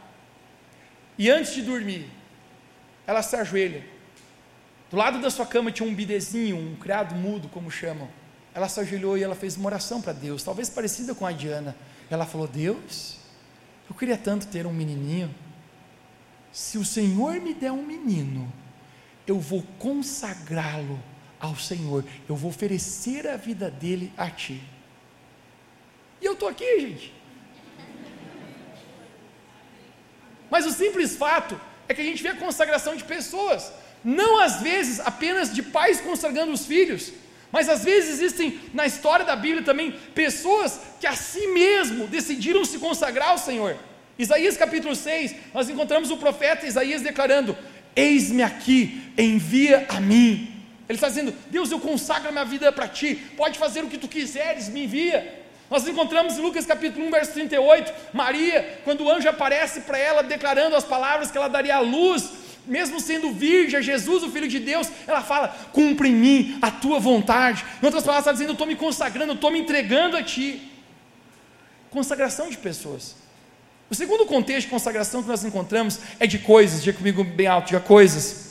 e 1.17 1.27
antes 1.27 1.55
de 1.55 1.63
dormir, 1.63 2.07
ela 3.07 3.23
se 3.23 3.35
ajoelha 3.35 3.96
do 4.89 4.97
lado 4.97 5.19
da 5.19 5.29
sua 5.29 5.45
cama 5.45 5.71
tinha 5.71 5.87
um 5.87 5.93
bidezinho, 5.93 6.57
um 6.57 6.75
criado 6.75 7.13
mudo, 7.15 7.49
como 7.49 7.69
chamam. 7.69 8.09
Ela 8.53 8.69
se 8.69 8.79
ajoelhou 8.79 9.17
e 9.17 9.23
ela 9.23 9.35
fez 9.35 9.57
uma 9.57 9.67
oração 9.67 10.01
para 10.01 10.13
Deus, 10.13 10.43
talvez 10.43 10.69
parecida 10.69 11.13
com 11.13 11.25
a 11.25 11.31
Diana. 11.31 11.75
Ela 12.09 12.25
falou: 12.25 12.47
Deus, 12.47 13.17
eu 13.89 13.95
queria 13.95 14.17
tanto 14.17 14.47
ter 14.47 14.65
um 14.65 14.73
menininho. 14.73 15.33
Se 16.51 16.77
o 16.77 16.85
Senhor 16.85 17.39
me 17.39 17.53
der 17.53 17.71
um 17.71 17.85
menino, 17.85 18.51
eu 19.27 19.39
vou 19.39 19.63
consagrá-lo 19.77 20.99
ao 21.39 21.55
Senhor, 21.55 22.03
eu 22.27 22.35
vou 22.35 22.49
oferecer 22.49 23.27
a 23.27 23.35
vida 23.35 23.69
dele 23.69 24.11
a 24.17 24.29
ti. 24.29 24.63
E 26.19 26.25
eu 26.25 26.33
estou 26.33 26.49
aqui, 26.49 26.79
gente. 26.79 27.13
Mas 30.49 30.65
o 30.65 30.71
simples 30.71 31.15
fato 31.15 31.59
é 31.87 31.93
que 31.93 32.01
a 32.01 32.03
gente 32.03 32.23
vê 32.23 32.29
a 32.29 32.35
consagração 32.35 32.95
de 32.95 33.03
pessoas 33.03 33.71
não 34.07 34.39
às 34.39 34.61
vezes 34.61 35.01
apenas 35.01 35.53
de 35.53 35.61
pais 35.61 35.99
consagrando 35.99 36.53
os 36.53 36.65
filhos, 36.65 37.11
Mas 37.51 37.69
às 37.69 37.83
vezes 37.83 38.15
existem 38.15 38.59
na 38.73 38.85
história 38.85 39.25
da 39.25 39.35
Bíblia 39.35 39.63
também 39.63 39.91
pessoas 40.13 40.79
que 40.99 41.07
a 41.07 41.13
si 41.13 41.47
mesmo 41.47 42.07
decidiram 42.07 42.63
se 42.65 42.77
consagrar 42.77 43.29
ao 43.29 43.37
Senhor. 43.37 43.77
Isaías 44.19 44.57
capítulo 44.57 44.93
6, 44.95 45.33
nós 45.53 45.69
encontramos 45.69 46.11
o 46.11 46.17
profeta 46.17 46.65
Isaías 46.65 47.01
declarando: 47.01 47.57
Eis-me 47.95 48.43
aqui, 48.43 49.01
envia 49.17 49.85
a 49.89 49.99
mim. 49.99 50.53
Ele 50.89 50.97
está 50.97 51.07
dizendo: 51.07 51.33
Deus, 51.49 51.71
eu 51.71 51.79
consagro 51.79 52.29
a 52.29 52.31
minha 52.31 52.45
vida 52.45 52.71
para 52.71 52.87
ti, 52.87 53.15
pode 53.37 53.57
fazer 53.57 53.83
o 53.83 53.87
que 53.87 53.97
tu 53.97 54.07
quiseres, 54.07 54.67
me 54.69 54.83
envia. 54.83 55.45
Nós 55.69 55.87
encontramos 55.87 56.37
em 56.37 56.41
Lucas 56.41 56.65
capítulo 56.65 57.05
1, 57.07 57.11
verso 57.11 57.33
38, 57.33 57.93
Maria, 58.13 58.79
quando 58.83 59.03
o 59.03 59.11
anjo 59.11 59.27
aparece 59.27 59.81
para 59.81 59.97
ela 59.97 60.23
declarando 60.23 60.75
as 60.75 60.85
palavras 60.85 61.29
que 61.29 61.37
ela 61.37 61.49
daria 61.49 61.75
à 61.75 61.79
luz, 61.79 62.46
mesmo 62.67 62.99
sendo 62.99 63.31
virgem, 63.31 63.81
Jesus, 63.81 64.23
o 64.23 64.29
Filho 64.29 64.47
de 64.47 64.59
Deus, 64.59 64.89
ela 65.07 65.21
fala: 65.21 65.47
cumpre 65.71 66.09
em 66.09 66.13
mim 66.13 66.59
a 66.61 66.69
tua 66.69 66.99
vontade. 66.99 67.65
Em 67.81 67.85
outras 67.85 68.03
palavras, 68.03 68.25
está 68.25 68.31
dizendo: 68.31 68.49
eu 68.49 68.53
estou 68.53 68.67
me 68.67 68.75
consagrando, 68.75 69.31
eu 69.31 69.35
estou 69.35 69.51
me 69.51 69.59
entregando 69.59 70.17
a 70.17 70.23
ti. 70.23 70.71
Consagração 71.89 72.49
de 72.49 72.57
pessoas. 72.57 73.15
O 73.89 73.95
segundo 73.95 74.25
contexto 74.25 74.65
de 74.65 74.71
consagração 74.71 75.23
que 75.23 75.29
nós 75.29 75.43
encontramos 75.45 75.99
é 76.19 76.27
de 76.27 76.39
coisas, 76.39 76.83
diga 76.83 76.97
comigo 76.97 77.23
bem 77.23 77.47
alto, 77.47 77.67
diga 77.67 77.79
coisas. 77.79 78.47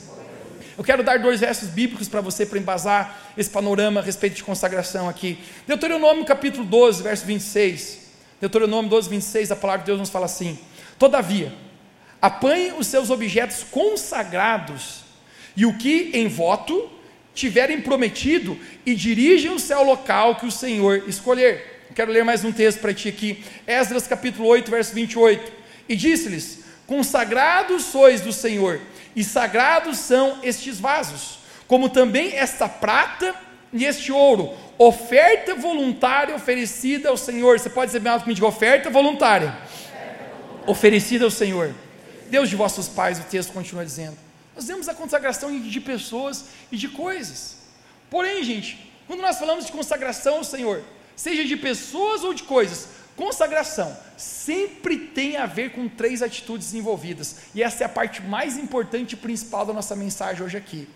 Eu 0.77 0.83
quero 0.83 1.03
dar 1.03 1.19
dois 1.19 1.39
versos 1.39 1.69
bíblicos 1.69 2.07
para 2.07 2.21
você, 2.21 2.45
para 2.45 2.59
embasar 2.59 3.33
esse 3.37 3.49
panorama 3.49 3.99
a 3.99 4.03
respeito 4.03 4.35
de 4.35 4.43
consagração 4.43 5.07
aqui. 5.09 5.39
Deuteronômio 5.67 6.25
capítulo 6.25 6.65
12, 6.65 7.03
verso 7.03 7.25
26. 7.25 8.07
Deuteronômio 8.39 8.89
12, 8.89 9.09
26, 9.09 9.51
a 9.51 9.55
palavra 9.55 9.81
de 9.81 9.87
Deus 9.87 9.99
nos 9.99 10.09
fala 10.09 10.25
assim: 10.25 10.57
Todavia, 10.99 11.51
apanhe 12.21 12.73
os 12.73 12.87
seus 12.87 13.09
objetos 13.09 13.63
consagrados 13.69 15.01
e 15.55 15.65
o 15.65 15.77
que 15.77 16.11
em 16.13 16.27
voto 16.27 16.89
tiverem 17.33 17.81
prometido 17.81 18.57
e 18.85 18.95
dirijam-se 18.95 19.71
ao 19.71 19.83
local 19.83 20.35
que 20.35 20.45
o 20.45 20.51
Senhor 20.51 21.03
escolher 21.07 21.77
Quero 21.97 22.11
ler 22.11 22.23
mais 22.23 22.43
um 22.43 22.51
texto 22.51 22.79
para 22.79 22.93
ti 22.93 23.09
aqui. 23.09 23.43
Esdras 23.65 24.07
capítulo 24.07 24.47
8, 24.49 24.69
verso 24.69 24.93
28. 24.93 25.51
E 25.89 25.95
disse-lhes: 25.95 26.63
Consagrados 26.85 27.85
sois 27.85 28.21
do 28.21 28.31
Senhor, 28.31 28.79
e 29.15 29.23
sagrados 29.23 29.97
são 29.97 30.37
estes 30.43 30.79
vasos, 30.79 31.39
como 31.67 31.89
também 31.89 32.35
esta 32.35 32.69
prata 32.69 33.33
e 33.73 33.83
este 33.83 34.11
ouro, 34.11 34.53
oferta 34.77 35.55
voluntária 35.55 36.35
oferecida 36.35 37.09
ao 37.09 37.17
Senhor. 37.17 37.57
Você 37.57 37.69
pode 37.69 37.91
dizer 37.91 38.03
comigo, 38.21 38.45
oferta 38.45 38.91
voluntária. 38.91 39.57
Oferecida 40.67 41.25
ao 41.25 41.31
Senhor. 41.31 41.73
Deus 42.29 42.49
de 42.49 42.55
vossos 42.55 42.87
pais, 42.87 43.19
o 43.19 43.23
texto 43.23 43.53
continua 43.53 43.85
dizendo. 43.85 44.17
Nós 44.55 44.65
vemos 44.65 44.89
a 44.89 44.93
consagração 44.93 45.59
de 45.59 45.79
pessoas 45.79 46.45
e 46.71 46.77
de 46.77 46.87
coisas. 46.87 47.57
Porém, 48.09 48.43
gente, 48.43 48.91
quando 49.05 49.21
nós 49.21 49.37
falamos 49.37 49.65
de 49.65 49.71
consagração 49.71 50.37
ao 50.37 50.43
Senhor, 50.43 50.83
seja 51.15 51.45
de 51.45 51.55
pessoas 51.55 52.23
ou 52.23 52.33
de 52.33 52.43
coisas, 52.43 52.89
consagração 53.15 53.95
sempre 54.17 54.97
tem 54.97 55.37
a 55.37 55.45
ver 55.45 55.71
com 55.71 55.87
três 55.87 56.21
atitudes 56.21 56.73
envolvidas, 56.73 57.37
e 57.53 57.61
essa 57.61 57.83
é 57.83 57.85
a 57.85 57.89
parte 57.89 58.21
mais 58.21 58.57
importante 58.57 59.13
e 59.13 59.17
principal 59.17 59.65
da 59.65 59.73
nossa 59.73 59.95
mensagem 59.95 60.43
hoje 60.43 60.57
aqui. 60.57 60.87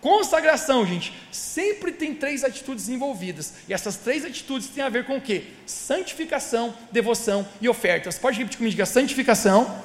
Consagração, 0.00 0.86
gente, 0.86 1.14
sempre 1.32 1.92
tem 1.92 2.14
três 2.14 2.44
atitudes 2.44 2.88
envolvidas, 2.88 3.54
e 3.68 3.72
essas 3.72 3.96
três 3.96 4.24
atitudes 4.24 4.68
têm 4.68 4.84
a 4.84 4.88
ver 4.88 5.06
com 5.06 5.16
o 5.16 5.20
que? 5.20 5.44
Santificação, 5.66 6.74
devoção 6.92 7.46
e 7.60 7.68
oferta. 7.68 8.10
Você 8.10 8.18
pode 8.18 8.38
repetir 8.38 8.58
comigo? 8.58 8.72
Diga 8.72 8.86
santificação, 8.86 9.82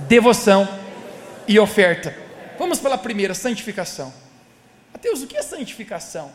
devoção 0.00 0.68
e 1.46 1.58
oferta. 1.58 2.16
Vamos 2.58 2.78
pela 2.78 2.98
primeira, 2.98 3.34
santificação. 3.34 4.12
Mateus, 4.92 5.22
o 5.22 5.26
que 5.26 5.36
é 5.36 5.42
santificação? 5.42 6.32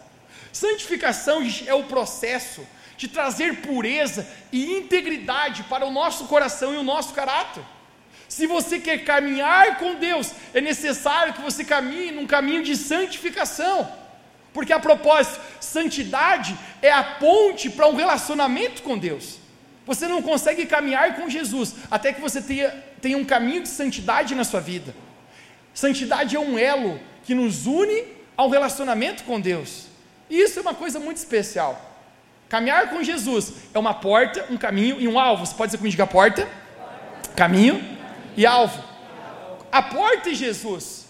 Santificação 0.51 1.41
é 1.65 1.73
o 1.73 1.83
processo 1.83 2.65
de 2.95 3.07
trazer 3.07 3.57
pureza 3.57 4.27
e 4.51 4.77
integridade 4.77 5.63
para 5.63 5.85
o 5.85 5.91
nosso 5.91 6.25
coração 6.25 6.73
e 6.73 6.77
o 6.77 6.83
nosso 6.83 7.13
caráter. 7.13 7.63
Se 8.27 8.47
você 8.47 8.79
quer 8.79 9.03
caminhar 9.03 9.77
com 9.77 9.95
Deus, 9.95 10.31
é 10.53 10.61
necessário 10.61 11.33
que 11.33 11.41
você 11.41 11.63
caminhe 11.63 12.11
num 12.11 12.25
caminho 12.25 12.63
de 12.63 12.75
santificação. 12.75 13.91
Porque 14.53 14.71
a 14.71 14.79
propósito, 14.79 15.41
santidade 15.59 16.57
é 16.81 16.91
a 16.91 17.03
ponte 17.03 17.69
para 17.69 17.87
um 17.87 17.95
relacionamento 17.95 18.83
com 18.83 18.97
Deus. 18.97 19.39
Você 19.85 20.07
não 20.07 20.21
consegue 20.21 20.65
caminhar 20.65 21.15
com 21.15 21.29
Jesus 21.29 21.75
até 21.91 22.13
que 22.13 22.21
você 22.21 22.41
tenha, 22.41 22.73
tenha 23.03 23.17
um 23.17 23.25
caminho 23.25 23.61
de 23.61 23.67
santidade 23.67 24.33
na 24.33 24.45
sua 24.45 24.61
vida. 24.61 24.95
Santidade 25.73 26.37
é 26.37 26.39
um 26.39 26.57
elo 26.57 26.97
que 27.25 27.35
nos 27.35 27.67
une 27.67 28.05
ao 28.37 28.49
relacionamento 28.49 29.25
com 29.25 29.41
Deus. 29.41 29.87
Isso 30.29 30.57
é 30.57 30.61
uma 30.61 30.73
coisa 30.73 31.01
muito 31.01 31.17
especial. 31.17 31.73
Caminhar 32.47 32.89
com 32.91 33.03
Jesus 33.03 33.51
é 33.73 33.77
uma 33.77 33.93
porta, 33.93 34.45
um 34.49 34.55
caminho 34.55 35.01
e 35.01 35.07
um 35.07 35.19
alvo. 35.19 35.45
Você 35.45 35.53
pode 35.53 35.71
dizer 35.71 35.79
comigo, 35.79 35.91
diga 35.91 36.07
porta, 36.07 36.47
caminho 37.35 37.83
e 38.37 38.45
alvo. 38.45 38.81
A 39.69 39.81
porta 39.81 40.29
é 40.29 40.33
Jesus. 40.33 41.05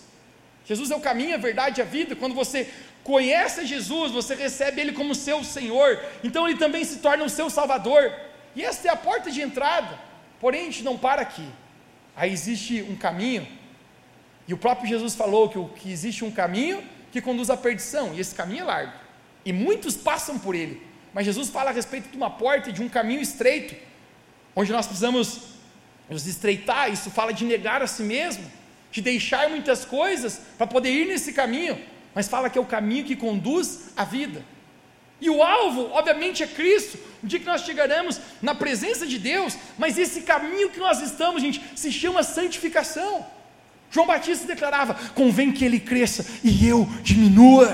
Jesus 0.65 0.89
é 0.89 0.95
o 0.95 0.99
caminho, 0.99 1.35
a 1.35 1.37
verdade 1.37 1.79
e 1.79 1.83
a 1.83 1.85
vida. 1.85 2.15
Quando 2.15 2.33
você 2.33 2.73
conhece 3.03 3.67
Jesus, 3.67 4.11
você 4.11 4.33
recebe 4.33 4.81
Ele 4.81 4.93
como 4.93 5.13
seu 5.13 5.43
Senhor, 5.43 6.03
então 6.23 6.47
Ele 6.47 6.57
também 6.57 6.83
se 6.83 6.97
torna 6.97 7.23
o 7.23 7.29
seu 7.29 7.51
Salvador. 7.51 8.11
E 8.55 8.63
essa 8.63 8.87
é 8.87 8.91
a 8.91 8.95
porta 8.95 9.29
de 9.29 9.43
entrada. 9.43 9.99
Porém, 10.39 10.61
a 10.61 10.65
gente 10.65 10.83
não 10.83 10.97
para 10.97 11.21
aqui. 11.21 11.47
Aí 12.15 12.31
existe 12.31 12.81
um 12.83 12.95
caminho, 12.95 13.47
e 14.47 14.53
o 14.53 14.57
próprio 14.57 14.87
Jesus 14.87 15.15
falou 15.15 15.49
que, 15.49 15.81
que 15.81 15.91
existe 15.91 16.23
um 16.23 16.31
caminho 16.31 16.83
que 17.11 17.21
conduz 17.21 17.49
à 17.49 17.57
perdição, 17.57 18.13
e 18.13 18.19
esse 18.19 18.35
caminho 18.35 18.61
é 18.61 18.65
largo 18.65 19.03
e 19.45 19.51
muitos 19.51 19.95
passam 19.95 20.39
por 20.39 20.55
ele. 20.55 20.81
Mas 21.13 21.25
Jesus 21.25 21.49
fala 21.49 21.69
a 21.69 21.73
respeito 21.73 22.09
de 22.09 22.17
uma 22.17 22.29
porta, 22.29 22.71
de 22.71 22.81
um 22.81 22.89
caminho 22.89 23.21
estreito, 23.21 23.75
onde 24.55 24.71
nós 24.71 24.85
precisamos 24.85 25.41
nos 26.09 26.25
estreitar. 26.25 26.91
Isso 26.91 27.11
fala 27.11 27.33
de 27.33 27.45
negar 27.45 27.81
a 27.81 27.87
si 27.87 28.03
mesmo, 28.03 28.43
de 28.91 29.01
deixar 29.01 29.49
muitas 29.49 29.85
coisas 29.85 30.41
para 30.57 30.65
poder 30.65 30.91
ir 30.91 31.07
nesse 31.07 31.33
caminho, 31.33 31.79
mas 32.15 32.27
fala 32.27 32.49
que 32.49 32.57
é 32.57 32.61
o 32.61 32.65
caminho 32.65 33.05
que 33.05 33.15
conduz 33.15 33.91
à 33.95 34.03
vida. 34.03 34.43
E 35.23 35.29
o 35.29 35.41
alvo, 35.41 35.89
obviamente, 35.93 36.43
é 36.43 36.47
Cristo. 36.47 36.99
O 37.23 37.27
dia 37.27 37.39
que 37.39 37.45
nós 37.45 37.61
chegaremos 37.61 38.19
na 38.41 38.53
presença 38.53 39.07
de 39.07 39.17
Deus, 39.17 39.57
mas 39.77 39.97
esse 39.97 40.23
caminho 40.23 40.69
que 40.69 40.79
nós 40.79 40.99
estamos, 41.01 41.41
gente, 41.41 41.63
se 41.73 41.89
chama 41.93 42.23
santificação. 42.23 43.25
João 43.89 44.05
Batista 44.05 44.45
declarava: 44.45 44.95
convém 45.15 45.49
que 45.53 45.63
ele 45.63 45.79
cresça 45.79 46.25
e 46.43 46.67
eu 46.67 46.85
diminua. 47.01 47.67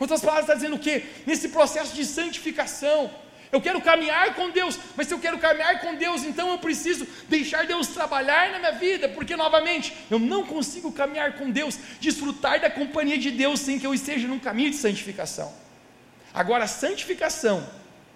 Outras 0.00 0.20
palavras, 0.20 0.46
está 0.46 0.54
dizendo 0.54 0.74
o 0.74 0.80
quê? 0.80 1.04
Nesse 1.24 1.50
processo 1.50 1.94
de 1.94 2.04
santificação. 2.04 3.12
Eu 3.52 3.60
quero 3.60 3.80
caminhar 3.80 4.34
com 4.34 4.50
Deus, 4.50 4.76
mas 4.96 5.06
se 5.06 5.14
eu 5.14 5.20
quero 5.20 5.38
caminhar 5.38 5.80
com 5.80 5.94
Deus, 5.94 6.24
então 6.24 6.50
eu 6.50 6.58
preciso 6.58 7.06
deixar 7.28 7.64
Deus 7.64 7.86
trabalhar 7.86 8.50
na 8.50 8.58
minha 8.58 8.72
vida, 8.72 9.08
porque 9.10 9.36
novamente 9.36 9.94
eu 10.10 10.18
não 10.18 10.44
consigo 10.44 10.90
caminhar 10.90 11.34
com 11.34 11.48
Deus, 11.48 11.78
desfrutar 12.00 12.60
da 12.60 12.68
companhia 12.68 13.16
de 13.16 13.30
Deus 13.30 13.60
sem 13.60 13.78
que 13.78 13.86
eu 13.86 13.94
esteja 13.94 14.26
num 14.26 14.40
caminho 14.40 14.70
de 14.70 14.76
santificação. 14.76 15.65
Agora, 16.36 16.64
a 16.64 16.68
santificação 16.68 17.66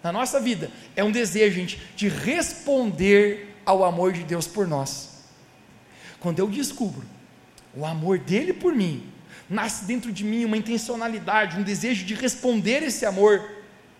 na 0.03 0.13
nossa 0.13 0.39
vida 0.39 0.71
é 0.95 1.03
um 1.03 1.11
desejo, 1.11 1.57
gente, 1.57 1.81
de 1.97 2.07
responder 2.07 3.57
ao 3.65 3.83
amor 3.83 4.13
de 4.13 4.23
Deus 4.25 4.47
por 4.47 4.69
nós. 4.69 5.25
Quando 6.21 6.39
eu 6.39 6.47
descubro 6.47 7.03
o 7.75 7.87
amor 7.87 8.19
dele 8.19 8.53
por 8.53 8.75
mim, 8.75 9.11
nasce 9.49 9.87
dentro 9.87 10.13
de 10.13 10.23
mim 10.23 10.45
uma 10.45 10.59
intencionalidade, 10.59 11.59
um 11.59 11.63
desejo 11.63 12.05
de 12.05 12.13
responder 12.13 12.83
esse 12.83 13.07
amor. 13.07 13.43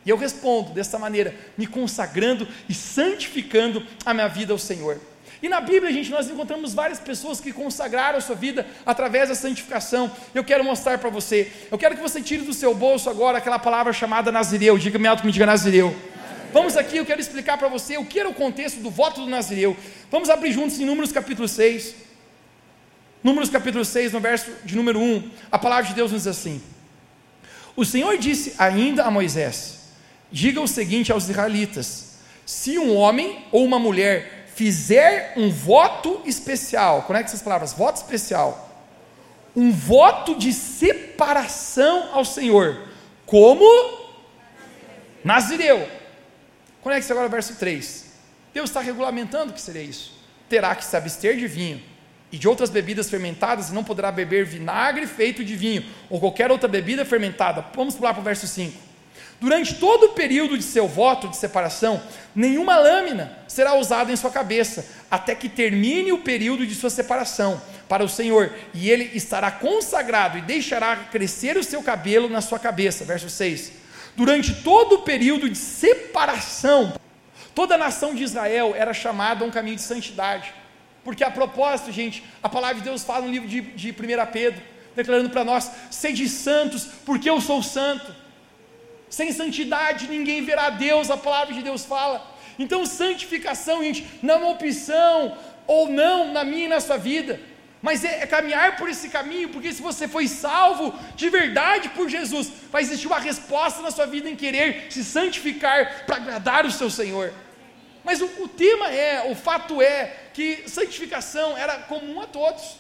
E 0.05 0.11
eu 0.11 0.19
respondo 0.19 0.75
dessa 0.75 0.99
maneira, 0.99 1.35
me 1.57 1.67
consagrando 1.67 2.47
e 2.69 2.75
santificando 2.75 3.87
a 4.05 4.13
minha 4.13 4.29
vida 4.29 4.53
ao 4.53 4.59
Senhor. 4.59 5.01
E 5.43 5.49
na 5.49 5.61
Bíblia, 5.61 5.93
gente, 5.93 6.11
nós 6.11 6.29
encontramos 6.29 6.75
várias 6.75 6.99
pessoas 6.99 7.41
que 7.41 7.53
consagraram 7.53 8.19
a 8.19 8.21
sua 8.21 8.37
vida 8.37 8.67
através 8.85 9.31
da 9.31 9.35
santificação. 9.35 10.11
Eu 10.35 10.45
quero 10.45 10.63
mostrar 10.63 10.99
para 10.99 11.09
você. 11.09 11.51
Eu 11.71 11.79
quero 11.79 11.97
que 11.97 12.03
você 12.03 12.21
tire 12.21 12.43
do 12.43 12.53
seu 12.53 12.75
bolso 12.75 13.09
agora 13.09 13.39
aquela 13.39 13.59
palavra 13.59 13.93
chamada 13.93 14.31
Nazireu. 14.31 14.77
Diga-me 14.77 15.09
alto 15.09 15.21
que 15.21 15.27
me 15.27 15.33
diga 15.33 15.47
Nazireu. 15.47 15.97
Vamos 16.53 16.77
aqui, 16.77 16.97
eu 16.97 17.07
quero 17.07 17.21
explicar 17.21 17.57
para 17.57 17.69
você 17.69 17.97
o 17.97 18.05
que 18.05 18.19
era 18.19 18.29
o 18.29 18.35
contexto 18.35 18.81
do 18.81 18.91
voto 18.91 19.23
do 19.23 19.29
Nazireu. 19.29 19.77
Vamos 20.11 20.29
abrir 20.29 20.53
juntos 20.53 20.79
em 20.81 20.85
Números 20.85 21.13
capítulo 21.13 21.47
6. 21.47 21.95
Números 23.23 23.51
capítulo 23.51 23.85
6, 23.85 24.13
no 24.13 24.21
verso 24.21 24.51
de 24.65 24.75
número 24.75 24.99
1, 24.99 25.31
a 25.53 25.59
palavra 25.59 25.87
de 25.87 25.95
Deus 25.95 26.11
nos 26.11 26.23
diz 26.23 26.27
assim: 26.27 26.61
O 27.77 27.85
Senhor 27.85 28.19
disse 28.19 28.55
ainda 28.59 29.05
a 29.05 29.11
Moisés: 29.11 29.81
Diga 30.33 30.61
o 30.61 30.67
seguinte 30.67 31.13
aos 31.13 31.29
israelitas: 31.29 32.17
Se 32.45 32.79
um 32.79 32.97
homem 32.97 33.45
ou 33.53 33.65
uma 33.65 33.79
mulher 33.79 34.40
fizer 34.61 35.33
um 35.39 35.49
voto 35.51 36.21
especial, 36.27 37.05
conecta 37.05 37.31
essas 37.31 37.41
palavras, 37.41 37.73
voto 37.73 37.97
especial, 37.97 38.69
um 39.57 39.73
voto 39.73 40.35
de 40.35 40.53
separação 40.53 42.11
ao 42.13 42.27
Senhor, 42.27 42.79
como 43.25 43.65
Nazireu. 45.25 45.89
Conecte 46.83 47.11
agora 47.11 47.27
o 47.27 47.31
verso 47.31 47.55
3. 47.55 48.05
Deus 48.53 48.69
está 48.69 48.83
regulamentando 48.83 49.51
o 49.51 49.55
que 49.55 49.63
seria 49.63 49.83
isso. 49.83 50.13
Terá 50.47 50.75
que 50.75 50.85
se 50.85 50.95
abster 50.95 51.39
de 51.39 51.49
vinho 51.49 51.83
e 52.31 52.37
de 52.37 52.47
outras 52.47 52.69
bebidas 52.69 53.09
fermentadas, 53.09 53.71
e 53.71 53.73
não 53.73 53.83
poderá 53.83 54.13
beber 54.13 54.45
vinagre 54.45 55.07
feito 55.07 55.43
de 55.43 55.57
vinho, 55.57 55.87
ou 56.11 56.21
qualquer 56.21 56.51
outra 56.51 56.69
bebida 56.69 57.03
fermentada. 57.07 57.65
Vamos 57.75 57.95
pular 57.95 58.13
para 58.13 58.21
o 58.21 58.25
verso 58.25 58.47
5. 58.47 58.90
Durante 59.41 59.75
todo 59.77 60.05
o 60.05 60.09
período 60.11 60.59
de 60.59 60.63
seu 60.63 60.87
voto 60.87 61.27
de 61.27 61.37
separação, 61.37 62.03
nenhuma 62.35 62.77
lâmina 62.77 63.39
será 63.49 63.75
usada 63.75 64.13
em 64.13 64.17
sua 64.17 64.31
cabeça, 64.31 64.87
até 65.11 65.35
que 65.35 65.49
termine 65.49 66.13
o 66.13 66.19
período 66.19 66.67
de 66.67 66.75
sua 66.75 66.91
separação 66.91 67.61
para 67.89 68.05
o 68.05 68.09
Senhor, 68.09 68.53
e 68.75 68.91
ele 68.91 69.11
estará 69.15 69.51
consagrado 69.51 70.37
e 70.37 70.43
deixará 70.43 70.95
crescer 70.95 71.57
o 71.57 71.65
seu 71.65 71.83
cabelo 71.83 72.29
na 72.29 72.43
sua 72.43 72.59
cabeça. 72.59 73.03
Verso 73.05 73.31
6. 73.31 73.73
Durante 74.15 74.55
todo 74.57 74.97
o 74.97 75.03
período 75.03 75.49
de 75.49 75.57
separação, 75.57 76.93
toda 77.55 77.77
a 77.77 77.79
nação 77.79 78.15
de 78.15 78.23
Israel 78.23 78.75
era 78.77 78.93
chamada 78.93 79.43
a 79.43 79.49
um 79.49 79.51
caminho 79.51 79.77
de 79.77 79.83
santidade. 79.83 80.53
Porque 81.03 81.25
a 81.25 81.31
propósito, 81.31 81.91
gente, 81.91 82.23
a 82.43 82.49
palavra 82.49 82.77
de 82.77 82.83
Deus 82.83 83.03
fala 83.03 83.25
no 83.25 83.33
livro 83.33 83.49
de, 83.49 83.63
de 83.63 83.91
1 83.91 83.95
Pedro, 84.31 84.61
declarando 84.95 85.31
para 85.31 85.45
nós: 85.45 85.71
sede 85.91 86.29
santos, 86.29 86.87
porque 87.07 87.31
eu 87.31 87.41
sou 87.41 87.63
santo. 87.63 88.20
Sem 89.11 89.33
santidade 89.33 90.07
ninguém 90.07 90.45
verá 90.45 90.71
Deus, 90.71 91.11
a 91.11 91.17
palavra 91.17 91.53
de 91.53 91.63
Deus 91.63 91.85
fala. 91.85 92.25
Então, 92.59 92.87
santificação, 92.87 93.83
gente, 93.83 94.07
não 94.23 94.35
é 94.35 94.37
uma 94.39 94.51
opção 94.51 95.37
ou 95.67 95.89
não 95.89 96.33
na 96.33 96.45
minha 96.45 96.67
e 96.67 96.69
na 96.69 96.81
sua 96.81 96.97
vida, 96.97 97.41
mas 97.83 98.05
é, 98.05 98.23
é, 98.23 98.27
caminhar 98.27 98.77
por 98.77 98.89
esse 98.89 99.09
caminho, 99.09 99.49
porque 99.49 99.73
se 99.73 99.83
você 99.83 100.07
foi 100.07 100.29
salvo 100.29 100.95
de 101.17 101.29
verdade 101.31 101.89
por 101.91 102.09
Jesus, 102.09 102.53
vai 102.71 102.83
existir 102.83 103.07
uma 103.07 103.19
resposta 103.19 103.83
na 103.83 103.91
sua 103.91 104.07
vida 104.07 104.29
em 104.29 104.37
querer 104.37 104.87
se 104.91 105.03
santificar 105.03 106.05
para 106.05 106.17
agradar 106.17 106.67
o 106.67 106.71
seu 106.71 106.91
Senhor. 106.91 107.33
Mas 108.05 108.21
o, 108.21 108.27
o 108.43 108.49
tema 108.49 108.89
é, 108.91 109.31
o 109.31 109.35
fato 109.35 109.81
é, 109.81 110.15
que 110.35 110.69
santificação 110.69 111.57
era 111.57 111.79
comum 111.79 112.21
a 112.21 112.27
todos, 112.27 112.77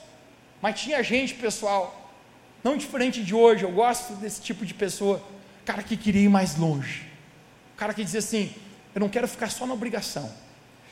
mas 0.61 0.79
tinha 0.79 1.03
gente, 1.03 1.35
pessoal, 1.35 2.13
não 2.63 2.77
diferente 2.77 3.23
de 3.23 3.35
hoje, 3.35 3.65
eu 3.65 3.73
gosto 3.73 4.13
desse 4.15 4.43
tipo 4.43 4.67
de 4.67 4.75
pessoa, 4.75 5.23
cara 5.71 5.85
que 5.85 5.97
queria 5.97 6.23
ir 6.23 6.29
mais 6.29 6.57
longe, 6.57 7.03
cara 7.77 7.95
que 7.95 8.03
dizia 8.03 8.19
assim: 8.19 8.53
eu 8.93 8.99
não 8.99 9.09
quero 9.09 9.29
ficar 9.29 9.49
só 9.53 9.65
na 9.65 9.73
obrigação, 9.73 10.29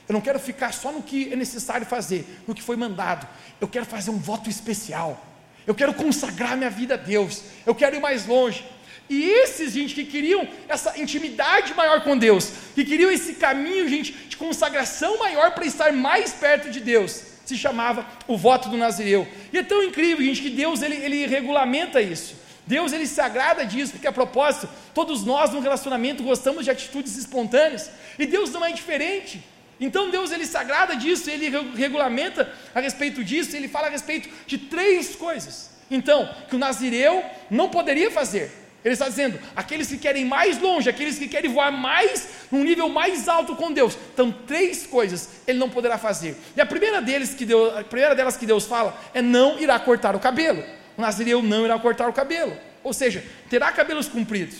eu 0.08 0.12
não 0.12 0.20
quero 0.20 0.38
ficar 0.38 0.72
só 0.72 0.92
no 0.92 1.02
que 1.02 1.32
é 1.32 1.36
necessário 1.36 1.84
fazer, 1.84 2.24
no 2.46 2.54
que 2.54 2.62
foi 2.62 2.76
mandado, 2.76 3.26
eu 3.60 3.66
quero 3.66 3.84
fazer 3.84 4.12
um 4.12 4.18
voto 4.18 4.48
especial, 4.48 5.20
eu 5.66 5.74
quero 5.74 5.92
consagrar 5.92 6.56
minha 6.56 6.70
vida 6.70 6.94
a 6.94 6.96
Deus, 6.96 7.42
eu 7.66 7.74
quero 7.74 7.96
ir 7.96 8.00
mais 8.00 8.24
longe. 8.24 8.64
E 9.10 9.24
esses, 9.24 9.72
gente, 9.72 9.94
que 9.94 10.04
queriam 10.04 10.46
essa 10.68 10.96
intimidade 11.00 11.74
maior 11.74 12.04
com 12.04 12.16
Deus, 12.16 12.52
que 12.74 12.84
queriam 12.84 13.10
esse 13.10 13.34
caminho, 13.34 13.88
gente, 13.88 14.12
de 14.12 14.36
consagração 14.36 15.18
maior 15.18 15.54
para 15.54 15.64
estar 15.64 15.92
mais 15.92 16.32
perto 16.34 16.70
de 16.70 16.78
Deus, 16.78 17.24
se 17.44 17.56
chamava 17.56 18.06
o 18.28 18.36
voto 18.36 18.68
do 18.68 18.76
Nazireu. 18.76 19.26
E 19.52 19.58
é 19.58 19.62
tão 19.64 19.82
incrível, 19.82 20.24
gente, 20.24 20.42
que 20.42 20.50
Deus 20.50 20.82
ele, 20.82 20.96
ele 20.96 21.26
regulamenta 21.26 22.00
isso. 22.00 22.36
Deus 22.68 22.92
ele 22.92 23.06
se 23.06 23.20
agrada 23.20 23.64
disso, 23.64 23.92
porque 23.92 24.06
a 24.06 24.12
propósito, 24.12 24.68
todos 24.94 25.24
nós 25.24 25.50
no 25.50 25.60
relacionamento 25.60 26.22
gostamos 26.22 26.64
de 26.64 26.70
atitudes 26.70 27.16
espontâneas, 27.16 27.90
e 28.18 28.26
Deus 28.26 28.50
não 28.50 28.62
é 28.64 28.70
diferente. 28.72 29.42
Então 29.80 30.10
Deus 30.10 30.30
ele 30.30 30.44
se 30.44 30.56
agrada 30.56 30.94
disso, 30.94 31.30
ele 31.30 31.48
regulamenta 31.74 32.52
a 32.74 32.80
respeito 32.80 33.24
disso, 33.24 33.56
ele 33.56 33.68
fala 33.68 33.86
a 33.86 33.90
respeito 33.90 34.28
de 34.46 34.58
três 34.58 35.16
coisas. 35.16 35.70
Então, 35.90 36.28
que 36.48 36.56
o 36.56 36.58
Nazireu 36.58 37.24
não 37.50 37.70
poderia 37.70 38.10
fazer, 38.10 38.52
ele 38.84 38.92
está 38.92 39.08
dizendo: 39.08 39.38
aqueles 39.56 39.88
que 39.88 39.96
querem 39.96 40.26
mais 40.26 40.58
longe, 40.58 40.90
aqueles 40.90 41.18
que 41.18 41.26
querem 41.26 41.50
voar 41.50 41.72
mais, 41.72 42.28
num 42.50 42.62
nível 42.62 42.88
mais 42.90 43.28
alto 43.28 43.56
com 43.56 43.72
Deus. 43.72 43.96
Então, 44.12 44.30
três 44.30 44.86
coisas 44.86 45.28
ele 45.46 45.58
não 45.58 45.70
poderá 45.70 45.96
fazer. 45.96 46.36
E 46.54 46.60
a 46.60 46.66
primeira, 46.66 47.00
deles 47.00 47.34
que 47.34 47.46
Deus, 47.46 47.76
a 47.78 47.82
primeira 47.82 48.14
delas 48.14 48.36
que 48.36 48.44
Deus 48.44 48.66
fala 48.66 48.98
é: 49.14 49.22
não 49.22 49.58
irá 49.58 49.78
cortar 49.78 50.14
o 50.14 50.20
cabelo. 50.20 50.62
O 50.98 51.00
nazireu 51.00 51.40
não 51.40 51.64
irá 51.64 51.78
cortar 51.78 52.08
o 52.08 52.12
cabelo. 52.12 52.58
Ou 52.82 52.92
seja, 52.92 53.24
terá 53.48 53.70
cabelos 53.70 54.08
compridos. 54.08 54.58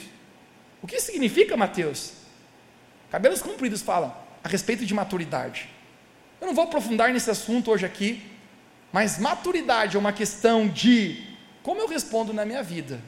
O 0.81 0.87
que 0.87 1.01
significa, 1.01 1.57
Mateus? 1.57 2.12
Cabelos 3.11 3.42
compridos 3.42 3.83
falam 3.83 4.14
a 4.44 4.48
respeito 4.48 4.87
de 4.87 4.94
maturidade. 4.94 5.68
Eu 6.40 6.46
não 6.46 6.55
vou 6.55 6.64
aprofundar 6.64 7.12
nesse 7.12 7.29
assunto 7.29 7.72
hoje 7.72 7.85
aqui, 7.85 8.22
mas 8.92 9.18
maturidade 9.18 9.96
é 9.96 9.98
uma 9.98 10.12
questão 10.12 10.68
de 10.68 11.27
como 11.61 11.81
eu 11.81 11.88
respondo 11.88 12.33
na 12.33 12.44
minha 12.44 12.62
vida 12.62 13.01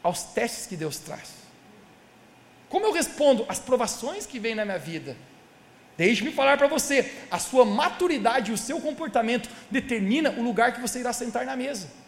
aos 0.00 0.22
testes 0.22 0.66
que 0.66 0.76
Deus 0.76 0.98
traz? 0.98 1.32
Como 2.68 2.86
eu 2.86 2.92
respondo 2.92 3.44
às 3.48 3.58
provações 3.58 4.24
que 4.24 4.38
vêm 4.38 4.54
na 4.54 4.64
minha 4.64 4.78
vida? 4.78 5.16
Deixe-me 5.96 6.32
falar 6.32 6.56
para 6.56 6.68
você: 6.68 7.12
a 7.30 7.38
sua 7.38 7.64
maturidade 7.64 8.50
e 8.50 8.54
o 8.54 8.58
seu 8.58 8.80
comportamento 8.80 9.50
determina 9.70 10.30
o 10.30 10.42
lugar 10.42 10.72
que 10.72 10.80
você 10.80 11.00
irá 11.00 11.12
sentar 11.12 11.44
na 11.44 11.56
mesa. 11.56 12.01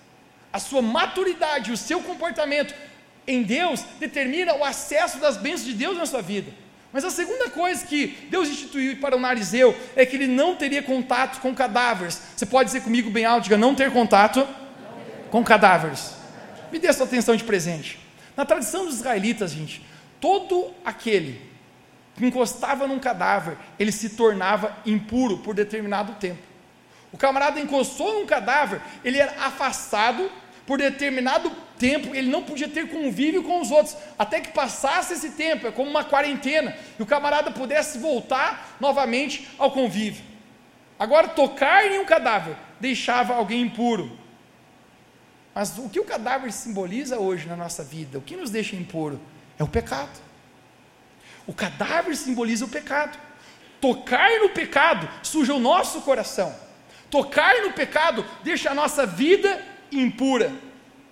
A 0.54 0.60
sua 0.60 0.80
maturidade 0.80 1.72
o 1.72 1.76
seu 1.76 2.00
comportamento 2.00 2.72
em 3.26 3.42
Deus 3.42 3.84
determina 3.98 4.54
o 4.54 4.62
acesso 4.62 5.18
das 5.18 5.36
bênçãos 5.36 5.64
de 5.64 5.72
Deus 5.72 5.98
na 5.98 6.06
sua 6.06 6.22
vida. 6.22 6.52
Mas 6.92 7.04
a 7.04 7.10
segunda 7.10 7.50
coisa 7.50 7.84
que 7.84 8.28
Deus 8.30 8.48
instituiu 8.48 8.96
para 8.98 9.16
o 9.16 9.18
narizeu 9.18 9.76
é 9.96 10.06
que 10.06 10.14
ele 10.14 10.28
não 10.28 10.54
teria 10.54 10.80
contato 10.80 11.40
com 11.40 11.52
cadáveres. 11.52 12.22
Você 12.36 12.46
pode 12.46 12.68
dizer 12.68 12.82
comigo 12.82 13.10
bem 13.10 13.24
alto, 13.24 13.42
diga 13.42 13.58
não 13.58 13.74
ter 13.74 13.90
contato 13.90 14.46
com 15.28 15.42
cadáveres. 15.42 16.14
Me 16.70 16.78
dê 16.78 16.92
sua 16.92 17.06
atenção 17.06 17.34
de 17.34 17.42
presente. 17.42 17.98
Na 18.36 18.44
tradição 18.44 18.84
dos 18.84 18.94
israelitas, 18.94 19.50
gente, 19.50 19.84
todo 20.20 20.72
aquele 20.84 21.42
que 22.14 22.24
encostava 22.24 22.86
num 22.86 23.00
cadáver, 23.00 23.58
ele 23.76 23.90
se 23.90 24.10
tornava 24.10 24.76
impuro 24.86 25.38
por 25.38 25.52
determinado 25.52 26.12
tempo. 26.12 26.54
O 27.10 27.18
camarada 27.18 27.58
encostou 27.58 28.20
num 28.20 28.26
cadáver, 28.26 28.80
ele 29.04 29.18
era 29.18 29.44
afastado 29.44 30.30
por 30.66 30.78
determinado 30.78 31.50
tempo, 31.78 32.14
ele 32.14 32.30
não 32.30 32.42
podia 32.42 32.68
ter 32.68 32.88
convívio 32.88 33.42
com 33.42 33.60
os 33.60 33.70
outros, 33.70 33.96
até 34.18 34.40
que 34.40 34.52
passasse 34.52 35.14
esse 35.14 35.30
tempo, 35.30 35.66
é 35.66 35.70
como 35.70 35.90
uma 35.90 36.04
quarentena, 36.04 36.74
e 36.98 37.02
o 37.02 37.06
camarada 37.06 37.50
pudesse 37.50 37.98
voltar 37.98 38.76
novamente 38.80 39.48
ao 39.58 39.70
convívio. 39.70 40.24
Agora, 40.98 41.28
tocar 41.28 41.84
em 41.86 41.98
um 41.98 42.04
cadáver 42.04 42.56
deixava 42.80 43.34
alguém 43.34 43.62
impuro. 43.62 44.18
Mas 45.54 45.76
o 45.78 45.88
que 45.88 46.00
o 46.00 46.04
cadáver 46.04 46.52
simboliza 46.52 47.18
hoje 47.18 47.46
na 47.46 47.56
nossa 47.56 47.84
vida, 47.84 48.18
o 48.18 48.22
que 48.22 48.36
nos 48.36 48.50
deixa 48.50 48.74
impuro, 48.74 49.20
é 49.58 49.62
o 49.62 49.68
pecado. 49.68 50.20
O 51.46 51.52
cadáver 51.52 52.16
simboliza 52.16 52.64
o 52.64 52.68
pecado. 52.68 53.18
Tocar 53.80 54.30
no 54.40 54.48
pecado 54.48 55.08
suja 55.22 55.52
o 55.52 55.60
nosso 55.60 56.00
coração. 56.00 56.54
Tocar 57.10 57.62
no 57.62 57.72
pecado 57.72 58.24
deixa 58.42 58.70
a 58.70 58.74
nossa 58.74 59.06
vida 59.06 59.62
impura. 60.00 60.52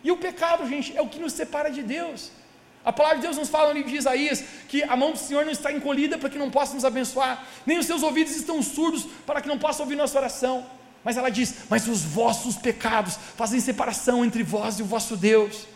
E 0.05 0.11
o 0.11 0.17
pecado, 0.17 0.69
gente, 0.69 0.97
é 0.97 1.01
o 1.01 1.09
que 1.09 1.19
nos 1.19 1.33
separa 1.33 1.71
de 1.71 1.83
Deus. 1.83 2.31
A 2.85 2.93
palavra 2.93 3.19
de 3.19 3.23
Deus 3.23 3.37
nos 3.37 3.49
fala 3.49 3.69
no 3.69 3.75
livro 3.75 3.91
de 3.91 3.97
Isaías 3.97 4.43
que 4.69 4.83
a 4.83 4.97
mão 4.97 5.13
do 5.13 5.19
Senhor 5.19 5.45
não 5.45 5.53
está 5.53 5.73
encolhida 5.73 6.19
para 6.19 6.29
que 6.29 6.39
não 6.39 6.51
possa 6.51 6.75
nos 6.75 6.85
abençoar, 6.85 7.45
nem 7.65 7.79
os 7.79 7.87
seus 7.87 8.03
ouvidos 8.03 8.35
estão 8.35 8.61
surdos 8.61 9.07
para 9.25 9.41
que 9.41 9.49
não 9.49 9.59
possa 9.59 9.83
ouvir 9.83 9.95
nossa 9.95 10.19
oração. 10.19 10.67
Mas 11.05 11.17
ela 11.17 11.31
diz: 11.31 11.55
Mas 11.69 11.87
os 11.87 12.03
vossos 12.03 12.57
pecados 12.57 13.17
fazem 13.37 13.61
separação 13.61 14.25
entre 14.25 14.43
vós 14.43 14.79
e 14.79 14.83
o 14.83 14.87
vosso 14.87 15.17
Deus. 15.17 15.69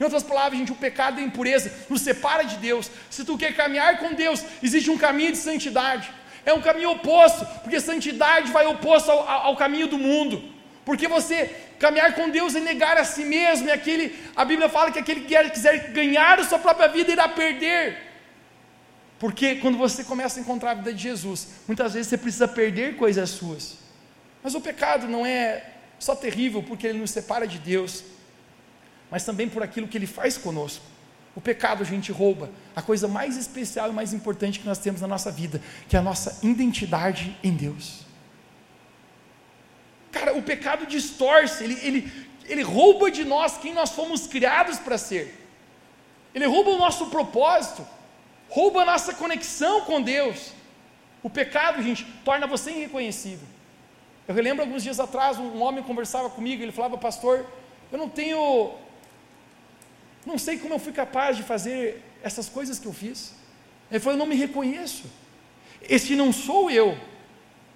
Em 0.00 0.04
outras 0.04 0.22
palavras, 0.22 0.58
gente, 0.58 0.72
o 0.72 0.76
pecado 0.76 1.20
e 1.20 1.24
a 1.24 1.26
impureza 1.26 1.72
nos 1.88 2.02
separa 2.02 2.44
de 2.44 2.56
Deus. 2.56 2.90
Se 3.10 3.24
tu 3.24 3.36
quer 3.36 3.54
caminhar 3.54 3.98
com 3.98 4.14
Deus, 4.14 4.44
existe 4.62 4.90
um 4.90 4.98
caminho 4.98 5.32
de 5.32 5.38
santidade. 5.38 6.10
É 6.44 6.54
um 6.54 6.60
caminho 6.60 6.92
oposto, 6.92 7.44
porque 7.62 7.80
santidade 7.80 8.52
vai 8.52 8.66
oposto 8.66 9.10
ao, 9.10 9.28
ao 9.28 9.56
caminho 9.56 9.88
do 9.88 9.98
mundo. 9.98 10.57
Porque 10.88 11.06
você 11.06 11.54
caminhar 11.78 12.14
com 12.14 12.30
Deus 12.30 12.54
é 12.54 12.60
negar 12.60 12.96
a 12.96 13.04
si 13.04 13.22
mesmo, 13.22 13.68
e 13.68 13.70
aquele, 13.70 14.18
a 14.34 14.42
Bíblia 14.42 14.70
fala 14.70 14.90
que 14.90 14.98
aquele 14.98 15.20
que 15.20 15.50
quiser 15.50 15.92
ganhar 15.92 16.40
a 16.40 16.44
sua 16.44 16.58
própria 16.58 16.88
vida 16.88 17.12
irá 17.12 17.28
perder. 17.28 17.98
Porque 19.18 19.56
quando 19.56 19.76
você 19.76 20.02
começa 20.02 20.40
a 20.40 20.42
encontrar 20.42 20.70
a 20.70 20.74
vida 20.76 20.94
de 20.94 21.02
Jesus, 21.02 21.48
muitas 21.66 21.92
vezes 21.92 22.08
você 22.08 22.16
precisa 22.16 22.48
perder 22.48 22.96
coisas 22.96 23.28
suas. 23.28 23.76
Mas 24.42 24.54
o 24.54 24.62
pecado 24.62 25.06
não 25.06 25.26
é 25.26 25.62
só 25.98 26.16
terrível 26.16 26.62
porque 26.62 26.86
ele 26.86 27.00
nos 27.00 27.10
separa 27.10 27.46
de 27.46 27.58
Deus, 27.58 28.02
mas 29.10 29.26
também 29.26 29.46
por 29.46 29.62
aquilo 29.62 29.88
que 29.88 29.98
ele 29.98 30.06
faz 30.06 30.38
conosco. 30.38 30.86
O 31.36 31.40
pecado 31.42 31.82
a 31.82 31.86
gente 31.86 32.10
rouba 32.10 32.48
a 32.74 32.80
coisa 32.80 33.06
mais 33.06 33.36
especial 33.36 33.90
e 33.90 33.92
mais 33.92 34.14
importante 34.14 34.58
que 34.58 34.66
nós 34.66 34.78
temos 34.78 35.02
na 35.02 35.06
nossa 35.06 35.30
vida, 35.30 35.60
que 35.86 35.96
é 35.96 35.98
a 35.98 36.02
nossa 36.02 36.38
identidade 36.42 37.36
em 37.44 37.52
Deus. 37.52 38.07
Cara, 40.10 40.36
o 40.36 40.42
pecado 40.42 40.86
distorce, 40.86 41.64
ele, 41.64 41.78
ele, 41.82 42.12
ele 42.46 42.62
rouba 42.62 43.10
de 43.10 43.24
nós 43.24 43.58
quem 43.58 43.72
nós 43.72 43.90
fomos 43.90 44.26
criados 44.26 44.78
para 44.78 44.96
ser. 44.96 45.34
Ele 46.34 46.46
rouba 46.46 46.70
o 46.70 46.78
nosso 46.78 47.06
propósito, 47.06 47.86
rouba 48.48 48.82
a 48.82 48.84
nossa 48.84 49.14
conexão 49.14 49.82
com 49.82 50.00
Deus. 50.00 50.52
O 51.22 51.28
pecado, 51.28 51.82
gente, 51.82 52.04
torna 52.24 52.46
você 52.46 52.70
irreconhecível. 52.70 53.46
Eu 54.26 54.34
relembro 54.34 54.62
alguns 54.62 54.82
dias 54.82 55.00
atrás, 55.00 55.38
um 55.38 55.62
homem 55.62 55.82
conversava 55.82 56.28
comigo, 56.30 56.62
ele 56.62 56.72
falava, 56.72 56.98
pastor, 56.98 57.46
eu 57.90 57.98
não 57.98 58.08
tenho, 58.08 58.74
não 60.26 60.36
sei 60.36 60.58
como 60.58 60.74
eu 60.74 60.78
fui 60.78 60.92
capaz 60.92 61.36
de 61.36 61.42
fazer 61.42 62.02
essas 62.22 62.48
coisas 62.48 62.78
que 62.78 62.86
eu 62.86 62.92
fiz. 62.92 63.34
Ele 63.90 64.00
falou, 64.00 64.14
eu 64.14 64.18
não 64.18 64.26
me 64.26 64.36
reconheço. 64.36 65.04
Esse 65.82 66.14
não 66.14 66.32
sou 66.32 66.70
eu. 66.70 66.98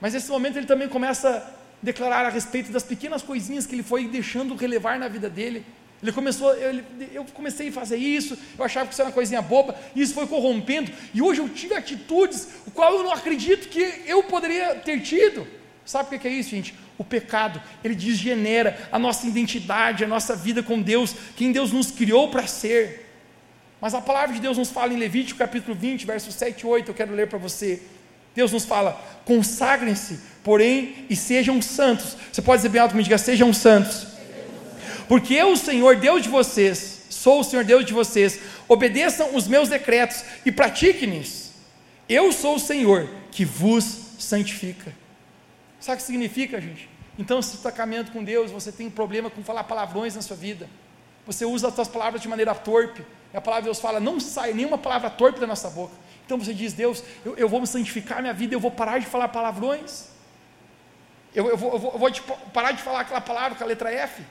Mas 0.01 0.13
nesse 0.13 0.31
momento 0.31 0.59
ele 0.59 0.67
também 0.67 0.89
começa 0.89 1.59
declarar 1.83 2.25
a 2.25 2.29
respeito 2.29 2.71
das 2.71 2.83
pequenas 2.83 3.23
coisinhas 3.23 3.67
que 3.67 3.75
ele 3.75 3.83
foi 3.83 4.07
deixando 4.07 4.55
relevar 4.55 4.99
na 4.99 5.09
vida 5.09 5.29
dele. 5.29 5.65
Ele 6.03 6.13
começou, 6.13 6.53
eu, 6.55 6.83
eu 7.13 7.25
comecei 7.33 7.69
a 7.69 7.73
fazer 7.73 7.97
isso, 7.97 8.37
eu 8.59 8.65
achava 8.65 8.87
que 8.87 8.93
isso 8.93 9.03
era 9.03 9.09
uma 9.09 9.15
coisinha 9.15 9.41
boba, 9.41 9.77
e 9.95 10.03
isso 10.03 10.15
foi 10.15 10.27
corrompendo, 10.27 10.91
e 11.15 11.23
hoje 11.23 11.41
eu 11.41 11.49
tive 11.49 11.75
atitudes, 11.75 12.49
o 12.67 12.73
qual 12.73 12.95
eu 12.97 13.05
não 13.05 13.13
acredito 13.13 13.69
que 13.69 14.03
eu 14.07 14.23
poderia 14.25 14.75
ter 14.75 15.01
tido. 15.01 15.47
Sabe 15.85 16.17
o 16.17 16.19
que 16.19 16.27
é 16.27 16.31
isso, 16.31 16.51
gente? 16.51 16.75
O 16.99 17.05
pecado, 17.05 17.63
ele 17.85 17.95
degenera 17.95 18.89
a 18.91 18.99
nossa 18.99 19.27
identidade, 19.27 20.05
a 20.05 20.09
nossa 20.09 20.35
vida 20.35 20.63
com 20.63 20.81
Deus, 20.81 21.15
quem 21.37 21.53
Deus 21.53 21.73
nos 21.73 21.93
criou 21.93 22.29
para 22.31 22.49
ser. 22.49 23.09
Mas 23.81 23.95
a 23.95 24.01
palavra 24.01 24.35
de 24.35 24.41
Deus 24.41 24.59
nos 24.59 24.71
fala 24.71 24.93
em 24.93 24.97
Levítico 24.97 25.39
capítulo 25.39 25.77
20, 25.77 26.05
versos 26.05 26.35
7 26.35 26.61
e 26.61 26.67
8, 26.67 26.89
eu 26.91 26.95
quero 26.95 27.15
ler 27.15 27.29
para 27.29 27.39
você. 27.39 27.83
Deus 28.35 28.53
nos 28.53 28.65
fala: 28.65 29.01
consagrem-se, 29.25 30.21
porém, 30.43 31.07
e 31.09 31.17
sejam 31.17 31.61
santos. 31.61 32.17
Você 32.33 32.43
pode 32.43 32.59
dizer 32.59 32.69
bem 32.69 32.81
alto 32.81 32.93
comigo, 32.93 33.05
diga: 33.05 33.19
sejam 33.19 33.53
santos 33.53 34.13
porque 35.13 35.35
eu, 35.35 35.53
o 35.53 35.57
Senhor 35.59 35.97
Deus 35.97 36.23
de 36.23 36.31
vocês, 36.31 37.03
sou 37.11 37.41
o 37.41 37.45
Senhor 37.45 37.67
Deus 37.67 37.85
de 37.85 37.93
vocês, 37.93 38.41
obedeçam 38.67 39.37
os 39.37 39.47
meus 39.47 39.69
decretos 39.69 40.25
e 40.43 40.51
pratiquem-nos. 40.51 41.51
Eu 42.09 42.33
sou 42.33 42.57
o 42.57 42.59
Senhor 42.59 43.11
que 43.31 43.45
vos 43.45 43.85
santifica. 44.19 44.91
Sabe 45.79 45.97
o 45.97 45.99
que 45.99 46.07
significa, 46.07 46.59
gente? 46.59 46.89
Então, 47.19 47.43
se 47.43 47.51
você 47.51 47.57
está 47.57 47.71
caminhando 47.71 48.11
com 48.11 48.25
Deus, 48.25 48.51
você 48.51 48.73
tem 48.73 48.89
problema 48.89 49.29
com 49.29 49.43
falar 49.43 49.65
palavrões 49.65 50.15
na 50.15 50.23
sua 50.23 50.35
vida, 50.35 50.67
você 51.27 51.45
usa 51.45 51.69
as 51.69 51.75
suas 51.75 51.89
palavras 51.89 52.23
de 52.23 52.29
maneira 52.29 52.55
torpe, 52.55 53.05
e 53.35 53.37
a 53.37 53.41
palavra 53.43 53.65
de 53.65 53.67
Deus 53.67 53.81
fala, 53.81 54.01
não 54.01 54.19
sai 54.19 54.55
nenhuma 54.55 54.79
palavra 54.79 55.11
torpe 55.11 55.39
da 55.39 55.47
nossa 55.47 55.69
boca. 55.69 55.93
Então 56.25 56.39
você 56.39 56.55
diz, 56.55 56.73
Deus, 56.73 57.03
eu, 57.25 57.37
eu 57.37 57.49
vou 57.49 57.61
me 57.61 57.67
santificar 57.67 58.21
minha 58.21 58.33
vida, 58.33 58.55
eu 58.55 58.61
vou 58.61 58.71
parar 58.71 58.99
de 58.99 59.07
falar 59.07 59.29
palavrões, 59.29 60.09
eu, 61.35 61.49
eu, 61.49 61.57
vou, 61.57 61.73
eu 61.73 61.79
vou, 61.79 61.93
eu 61.93 61.99
vou 61.99 62.11
parar 62.53 62.73
de 62.73 62.83
falar 62.83 63.01
aquela 63.01 63.21
palavra 63.21 63.57
com 63.57 63.65
a 63.65 63.67
letra 63.67 63.91
F. 63.91 64.23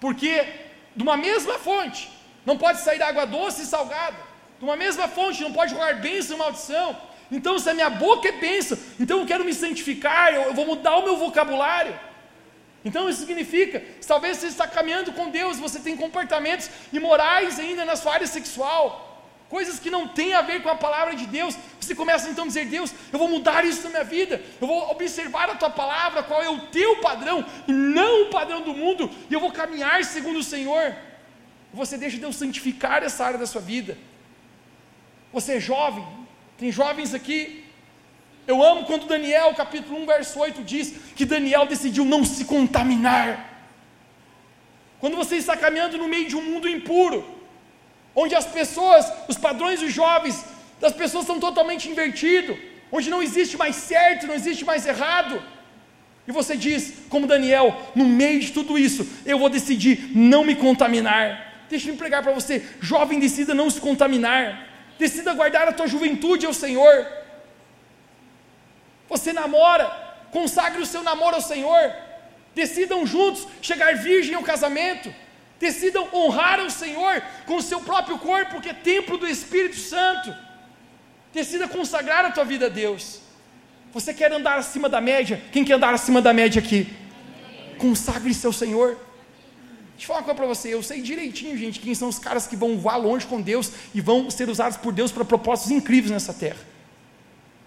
Porque 0.00 0.46
de 0.94 1.02
uma 1.02 1.16
mesma 1.16 1.58
fonte 1.58 2.10
não 2.44 2.58
pode 2.58 2.80
sair 2.80 3.02
água 3.02 3.24
doce 3.24 3.62
e 3.62 3.66
salgada. 3.66 4.16
De 4.58 4.64
uma 4.64 4.76
mesma 4.76 5.08
fonte 5.08 5.42
não 5.42 5.52
pode 5.52 5.74
rolar 5.74 5.94
bênção 6.00 6.36
e 6.36 6.38
maldição. 6.38 6.96
Então, 7.30 7.58
se 7.58 7.70
a 7.70 7.74
minha 7.74 7.88
boca 7.88 8.28
é 8.28 8.32
bênção, 8.32 8.76
então 9.00 9.20
eu 9.20 9.26
quero 9.26 9.44
me 9.44 9.54
santificar, 9.54 10.34
eu, 10.34 10.42
eu 10.42 10.54
vou 10.54 10.66
mudar 10.66 10.96
o 10.96 11.04
meu 11.04 11.16
vocabulário. 11.16 11.98
Então 12.84 13.08
isso 13.08 13.20
significa, 13.20 13.82
talvez 14.06 14.38
você 14.38 14.48
está 14.48 14.66
caminhando 14.66 15.12
com 15.12 15.30
Deus, 15.30 15.58
você 15.58 15.78
tem 15.78 15.96
comportamentos 15.96 16.68
imorais 16.92 17.58
ainda 17.58 17.84
na 17.84 17.96
sua 17.96 18.14
área 18.14 18.26
sexual 18.26 19.12
coisas 19.52 19.78
que 19.78 19.90
não 19.90 20.08
têm 20.08 20.32
a 20.32 20.40
ver 20.40 20.62
com 20.62 20.70
a 20.70 20.74
palavra 20.74 21.14
de 21.14 21.26
Deus, 21.26 21.54
você 21.78 21.94
começa 21.94 22.30
então 22.30 22.44
a 22.44 22.46
dizer: 22.46 22.64
Deus, 22.64 22.90
eu 23.12 23.18
vou 23.18 23.28
mudar 23.28 23.66
isso 23.66 23.82
na 23.84 23.90
minha 23.90 24.04
vida, 24.04 24.42
eu 24.58 24.66
vou 24.66 24.90
observar 24.90 25.50
a 25.50 25.54
tua 25.54 25.68
palavra, 25.68 26.22
qual 26.22 26.42
é 26.42 26.48
o 26.48 26.58
teu 26.68 26.96
padrão, 27.02 27.44
e 27.68 27.72
não 27.72 28.22
o 28.22 28.30
padrão 28.30 28.62
do 28.62 28.72
mundo, 28.72 29.10
e 29.28 29.34
eu 29.34 29.38
vou 29.38 29.52
caminhar 29.52 30.02
segundo 30.04 30.38
o 30.38 30.42
Senhor. 30.42 30.96
Você 31.74 31.98
deixa 31.98 32.16
Deus 32.16 32.36
santificar 32.36 33.02
essa 33.02 33.26
área 33.26 33.38
da 33.38 33.46
sua 33.46 33.60
vida. 33.60 33.98
Você 35.34 35.56
é 35.56 35.60
jovem, 35.60 36.06
tem 36.56 36.72
jovens 36.72 37.12
aqui. 37.12 37.61
Eu 38.46 38.62
amo 38.62 38.84
quando 38.84 39.06
Daniel, 39.06 39.54
capítulo 39.54 40.00
1, 40.02 40.06
verso 40.06 40.38
8, 40.38 40.62
diz 40.62 40.94
que 41.14 41.24
Daniel 41.24 41.66
decidiu 41.66 42.04
não 42.04 42.24
se 42.24 42.44
contaminar. 42.44 43.50
Quando 44.98 45.16
você 45.16 45.36
está 45.36 45.56
caminhando 45.56 45.98
no 45.98 46.08
meio 46.08 46.28
de 46.28 46.36
um 46.36 46.42
mundo 46.42 46.68
impuro, 46.68 47.24
onde 48.14 48.34
as 48.34 48.46
pessoas, 48.46 49.10
os 49.28 49.36
padrões 49.36 49.80
dos 49.80 49.92
jovens, 49.92 50.44
das 50.80 50.92
pessoas 50.92 51.26
são 51.26 51.38
totalmente 51.38 51.88
invertidos, 51.88 52.56
onde 52.90 53.08
não 53.08 53.22
existe 53.22 53.56
mais 53.56 53.76
certo, 53.76 54.26
não 54.26 54.34
existe 54.34 54.64
mais 54.64 54.86
errado. 54.86 55.42
E 56.26 56.32
você 56.32 56.56
diz, 56.56 56.94
como 57.08 57.26
Daniel, 57.26 57.80
no 57.94 58.04
meio 58.04 58.40
de 58.40 58.52
tudo 58.52 58.78
isso, 58.78 59.08
eu 59.24 59.38
vou 59.38 59.48
decidir 59.48 60.10
não 60.14 60.44
me 60.44 60.54
contaminar. 60.54 61.64
Deixa 61.68 61.88
eu 61.88 61.96
pregar 61.96 62.22
para 62.22 62.32
você, 62.32 62.62
jovem, 62.80 63.18
decida 63.18 63.54
não 63.54 63.70
se 63.70 63.80
contaminar, 63.80 64.68
decida 64.98 65.32
guardar 65.32 65.68
a 65.68 65.72
tua 65.72 65.86
juventude 65.86 66.44
ao 66.44 66.52
Senhor. 66.52 67.21
Você 69.12 69.32
namora, 69.32 69.86
consagre 70.38 70.80
o 70.82 70.90
seu 70.92 71.02
namoro 71.02 71.36
ao 71.36 71.48
Senhor, 71.52 71.84
decidam 72.60 73.06
juntos 73.14 73.46
chegar 73.60 73.94
virgem 74.08 74.34
ao 74.34 74.48
casamento 74.52 75.08
decidam 75.62 76.08
honrar 76.12 76.58
o 76.60 76.68
Senhor 76.68 77.22
com 77.46 77.56
o 77.56 77.62
seu 77.62 77.80
próprio 77.80 78.18
corpo, 78.18 78.60
que 78.60 78.68
é 78.68 78.74
templo 78.74 79.16
do 79.16 79.28
Espírito 79.28 79.78
Santo. 79.78 80.34
Decida 81.32 81.68
consagrar 81.68 82.24
a 82.24 82.32
tua 82.32 82.44
vida 82.44 82.66
a 82.66 82.68
Deus. 82.68 83.20
Você 83.92 84.12
quer 84.12 84.32
andar 84.32 84.58
acima 84.58 84.88
da 84.88 85.00
média? 85.00 85.40
Quem 85.52 85.64
quer 85.64 85.74
andar 85.74 85.94
acima 85.94 86.20
da 86.20 86.32
média 86.34 86.60
aqui? 86.60 86.92
Consagre-se 87.78 88.44
ao 88.44 88.52
Senhor. 88.52 88.98
Deixa 89.92 90.04
eu 90.04 90.06
falar 90.08 90.18
uma 90.18 90.24
coisa 90.24 90.38
para 90.40 90.46
você, 90.46 90.74
eu 90.74 90.82
sei 90.82 91.00
direitinho, 91.00 91.56
gente, 91.56 91.78
quem 91.78 91.94
são 91.94 92.08
os 92.08 92.18
caras 92.18 92.46
que 92.48 92.56
vão 92.56 92.76
voar 92.76 92.96
longe 92.96 93.24
com 93.24 93.40
Deus 93.40 93.70
e 93.94 94.00
vão 94.00 94.28
ser 94.30 94.48
usados 94.48 94.76
por 94.76 94.92
Deus 94.92 95.12
para 95.12 95.24
propósitos 95.24 95.70
incríveis 95.70 96.10
nessa 96.10 96.34
terra. 96.34 96.58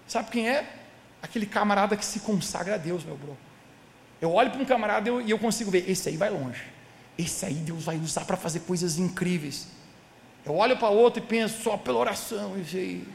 Sabe 0.06 0.30
quem 0.30 0.46
é? 0.46 0.66
Aquele 1.26 1.44
camarada 1.44 1.96
que 1.96 2.04
se 2.04 2.20
consagra 2.20 2.76
a 2.76 2.78
Deus, 2.78 3.04
meu 3.04 3.16
bro. 3.16 3.36
Eu 4.20 4.32
olho 4.32 4.48
para 4.52 4.62
um 4.62 4.64
camarada 4.64 5.10
e 5.10 5.28
eu, 5.28 5.38
consigo 5.40 5.72
ver, 5.72 5.90
esse 5.90 6.08
aí 6.08 6.16
vai 6.16 6.30
longe. 6.30 6.62
Esse 7.18 7.44
aí 7.44 7.54
Deus 7.54 7.84
vai 7.84 7.96
usar 7.96 8.24
para 8.24 8.36
fazer 8.36 8.60
coisas 8.60 8.96
incríveis. 8.96 9.66
Eu 10.44 10.54
olho 10.54 10.76
para 10.76 10.88
outro 10.88 11.20
e 11.20 11.26
penso 11.26 11.64
só 11.64 11.76
pela 11.76 11.98
oração, 11.98 12.56
esse 12.60 12.76
aí. 12.76 13.08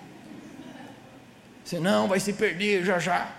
Senão 1.63 2.09
vai 2.09 2.19
se 2.19 2.33
perder 2.33 2.83
já 2.83 2.99
já. 2.99 3.31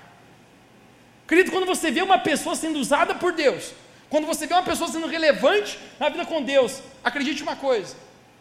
Querido, 1.29 1.51
quando 1.51 1.67
você 1.67 1.91
vê 1.91 2.01
uma 2.01 2.19
pessoa 2.19 2.57
sendo 2.57 2.79
usada 2.79 3.15
por 3.15 3.35
Deus, 3.35 3.75
quando 4.09 4.27
você 4.27 4.47
vê 4.47 4.55
uma 4.55 4.63
pessoa 4.63 4.91
sendo 4.91 5.07
relevante 5.07 5.79
na 6.01 6.09
vida 6.09 6.25
com 6.25 6.43
Deus, 6.43 6.81
acredite 7.05 7.43
uma 7.43 7.57
coisa: 7.57 7.95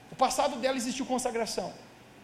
o 0.09 0.15
passado 0.15 0.55
dela 0.59 0.77
existiu 0.77 1.05
consagração. 1.05 1.73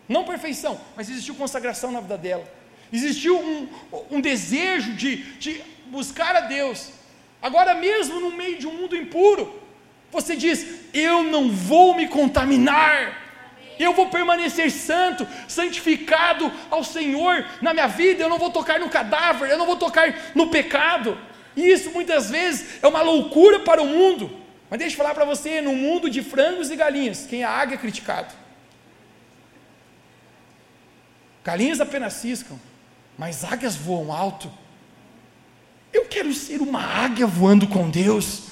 Não 0.08 0.24
perfeição, 0.24 0.80
mas 0.96 1.10
existiu 1.10 1.36
consagração 1.36 1.92
na 1.92 2.00
vida 2.00 2.18
dela. 2.18 2.58
Existiu 2.92 3.38
um, 3.40 3.68
um 4.12 4.22
desejo 4.22 4.94
de, 4.94 5.18
de 5.38 5.62
buscar 5.88 6.36
a 6.36 6.42
Deus. 6.42 6.90
Agora, 7.42 7.76
mesmo 7.76 8.20
no 8.20 8.32
meio 8.32 8.58
de 8.58 8.68
um 8.68 8.74
mundo 8.74 8.96
impuro, 8.96 9.62
você 10.12 10.36
diz: 10.36 10.66
Eu 10.94 11.24
não 11.24 11.50
vou 11.50 11.96
me 11.96 12.08
contaminar. 12.08 13.26
Eu 13.80 13.94
vou 13.94 14.10
permanecer 14.10 14.72
santo, 14.72 15.28
santificado 15.48 16.52
ao 16.72 16.84
Senhor 16.84 17.46
na 17.62 17.74
minha 17.74 17.88
vida. 17.88 18.24
Eu 18.24 18.30
não 18.30 18.40
vou 18.40 18.50
tocar 18.50 18.80
no 18.80 18.90
cadáver, 18.90 19.50
eu 19.50 19.58
não 19.58 19.68
vou 19.68 19.78
tocar 19.78 20.34
no 20.34 20.50
pecado. 20.50 21.18
E 21.56 21.70
isso 21.70 21.92
muitas 21.92 22.30
vezes 22.30 22.82
é 22.82 22.88
uma 22.88 23.02
loucura 23.02 23.60
para 23.60 23.82
o 23.82 23.86
mundo. 23.86 24.32
Mas 24.70 24.80
deixa 24.80 24.94
eu 24.94 24.98
falar 24.98 25.14
para 25.14 25.26
você: 25.26 25.62
no 25.62 25.74
mundo 25.74 26.10
de 26.10 26.24
frangos 26.24 26.72
e 26.72 26.76
galinhas, 26.76 27.28
quem 27.28 27.44
é 27.44 27.46
águia 27.46 27.76
é 27.76 27.78
criticado. 27.78 28.34
Galinhas 31.44 31.80
apenas 31.80 32.14
ciscam, 32.14 32.60
mas 33.18 33.44
águias 33.44 33.76
voam 33.76 34.14
alto. 34.14 34.52
Eu 35.92 36.06
quero 36.06 36.34
ser 36.34 36.62
uma 36.62 36.82
águia 36.82 37.26
voando 37.26 37.68
com 37.68 37.90
Deus. 37.90 38.44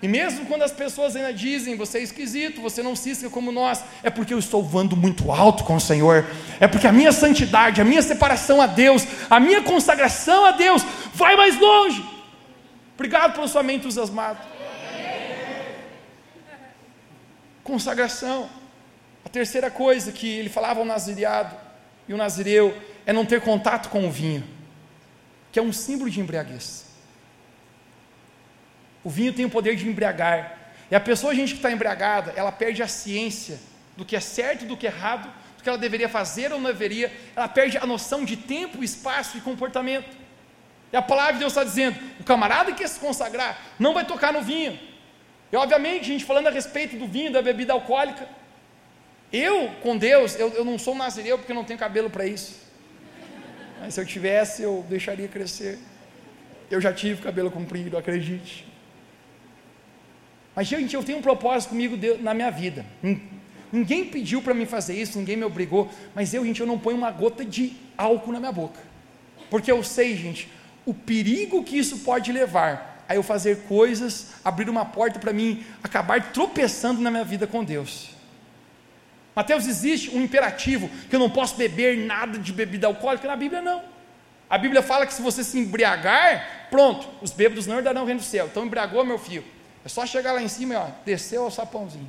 E 0.00 0.06
mesmo 0.06 0.46
quando 0.46 0.62
as 0.62 0.70
pessoas 0.70 1.16
ainda 1.16 1.32
dizem, 1.32 1.76
você 1.76 1.98
é 1.98 2.02
esquisito, 2.02 2.60
você 2.60 2.82
não 2.82 2.94
cisca 2.94 3.28
como 3.28 3.50
nós, 3.50 3.82
é 4.02 4.10
porque 4.10 4.32
eu 4.32 4.38
estou 4.38 4.62
voando 4.62 4.96
muito 4.96 5.32
alto 5.32 5.64
com 5.64 5.74
o 5.74 5.80
Senhor, 5.80 6.24
é 6.60 6.68
porque 6.68 6.86
a 6.86 6.92
minha 6.92 7.10
santidade, 7.10 7.80
a 7.80 7.84
minha 7.84 8.02
separação 8.02 8.62
a 8.62 8.66
Deus, 8.66 9.04
a 9.28 9.40
minha 9.40 9.60
consagração 9.62 10.44
a 10.44 10.52
Deus 10.52 10.84
vai 11.14 11.34
mais 11.34 11.58
longe. 11.58 12.04
Obrigado 12.94 13.34
pela 13.34 13.48
sua 13.48 13.62
mente 13.62 13.80
entusiasmada. 13.80 14.38
Consagração. 17.64 18.48
A 19.24 19.28
terceira 19.28 19.70
coisa 19.70 20.12
que 20.12 20.28
ele 20.28 20.48
falava 20.48 20.80
ao 20.80 20.86
nazireado 20.86 21.54
e 22.08 22.14
o 22.14 22.16
nazireu 22.16 22.74
é 23.08 23.12
não 23.14 23.24
ter 23.24 23.40
contato 23.40 23.88
com 23.88 24.06
o 24.06 24.10
vinho, 24.10 24.44
que 25.50 25.58
é 25.58 25.62
um 25.62 25.72
símbolo 25.72 26.10
de 26.10 26.20
embriaguez. 26.20 26.84
O 29.02 29.08
vinho 29.08 29.32
tem 29.32 29.46
o 29.46 29.50
poder 29.50 29.76
de 29.76 29.88
embriagar. 29.88 30.58
E 30.90 30.94
a 30.94 31.00
pessoa, 31.00 31.32
a 31.32 31.34
gente 31.34 31.52
que 31.52 31.58
está 31.58 31.72
embriagada, 31.72 32.34
ela 32.36 32.52
perde 32.52 32.82
a 32.82 32.86
ciência 32.86 33.58
do 33.96 34.04
que 34.04 34.14
é 34.14 34.20
certo, 34.20 34.66
do 34.66 34.76
que 34.76 34.86
é 34.86 34.90
errado, 34.90 35.32
do 35.56 35.62
que 35.62 35.68
ela 35.70 35.78
deveria 35.78 36.06
fazer 36.06 36.52
ou 36.52 36.60
não 36.60 36.70
deveria. 36.70 37.10
Ela 37.34 37.48
perde 37.48 37.78
a 37.78 37.86
noção 37.86 38.26
de 38.26 38.36
tempo, 38.36 38.84
espaço 38.84 39.38
e 39.38 39.40
comportamento. 39.40 40.14
E 40.92 40.96
a 40.96 41.00
palavra 41.00 41.32
de 41.32 41.38
Deus 41.38 41.52
está 41.52 41.64
dizendo: 41.64 41.98
o 42.20 42.24
camarada 42.24 42.72
que 42.72 42.78
quer 42.82 42.88
se 42.88 43.00
consagrar 43.00 43.58
não 43.78 43.94
vai 43.94 44.04
tocar 44.04 44.34
no 44.34 44.42
vinho. 44.42 44.78
E 45.50 45.56
obviamente, 45.56 46.02
a 46.02 46.08
gente 46.08 46.26
falando 46.26 46.48
a 46.48 46.50
respeito 46.50 46.94
do 46.98 47.06
vinho, 47.06 47.32
da 47.32 47.40
bebida 47.40 47.72
alcoólica. 47.72 48.28
Eu, 49.32 49.70
com 49.82 49.96
Deus, 49.96 50.38
eu, 50.38 50.50
eu 50.50 50.64
não 50.64 50.78
sou 50.78 50.94
nazireu 50.94 51.38
porque 51.38 51.54
não 51.54 51.64
tenho 51.64 51.78
cabelo 51.78 52.10
para 52.10 52.26
isso. 52.26 52.67
Mas 53.80 53.94
se 53.94 54.00
eu 54.00 54.06
tivesse, 54.06 54.62
eu 54.62 54.84
deixaria 54.88 55.28
crescer. 55.28 55.78
Eu 56.70 56.80
já 56.80 56.92
tive 56.92 57.22
cabelo 57.22 57.50
comprido, 57.50 57.96
acredite. 57.96 58.66
Mas, 60.54 60.66
gente, 60.66 60.94
eu 60.94 61.04
tenho 61.04 61.18
um 61.18 61.22
propósito 61.22 61.70
comigo 61.70 61.96
na 62.20 62.34
minha 62.34 62.50
vida. 62.50 62.84
Ninguém 63.72 64.04
pediu 64.04 64.42
para 64.42 64.54
mim 64.54 64.66
fazer 64.66 65.00
isso, 65.00 65.18
ninguém 65.18 65.36
me 65.36 65.44
obrigou, 65.44 65.90
mas 66.14 66.32
eu, 66.32 66.44
gente, 66.44 66.60
eu 66.60 66.66
não 66.66 66.78
ponho 66.78 66.96
uma 66.96 67.10
gota 67.10 67.44
de 67.44 67.76
álcool 67.96 68.32
na 68.32 68.40
minha 68.40 68.52
boca. 68.52 68.80
Porque 69.50 69.70
eu 69.70 69.84
sei, 69.84 70.16
gente, 70.16 70.50
o 70.84 70.94
perigo 70.94 71.62
que 71.62 71.78
isso 71.78 71.98
pode 71.98 72.32
levar 72.32 73.04
a 73.08 73.14
eu 73.14 73.22
fazer 73.22 73.60
coisas, 73.68 74.32
abrir 74.44 74.68
uma 74.68 74.84
porta 74.84 75.18
para 75.18 75.32
mim 75.32 75.64
acabar 75.82 76.32
tropeçando 76.32 77.00
na 77.00 77.10
minha 77.10 77.24
vida 77.24 77.46
com 77.46 77.62
Deus. 77.62 78.10
Mateus, 79.38 79.68
existe 79.68 80.10
um 80.10 80.20
imperativo 80.20 80.90
que 81.08 81.14
eu 81.14 81.20
não 81.20 81.30
posso 81.30 81.54
beber 81.54 81.96
nada 81.96 82.36
de 82.36 82.52
bebida 82.52 82.88
alcoólica? 82.88 83.28
Na 83.28 83.36
Bíblia, 83.36 83.62
não. 83.62 83.80
A 84.50 84.58
Bíblia 84.58 84.82
fala 84.82 85.06
que 85.06 85.14
se 85.14 85.22
você 85.22 85.44
se 85.44 85.56
embriagar, 85.56 86.66
pronto, 86.72 87.08
os 87.22 87.30
bêbados 87.30 87.64
não 87.64 87.76
herdarão 87.76 88.02
o 88.02 88.04
reino 88.04 88.18
do 88.18 88.26
céu. 88.26 88.46
Então, 88.46 88.66
embriagou, 88.66 89.04
meu 89.04 89.16
filho. 89.16 89.44
É 89.84 89.88
só 89.88 90.04
chegar 90.04 90.32
lá 90.32 90.42
em 90.42 90.48
cima 90.48 90.74
e 90.74 90.76
ó, 90.76 90.86
desceu 91.04 91.46
o 91.46 91.52
sapãozinho. 91.52 92.08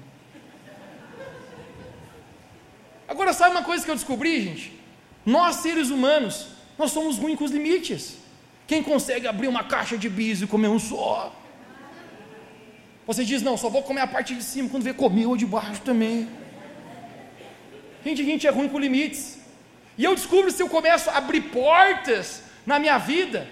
Agora, 3.08 3.32
sabe 3.32 3.52
uma 3.52 3.64
coisa 3.64 3.86
que 3.86 3.92
eu 3.92 3.96
descobri, 3.96 4.42
gente? 4.42 4.82
Nós, 5.24 5.58
seres 5.58 5.92
humanos, 5.92 6.48
nós 6.80 6.90
somos 6.90 7.20
ruins 7.20 7.38
com 7.38 7.44
os 7.44 7.52
limites. 7.52 8.18
Quem 8.66 8.82
consegue 8.82 9.28
abrir 9.28 9.48
uma 9.48 9.64
caixa 9.64 9.96
de 10.00 10.10
bis 10.10 10.42
e 10.42 10.48
comer 10.48 10.70
um 10.70 10.80
só? 10.80 11.32
Você 13.06 13.24
diz, 13.24 13.44
não, 13.44 13.56
só 13.56 13.70
vou 13.70 13.84
comer 13.84 14.02
a 14.02 14.08
parte 14.08 14.34
de 14.34 14.44
cima, 14.44 14.68
quando 14.68 14.82
vê 14.82 14.96
comer 14.96 15.28
o 15.28 15.38
de 15.38 15.46
baixo 15.46 15.82
também. 15.82 16.28
Gente, 18.04 18.22
a 18.22 18.26
gente 18.26 18.48
é 18.48 18.50
ruim 18.50 18.70
com 18.70 18.80
limites. 18.80 19.38
E 19.98 20.04
eu 20.04 20.16
descubro 20.16 20.50
se 20.52 20.62
eu 20.62 20.70
começo 20.70 21.10
a 21.10 21.18
abrir 21.18 21.42
portas 21.42 22.44
na 22.66 22.80
minha 22.80 22.98
vida, 22.98 23.48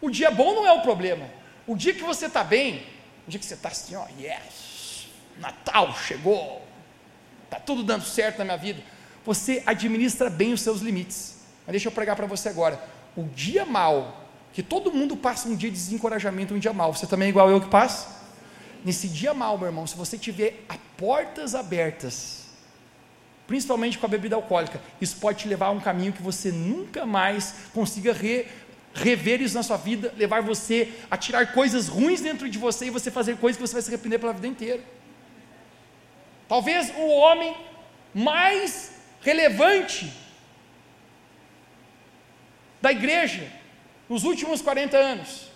o 0.00 0.10
dia 0.10 0.30
bom 0.30 0.54
não 0.54 0.66
é 0.66 0.72
o 0.72 0.82
problema. 0.82 1.28
O 1.66 1.74
dia 1.74 1.92
que 1.92 2.02
você 2.02 2.26
está 2.26 2.44
bem, 2.44 2.86
o 3.26 3.30
dia 3.30 3.40
que 3.40 3.46
você 3.46 3.54
está 3.54 3.70
assim, 3.70 3.96
ó, 3.96 4.06
yes, 4.20 5.08
Natal 5.38 5.96
chegou, 5.96 6.62
está 7.44 7.58
tudo 7.58 7.82
dando 7.82 8.04
certo 8.04 8.38
na 8.38 8.44
minha 8.44 8.56
vida, 8.56 8.82
você 9.24 9.62
administra 9.66 10.28
bem 10.28 10.52
os 10.52 10.60
seus 10.60 10.80
limites. 10.80 11.38
Mas 11.66 11.72
deixa 11.72 11.88
eu 11.88 11.92
pregar 11.92 12.14
para 12.14 12.26
você 12.26 12.48
agora. 12.48 12.80
O 13.16 13.24
dia 13.24 13.64
mal 13.64 14.24
que 14.52 14.62
todo 14.62 14.92
mundo 14.92 15.16
passa 15.16 15.48
um 15.48 15.56
dia 15.56 15.70
de 15.70 15.76
desencorajamento, 15.76 16.54
um 16.54 16.58
dia 16.58 16.72
mal. 16.72 16.94
Você 16.94 17.06
também 17.06 17.26
é 17.26 17.28
igual 17.30 17.50
eu 17.50 17.60
que 17.60 17.68
passa? 17.68 18.22
Nesse 18.84 19.08
dia 19.08 19.34
mal, 19.34 19.58
meu 19.58 19.66
irmão, 19.66 19.86
se 19.86 19.96
você 19.96 20.16
tiver 20.16 20.62
a 20.68 20.76
portas 20.96 21.54
abertas, 21.54 22.43
principalmente 23.46 23.98
com 23.98 24.06
a 24.06 24.08
bebida 24.08 24.36
alcoólica, 24.36 24.80
isso 25.00 25.16
pode 25.16 25.40
te 25.40 25.48
levar 25.48 25.66
a 25.66 25.70
um 25.70 25.80
caminho 25.80 26.12
que 26.12 26.22
você 26.22 26.50
nunca 26.50 27.04
mais 27.04 27.54
consiga 27.72 28.12
re, 28.12 28.46
rever 28.94 29.42
isso 29.42 29.54
na 29.54 29.62
sua 29.62 29.76
vida, 29.76 30.12
levar 30.16 30.42
você 30.42 30.92
a 31.10 31.16
tirar 31.16 31.52
coisas 31.52 31.88
ruins 31.88 32.20
dentro 32.20 32.48
de 32.48 32.58
você 32.58 32.86
e 32.86 32.90
você 32.90 33.10
fazer 33.10 33.36
coisas 33.36 33.60
que 33.60 33.66
você 33.66 33.74
vai 33.74 33.82
se 33.82 33.88
arrepender 33.88 34.18
pela 34.18 34.32
vida 34.32 34.46
inteira. 34.46 34.82
Talvez 36.48 36.92
o 36.96 37.08
homem 37.08 37.54
mais 38.14 38.92
relevante 39.20 40.12
da 42.80 42.92
igreja 42.92 43.50
nos 44.08 44.24
últimos 44.24 44.62
40 44.62 44.96
anos. 44.96 45.48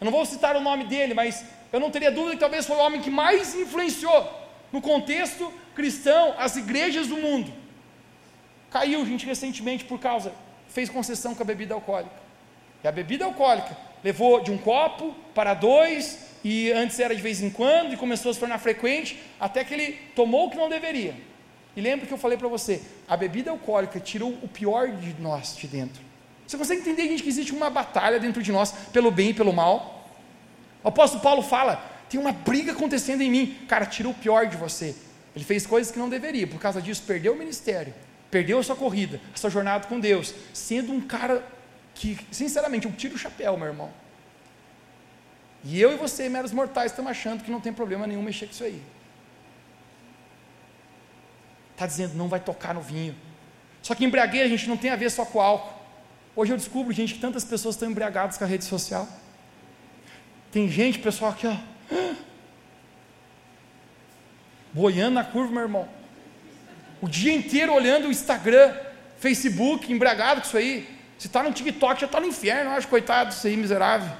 Eu 0.00 0.04
não 0.06 0.12
vou 0.12 0.24
citar 0.24 0.56
o 0.56 0.60
nome 0.60 0.84
dele, 0.84 1.14
mas 1.14 1.44
eu 1.72 1.80
não 1.80 1.90
teria 1.90 2.10
dúvida 2.10 2.34
que 2.34 2.40
talvez 2.40 2.66
foi 2.66 2.76
o 2.76 2.80
homem 2.80 3.00
que 3.00 3.10
mais 3.10 3.54
influenciou 3.54 4.45
no 4.72 4.80
contexto 4.80 5.52
cristão 5.74 6.34
as 6.38 6.56
igrejas 6.56 7.06
do 7.06 7.16
mundo. 7.16 7.52
Caiu, 8.70 9.04
gente, 9.06 9.26
recentemente 9.26 9.84
por 9.84 9.98
causa, 9.98 10.32
fez 10.68 10.88
concessão 10.88 11.34
com 11.34 11.42
a 11.42 11.46
bebida 11.46 11.74
alcoólica. 11.74 12.14
E 12.82 12.88
a 12.88 12.92
bebida 12.92 13.24
alcoólica 13.24 13.76
levou 14.02 14.40
de 14.40 14.50
um 14.50 14.58
copo 14.58 15.14
para 15.34 15.54
dois, 15.54 16.26
e 16.44 16.70
antes 16.72 16.98
era 17.00 17.14
de 17.14 17.22
vez 17.22 17.42
em 17.42 17.50
quando, 17.50 17.92
e 17.92 17.96
começou 17.96 18.30
a 18.30 18.34
se 18.34 18.40
tornar 18.40 18.58
frequente, 18.58 19.18
até 19.40 19.64
que 19.64 19.74
ele 19.74 19.92
tomou 20.14 20.46
o 20.46 20.50
que 20.50 20.56
não 20.56 20.68
deveria. 20.68 21.14
E 21.74 21.80
lembra 21.80 22.06
que 22.06 22.12
eu 22.12 22.18
falei 22.18 22.38
para 22.38 22.48
você: 22.48 22.82
a 23.08 23.16
bebida 23.16 23.50
alcoólica 23.50 24.00
tirou 24.00 24.30
o 24.42 24.48
pior 24.48 24.88
de 24.88 25.14
nós 25.20 25.56
de 25.56 25.66
dentro. 25.66 26.02
Você 26.46 26.56
consegue 26.56 26.80
entender, 26.80 27.08
gente, 27.08 27.22
que 27.22 27.28
existe 27.28 27.52
uma 27.52 27.68
batalha 27.68 28.20
dentro 28.20 28.42
de 28.42 28.52
nós 28.52 28.72
pelo 28.92 29.10
bem 29.10 29.30
e 29.30 29.34
pelo 29.34 29.52
mal? 29.52 30.08
O 30.82 30.88
apóstolo 30.88 31.22
Paulo 31.22 31.42
fala: 31.42 31.84
tem 32.08 32.20
uma 32.20 32.32
briga 32.32 32.72
acontecendo 32.72 33.20
em 33.20 33.30
mim. 33.30 33.58
Cara, 33.68 33.86
tirou 33.86 34.12
o 34.12 34.14
pior 34.14 34.46
de 34.46 34.56
você. 34.56 34.94
Ele 35.34 35.44
fez 35.44 35.66
coisas 35.66 35.92
que 35.92 35.98
não 35.98 36.08
deveria, 36.08 36.46
por 36.46 36.58
causa 36.58 36.80
disso, 36.80 37.02
perdeu 37.06 37.34
o 37.34 37.36
ministério, 37.36 37.92
perdeu 38.30 38.58
a 38.58 38.62
sua 38.62 38.74
corrida, 38.74 39.20
a 39.34 39.36
sua 39.36 39.50
jornada 39.50 39.86
com 39.86 40.00
Deus, 40.00 40.34
sendo 40.54 40.92
um 40.92 41.00
cara 41.00 41.46
que, 41.94 42.18
sinceramente, 42.30 42.86
eu 42.86 42.92
tiro 42.92 43.14
o 43.14 43.18
chapéu, 43.18 43.56
meu 43.56 43.66
irmão. 43.66 43.92
E 45.62 45.80
eu 45.80 45.92
e 45.92 45.96
você, 45.96 46.28
meros 46.28 46.52
mortais, 46.52 46.92
estamos 46.92 47.10
achando 47.10 47.44
que 47.44 47.50
não 47.50 47.60
tem 47.60 47.72
problema 47.72 48.06
nenhum 48.06 48.22
mexer 48.22 48.46
com 48.46 48.52
isso 48.52 48.64
aí. 48.64 48.82
Está 51.72 51.86
dizendo, 51.86 52.14
não 52.14 52.28
vai 52.28 52.40
tocar 52.40 52.72
no 52.72 52.80
vinho. 52.80 53.14
Só 53.82 53.94
que 53.94 54.04
embriaguez, 54.04 54.46
a 54.46 54.48
gente, 54.48 54.68
não 54.68 54.76
tem 54.76 54.90
a 54.90 54.96
ver 54.96 55.10
só 55.10 55.24
com 55.26 55.40
álcool. 55.40 55.74
Hoje 56.34 56.52
eu 56.52 56.56
descubro, 56.56 56.92
gente, 56.92 57.14
que 57.14 57.20
tantas 57.20 57.44
pessoas 57.44 57.74
estão 57.74 57.90
embriagadas 57.90 58.38
com 58.38 58.44
a 58.44 58.46
rede 58.46 58.64
social. 58.64 59.06
Tem 60.50 60.68
gente, 60.68 60.98
pessoal, 60.98 61.32
aqui, 61.32 61.46
ó. 61.46 61.56
Boiando 64.72 65.14
na 65.14 65.24
curva, 65.24 65.52
meu 65.52 65.62
irmão. 65.62 65.88
O 67.00 67.08
dia 67.08 67.32
inteiro 67.32 67.72
olhando 67.72 68.08
o 68.08 68.10
Instagram, 68.10 68.74
Facebook, 69.18 69.92
embriagado 69.92 70.40
com 70.40 70.46
isso 70.46 70.56
aí. 70.56 70.88
Se 71.18 71.26
está 71.26 71.42
no 71.42 71.52
TikTok, 71.52 72.00
já 72.00 72.06
está 72.06 72.20
no 72.20 72.26
inferno, 72.26 72.70
acho, 72.72 72.88
coitado 72.88 73.30
disso 73.30 73.46
aí, 73.46 73.56
miserável. 73.56 74.10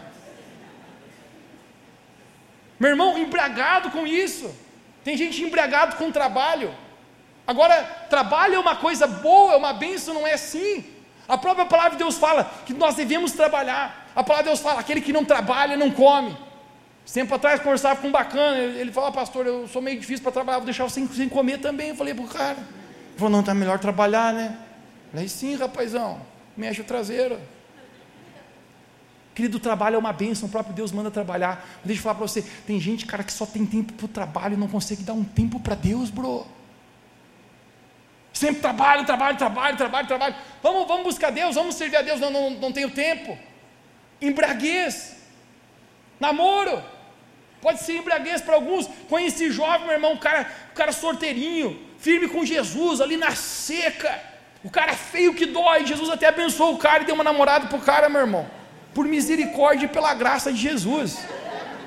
Meu 2.78 2.90
irmão, 2.90 3.18
embriagado 3.18 3.90
com 3.90 4.06
isso. 4.06 4.54
Tem 5.04 5.16
gente 5.16 5.42
embriagado 5.42 5.96
com 5.96 6.08
o 6.08 6.12
trabalho. 6.12 6.74
Agora, 7.46 7.82
trabalho 8.10 8.54
é 8.54 8.58
uma 8.58 8.76
coisa 8.76 9.06
boa, 9.06 9.54
é 9.54 9.56
uma 9.56 9.72
bênção, 9.72 10.14
não 10.14 10.26
é 10.26 10.34
assim. 10.34 10.84
A 11.28 11.38
própria 11.38 11.66
palavra 11.66 11.92
de 11.92 11.98
Deus 11.98 12.18
fala 12.18 12.44
que 12.64 12.72
nós 12.72 12.94
devemos 12.94 13.32
trabalhar. 13.32 14.10
A 14.14 14.22
palavra 14.22 14.44
de 14.44 14.50
Deus 14.50 14.60
fala: 14.60 14.80
aquele 14.80 15.00
que 15.00 15.12
não 15.12 15.24
trabalha 15.24 15.76
não 15.76 15.90
come. 15.90 16.36
Tempo 17.12 17.34
atrás 17.34 17.60
conversava 17.60 18.00
com 18.00 18.08
um 18.08 18.12
bacana, 18.12 18.58
ele 18.58 18.92
falou: 18.92 19.08
ah, 19.08 19.12
pastor, 19.12 19.46
eu 19.46 19.68
sou 19.68 19.80
meio 19.80 19.98
difícil 19.98 20.22
para 20.22 20.32
trabalhar, 20.32 20.58
vou 20.58 20.66
deixar 20.66 20.84
você 20.84 21.06
sem, 21.06 21.28
comer 21.28 21.58
também. 21.58 21.90
Eu 21.90 21.96
falei 21.96 22.12
para 22.12 22.24
o 22.24 22.28
cara: 22.28 22.58
ele 22.58 23.16
falou, 23.16 23.30
não, 23.30 23.40
está 23.40 23.54
melhor 23.54 23.78
trabalhar, 23.78 24.34
né? 24.34 24.58
Eu 25.06 25.10
falei: 25.12 25.28
sim, 25.28 25.54
rapazão, 25.54 26.20
mexe 26.56 26.80
o 26.80 26.84
traseiro. 26.84 27.38
Querido, 29.34 29.58
o 29.58 29.60
trabalho 29.60 29.96
é 29.96 29.98
uma 29.98 30.12
bênção, 30.12 30.48
o 30.48 30.50
próprio 30.50 30.74
Deus 30.74 30.92
manda 30.92 31.10
trabalhar. 31.10 31.66
Deixa 31.84 32.00
eu 32.00 32.02
falar 32.02 32.16
para 32.16 32.26
você: 32.26 32.42
tem 32.66 32.78
gente, 32.80 33.06
cara, 33.06 33.22
que 33.22 33.32
só 33.32 33.46
tem 33.46 33.64
tempo 33.64 33.92
para 33.92 34.04
o 34.04 34.08
trabalho 34.08 34.54
e 34.54 34.56
não 34.56 34.68
consegue 34.68 35.02
dar 35.02 35.12
um 35.12 35.24
tempo 35.24 35.60
para 35.60 35.74
Deus, 35.74 36.10
bro. 36.10 36.46
Sempre 38.32 38.60
trabalho, 38.60 39.06
trabalho, 39.06 39.38
trabalho, 39.38 39.76
trabalho, 39.76 40.06
trabalho. 40.06 40.34
Vamos, 40.62 40.86
vamos 40.86 41.04
buscar 41.04 41.30
Deus, 41.30 41.54
vamos 41.54 41.76
servir 41.76 41.96
a 41.96 42.02
Deus. 42.02 42.20
Não, 42.20 42.30
não, 42.30 42.50
não 42.50 42.72
tenho 42.72 42.90
tempo. 42.90 43.38
Embraguez. 44.20 45.16
Namoro. 46.20 46.95
Pode 47.66 47.80
ser 47.80 47.96
embraguez 47.96 48.40
para 48.40 48.54
alguns. 48.54 48.88
Conheci 49.08 49.50
jovem, 49.50 49.86
meu 49.86 49.94
irmão, 49.94 50.12
um 50.12 50.16
cara, 50.16 50.48
um 50.70 50.74
cara 50.76 50.92
sorteirinho, 50.92 51.76
firme 51.98 52.28
com 52.28 52.44
Jesus, 52.44 53.00
ali 53.00 53.16
na 53.16 53.32
seca. 53.34 54.22
O 54.62 54.70
cara 54.70 54.92
feio 54.92 55.34
que 55.34 55.46
dói. 55.46 55.84
Jesus 55.84 56.08
até 56.08 56.28
abençoou 56.28 56.74
o 56.74 56.78
cara 56.78 57.02
e 57.02 57.06
deu 57.06 57.16
uma 57.16 57.24
namorada 57.24 57.66
para 57.66 57.76
o 57.76 57.80
cara, 57.80 58.08
meu 58.08 58.20
irmão. 58.20 58.46
Por 58.94 59.04
misericórdia 59.04 59.86
e 59.86 59.88
pela 59.88 60.14
graça 60.14 60.52
de 60.52 60.58
Jesus. 60.58 61.18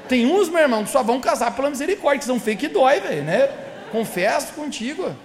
Tem 0.10 0.26
uns, 0.26 0.50
meu 0.50 0.60
irmão, 0.60 0.84
que 0.84 0.90
só 0.90 1.02
vão 1.02 1.22
casar 1.22 1.56
pela 1.56 1.70
misericórdia, 1.70 2.20
que 2.20 2.26
são 2.26 2.42
feios 2.42 2.60
que 2.60 2.68
dói, 2.68 3.00
velho, 3.00 3.24
né? 3.24 3.48
Confesso 3.90 4.52
contigo. 4.52 5.16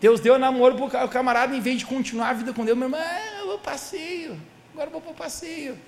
Deus 0.00 0.18
deu 0.18 0.36
namoro 0.36 0.74
para 0.74 1.04
o 1.04 1.08
camarada, 1.08 1.54
em 1.54 1.60
vez 1.60 1.78
de 1.78 1.86
continuar 1.86 2.30
a 2.30 2.32
vida 2.32 2.52
com 2.52 2.64
Deus, 2.64 2.76
meu 2.76 2.88
irmão, 2.88 3.00
ah, 3.00 3.38
eu 3.38 3.46
vou 3.46 3.58
passeio, 3.60 4.36
agora 4.72 4.88
eu 4.88 4.92
vou 4.92 5.00
para 5.00 5.12
o 5.12 5.14
passeio. 5.14 5.78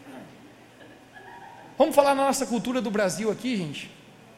Vamos 1.79 1.95
falar 1.95 2.13
na 2.17 2.25
nossa 2.25 2.45
cultura 2.45 2.83
do 2.83 2.91
Brasil 2.91 3.31
aqui, 3.31 3.57
gente? 3.57 3.89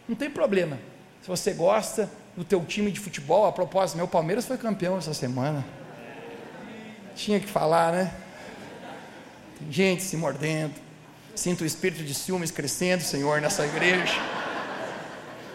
Não 0.07 0.15
tem 0.15 0.29
problema. 0.29 0.79
Se 1.23 1.29
você 1.29 1.55
gosta 1.55 2.11
do 2.37 2.45
teu 2.45 2.63
time 2.67 2.93
de 2.93 3.01
futebol, 3.01 3.47
a 3.47 3.53
propósito, 3.53 3.97
meu 3.97 4.07
Palmeiras 4.07 4.45
foi 4.45 4.59
campeão 4.59 4.99
essa 4.99 5.15
semana. 5.15 5.65
Tinha 7.17 7.41
que 7.41 7.47
falar, 7.47 7.93
né? 7.93 8.13
Tem 9.59 9.73
gente 9.73 10.03
se 10.03 10.19
mordendo. 10.19 10.75
Sinto 11.35 11.63
o 11.63 11.67
espírito 11.67 12.05
de 12.05 12.13
ciúmes 12.13 12.51
crescendo, 12.51 13.03
Senhor, 13.03 13.41
nessa 13.41 13.65
igreja. 13.65 14.13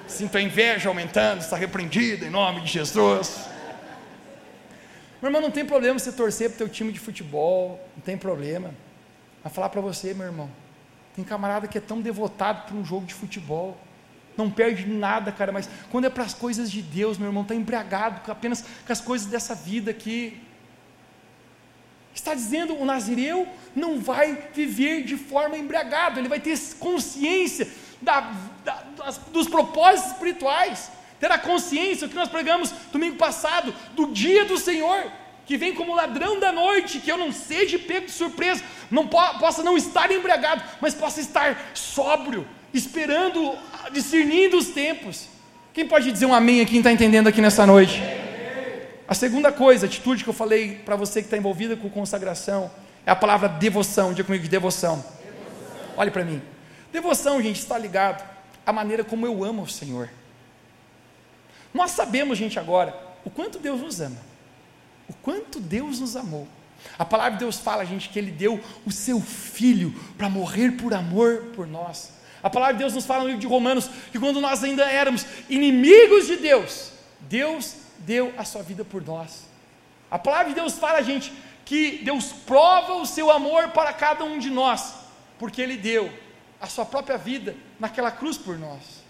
Sinto 0.07 0.39
a 0.39 0.41
inveja 0.41 0.89
aumentando, 0.89 1.41
está 1.41 1.55
repreendido 1.55 2.25
em 2.25 2.31
nome 2.31 2.61
de 2.61 2.67
Jesus. 2.67 3.45
Meu 5.21 5.29
irmão, 5.29 5.39
não 5.39 5.51
tem 5.51 5.63
problema 5.63 5.99
você 5.99 6.11
torcer 6.11 6.49
para 6.49 6.55
o 6.55 6.57
teu 6.57 6.69
time 6.69 6.91
de 6.91 6.99
futebol, 6.99 7.79
não 7.95 8.01
tem 8.01 8.17
problema. 8.17 8.73
Vai 9.43 9.53
falar 9.53 9.69
para 9.69 9.81
você, 9.81 10.15
meu 10.15 10.25
irmão. 10.25 10.64
Tem 11.15 11.23
camarada 11.23 11.67
que 11.67 11.77
é 11.77 11.81
tão 11.81 12.01
devotado 12.01 12.67
para 12.67 12.75
um 12.75 12.83
jogo 12.83 13.05
de 13.05 13.13
futebol. 13.13 13.77
Não 14.35 14.51
perde 14.51 14.85
nada, 14.85 15.31
cara, 15.31 15.51
mas 15.51 15.69
quando 15.89 16.05
é 16.05 16.09
para 16.09 16.23
as 16.23 16.33
coisas 16.33 16.69
de 16.69 16.81
Deus, 16.81 17.17
meu 17.17 17.27
irmão, 17.27 17.43
está 17.43 17.55
embriagado 17.55 18.29
apenas 18.29 18.61
com 18.85 18.91
as 18.91 18.99
coisas 18.99 19.27
dessa 19.27 19.55
vida 19.55 19.91
aqui. 19.91 20.41
Está 22.13 22.33
dizendo 22.33 22.75
o 22.75 22.85
Nazireu 22.85 23.47
não 23.75 23.99
vai 23.99 24.49
viver 24.53 25.03
de 25.03 25.15
forma 25.15 25.57
embriagada, 25.57 26.19
ele 26.19 26.29
vai 26.29 26.39
ter 26.39 26.57
consciência 26.79 27.67
da, 28.01 28.31
da, 28.63 28.83
das, 28.97 29.17
dos 29.17 29.47
propósitos 29.47 30.11
espirituais 30.11 30.91
ter 31.19 31.31
a 31.31 31.37
consciência, 31.37 32.07
o 32.07 32.09
que 32.09 32.15
nós 32.15 32.29
pregamos 32.29 32.71
domingo 32.91 33.17
passado, 33.17 33.73
do 33.93 34.11
dia 34.11 34.45
do 34.45 34.57
Senhor. 34.57 35.11
Que 35.45 35.57
vem 35.57 35.73
como 35.73 35.95
ladrão 35.95 36.39
da 36.39 36.51
noite, 36.51 36.99
que 36.99 37.11
eu 37.11 37.17
não 37.17 37.31
seja 37.31 37.77
pego 37.77 38.07
de 38.07 38.11
surpresa, 38.11 38.63
não 38.89 39.07
po 39.07 39.17
possa 39.39 39.63
não 39.63 39.77
estar 39.77 40.11
embriagado, 40.11 40.63
mas 40.81 40.93
possa 40.93 41.21
estar 41.21 41.71
sóbrio, 41.73 42.47
esperando, 42.73 43.55
discernindo 43.91 44.57
os 44.57 44.69
tempos. 44.69 45.27
Quem 45.73 45.87
pode 45.87 46.11
dizer 46.11 46.25
um 46.25 46.33
amém 46.33 46.61
aqui, 46.61 46.71
quem 46.71 46.79
está 46.79 46.91
entendendo 46.91 47.27
aqui 47.27 47.41
nessa 47.41 47.65
noite? 47.65 48.01
A 49.07 49.13
segunda 49.13 49.51
coisa, 49.51 49.85
atitude 49.85 50.23
que 50.23 50.29
eu 50.29 50.33
falei 50.33 50.81
para 50.83 50.95
você 50.95 51.21
que 51.21 51.27
está 51.27 51.37
envolvida 51.37 51.75
com 51.75 51.89
consagração, 51.89 52.71
é 53.05 53.11
a 53.11 53.15
palavra 53.15 53.47
devoção. 53.47 54.13
Diga 54.13 54.25
comigo, 54.25 54.47
devoção. 54.47 54.95
devoção. 54.97 55.93
Olhe 55.95 56.09
para 56.09 56.25
mim. 56.25 56.41
Devoção, 56.91 57.39
gente, 57.41 57.59
está 57.59 57.77
ligado 57.77 58.27
à 58.65 58.73
maneira 58.73 59.03
como 59.03 59.27
eu 59.27 59.43
amo 59.43 59.61
o 59.61 59.69
Senhor. 59.69 60.09
Nós 61.71 61.91
sabemos, 61.91 62.37
gente, 62.37 62.57
agora, 62.57 62.97
o 63.23 63.29
quanto 63.29 63.59
Deus 63.59 63.81
nos 63.81 64.01
ama. 64.01 64.17
O 65.07 65.13
quanto 65.13 65.59
Deus 65.59 65.99
nos 65.99 66.15
amou. 66.15 66.47
A 66.97 67.05
palavra 67.05 67.33
de 67.33 67.39
Deus 67.39 67.57
fala, 67.57 67.85
gente, 67.85 68.09
que 68.09 68.19
Ele 68.19 68.31
deu 68.31 68.59
o 68.85 68.91
seu 68.91 69.19
Filho 69.19 69.93
para 70.17 70.29
morrer 70.29 70.71
por 70.71 70.93
amor 70.93 71.51
por 71.55 71.67
nós. 71.67 72.13
A 72.41 72.49
palavra 72.49 72.75
de 72.75 72.79
Deus 72.79 72.93
nos 72.93 73.05
fala 73.05 73.21
no 73.21 73.27
livro 73.27 73.41
de 73.41 73.47
Romanos 73.47 73.89
que 74.11 74.19
quando 74.19 74.39
nós 74.39 74.63
ainda 74.63 74.85
éramos 74.85 75.25
inimigos 75.49 76.27
de 76.27 76.37
Deus, 76.37 76.91
Deus 77.21 77.75
deu 77.99 78.33
a 78.37 78.45
sua 78.45 78.61
vida 78.61 78.85
por 78.85 79.03
nós. 79.03 79.45
A 80.11 80.19
palavra 80.19 80.49
de 80.49 80.55
Deus 80.55 80.73
fala, 80.73 81.01
gente, 81.01 81.33
que 81.65 82.03
Deus 82.03 82.31
prova 82.45 82.93
o 82.93 83.05
seu 83.05 83.31
amor 83.31 83.69
para 83.69 83.91
cada 83.91 84.23
um 84.23 84.37
de 84.37 84.51
nós, 84.51 84.93
porque 85.39 85.61
Ele 85.61 85.75
deu 85.75 86.11
a 86.61 86.67
sua 86.67 86.85
própria 86.85 87.17
vida 87.17 87.55
naquela 87.79 88.11
cruz 88.11 88.37
por 88.37 88.57
nós. 88.57 89.04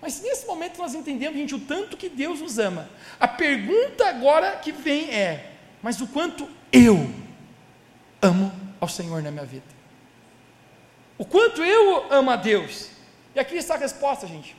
Mas 0.00 0.20
nesse 0.20 0.46
momento 0.46 0.78
nós 0.78 0.94
entendemos, 0.94 1.36
gente, 1.36 1.54
o 1.54 1.60
tanto 1.60 1.96
que 1.96 2.08
Deus 2.08 2.40
nos 2.40 2.58
ama. 2.58 2.88
A 3.18 3.26
pergunta 3.26 4.08
agora 4.08 4.56
que 4.56 4.70
vem 4.70 5.10
é: 5.10 5.52
mas 5.82 6.00
o 6.00 6.06
quanto 6.06 6.48
eu 6.72 7.10
amo 8.22 8.52
ao 8.80 8.88
Senhor 8.88 9.22
na 9.22 9.30
minha 9.30 9.44
vida? 9.44 9.66
O 11.16 11.24
quanto 11.24 11.64
eu 11.64 12.12
amo 12.12 12.30
a 12.30 12.36
Deus? 12.36 12.90
E 13.34 13.40
aqui 13.40 13.56
está 13.56 13.74
a 13.74 13.78
resposta, 13.78 14.26
gente. 14.26 14.56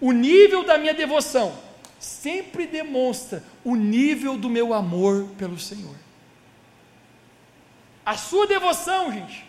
O 0.00 0.12
nível 0.12 0.64
da 0.64 0.76
minha 0.76 0.92
devoção 0.92 1.56
sempre 1.98 2.66
demonstra 2.66 3.42
o 3.64 3.74
nível 3.74 4.36
do 4.36 4.50
meu 4.50 4.74
amor 4.74 5.28
pelo 5.38 5.58
Senhor. 5.58 5.96
A 8.04 8.18
sua 8.18 8.46
devoção, 8.46 9.10
gente, 9.10 9.46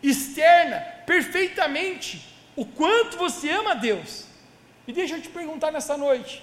externa 0.00 0.78
perfeitamente 1.04 2.37
o 2.58 2.64
quanto 2.66 3.16
você 3.16 3.48
ama 3.50 3.70
a 3.70 3.74
Deus. 3.74 4.24
E 4.86 4.92
deixa 4.92 5.16
eu 5.16 5.22
te 5.22 5.28
perguntar 5.28 5.70
nessa 5.70 5.96
noite: 5.96 6.42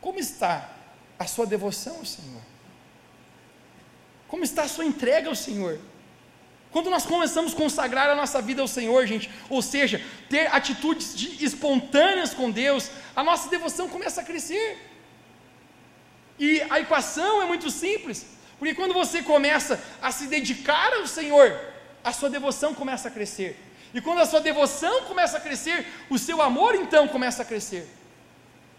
como 0.00 0.18
está 0.18 0.70
a 1.18 1.26
sua 1.26 1.46
devoção 1.46 1.96
ao 1.98 2.06
Senhor? 2.06 2.40
Como 4.26 4.42
está 4.42 4.62
a 4.62 4.68
sua 4.68 4.86
entrega 4.86 5.28
ao 5.28 5.34
Senhor? 5.34 5.78
Quando 6.70 6.88
nós 6.88 7.04
começamos 7.04 7.52
a 7.52 7.56
consagrar 7.56 8.08
a 8.08 8.14
nossa 8.14 8.40
vida 8.40 8.62
ao 8.62 8.68
Senhor, 8.68 9.06
gente, 9.06 9.28
ou 9.50 9.60
seja, 9.60 10.02
ter 10.30 10.46
atitudes 10.54 11.14
de, 11.14 11.44
espontâneas 11.44 12.32
com 12.32 12.50
Deus, 12.50 12.90
a 13.14 13.22
nossa 13.22 13.50
devoção 13.50 13.86
começa 13.88 14.22
a 14.22 14.24
crescer. 14.24 14.78
E 16.38 16.62
a 16.70 16.80
equação 16.80 17.42
é 17.42 17.44
muito 17.44 17.70
simples, 17.70 18.24
porque 18.58 18.74
quando 18.74 18.94
você 18.94 19.22
começa 19.22 19.82
a 20.00 20.10
se 20.10 20.26
dedicar 20.26 20.94
ao 20.94 21.06
Senhor, 21.06 21.58
a 22.02 22.12
sua 22.12 22.30
devoção 22.30 22.72
começa 22.72 23.08
a 23.08 23.10
crescer. 23.10 23.69
E 23.92 24.00
quando 24.00 24.20
a 24.20 24.26
sua 24.26 24.40
devoção 24.40 25.02
começa 25.02 25.36
a 25.38 25.40
crescer, 25.40 25.86
o 26.08 26.18
seu 26.18 26.40
amor 26.40 26.74
então 26.74 27.08
começa 27.08 27.42
a 27.42 27.44
crescer. 27.44 27.88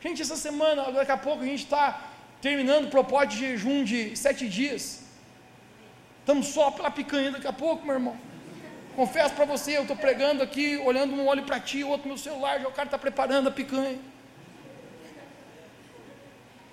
Gente, 0.01 0.21
essa 0.21 0.37
semana, 0.37 0.91
daqui 0.91 1.11
a 1.11 1.17
pouco 1.17 1.43
a 1.43 1.45
gente 1.45 1.63
está 1.63 2.01
terminando 2.41 2.85
o 2.85 2.89
propósito 2.89 3.31
de 3.33 3.39
jejum 3.39 3.83
de 3.83 4.15
sete 4.15 4.47
dias. 4.47 5.03
Estamos 6.19 6.47
só 6.47 6.71
pela 6.71 6.89
picanha 6.89 7.31
daqui 7.31 7.47
a 7.47 7.53
pouco, 7.53 7.85
meu 7.85 7.95
irmão. 7.95 8.17
Confesso 8.95 9.33
para 9.35 9.45
você, 9.45 9.77
eu 9.77 9.83
estou 9.83 9.95
pregando 9.95 10.41
aqui, 10.43 10.77
olhando 10.77 11.13
um 11.13 11.27
olho 11.27 11.43
para 11.43 11.59
ti, 11.59 11.83
outro 11.83 12.09
no 12.09 12.17
celular, 12.17 12.59
já 12.59 12.67
o 12.67 12.71
cara 12.71 12.87
está 12.87 12.97
preparando 12.97 13.47
a 13.49 13.51
picanha. 13.51 13.99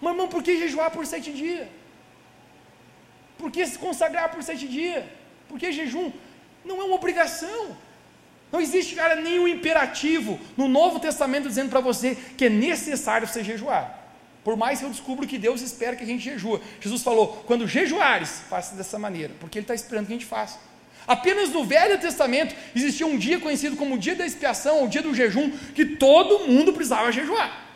Mas, 0.01 0.13
irmão, 0.13 0.29
por 0.29 0.43
que 0.43 0.59
jejuar 0.59 0.91
por 0.91 1.05
sete 1.07 1.33
dias? 1.33 1.69
Por 3.37 3.51
que 3.51 3.67
se 3.67 3.79
consagrar 3.79 4.31
por 4.31 4.43
sete 4.43 4.67
dias? 4.67 5.05
Por 5.49 5.59
que 5.59 5.71
jejum? 5.73 6.13
Não 6.65 6.81
é 6.81 6.85
uma 6.85 6.97
obrigação. 6.97 7.77
Não 8.51 8.61
existe, 8.61 8.95
cara, 8.95 9.17
nenhum 9.17 9.47
imperativo 9.47 10.39
no 10.57 10.69
Novo 10.69 10.99
Testamento 10.99 11.49
dizendo 11.49 11.69
para 11.69 11.81
você 11.81 12.17
que 12.37 12.47
é 12.47 12.49
necessário 12.49 13.27
você 13.27 13.45
jejuar. 13.45 13.99
Por 14.43 14.57
mais 14.57 14.79
que 14.79 14.87
eu 14.87 14.91
descubro 14.91 15.27
que 15.27 15.37
Deus 15.37 15.61
espera 15.61 15.95
que 15.95 16.05
a 16.05 16.07
gente 16.07 16.25
jejua. 16.25 16.61
Jesus 16.81 17.03
falou: 17.03 17.45
quando 17.47 17.69
jejuares, 17.69 18.43
faça 18.49 18.75
dessa 18.75 18.99
maneira, 18.99 19.35
porque 19.39 19.59
Ele 19.59 19.65
está 19.65 19.75
esperando 19.75 20.07
que 20.07 20.13
a 20.13 20.17
gente 20.17 20.25
faça. 20.25 20.59
Apenas 21.07 21.51
no 21.51 21.65
Velho 21.65 21.99
Testamento 21.99 22.55
existia 22.75 23.07
um 23.07 23.19
dia 23.19 23.39
conhecido 23.41 23.77
como 23.77 23.95
o 23.95 23.99
dia 23.99 24.15
da 24.15 24.27
expiação, 24.27 24.79
ou 24.79 24.85
o 24.87 24.89
dia 24.89 25.03
do 25.03 25.15
jejum, 25.15 25.51
que 25.75 25.85
todo 25.85 26.47
mundo 26.47 26.73
precisava 26.73 27.11
jejuar. 27.13 27.67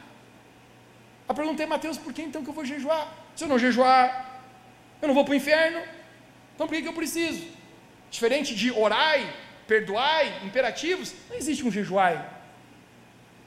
A 1.28 1.34
pergunta 1.34 1.62
é, 1.62 1.66
Mateus, 1.66 1.96
por 1.96 2.12
que 2.12 2.22
então 2.22 2.42
que 2.42 2.50
eu 2.50 2.54
vou 2.54 2.64
jejuar? 2.64 3.10
Se 3.34 3.44
eu 3.44 3.48
não 3.48 3.58
jejuar, 3.58 4.40
eu 5.00 5.08
não 5.08 5.14
vou 5.14 5.24
para 5.24 5.32
o 5.32 5.34
inferno. 5.34 5.80
Então 6.54 6.66
por 6.66 6.74
que, 6.74 6.82
que 6.82 6.88
eu 6.88 6.92
preciso? 6.92 7.42
Diferente 8.10 8.54
de 8.54 8.70
orai, 8.70 9.32
perdoai, 9.66 10.44
imperativos, 10.44 11.14
não 11.28 11.36
existe 11.36 11.64
um 11.64 11.70
jejuai 11.70 12.24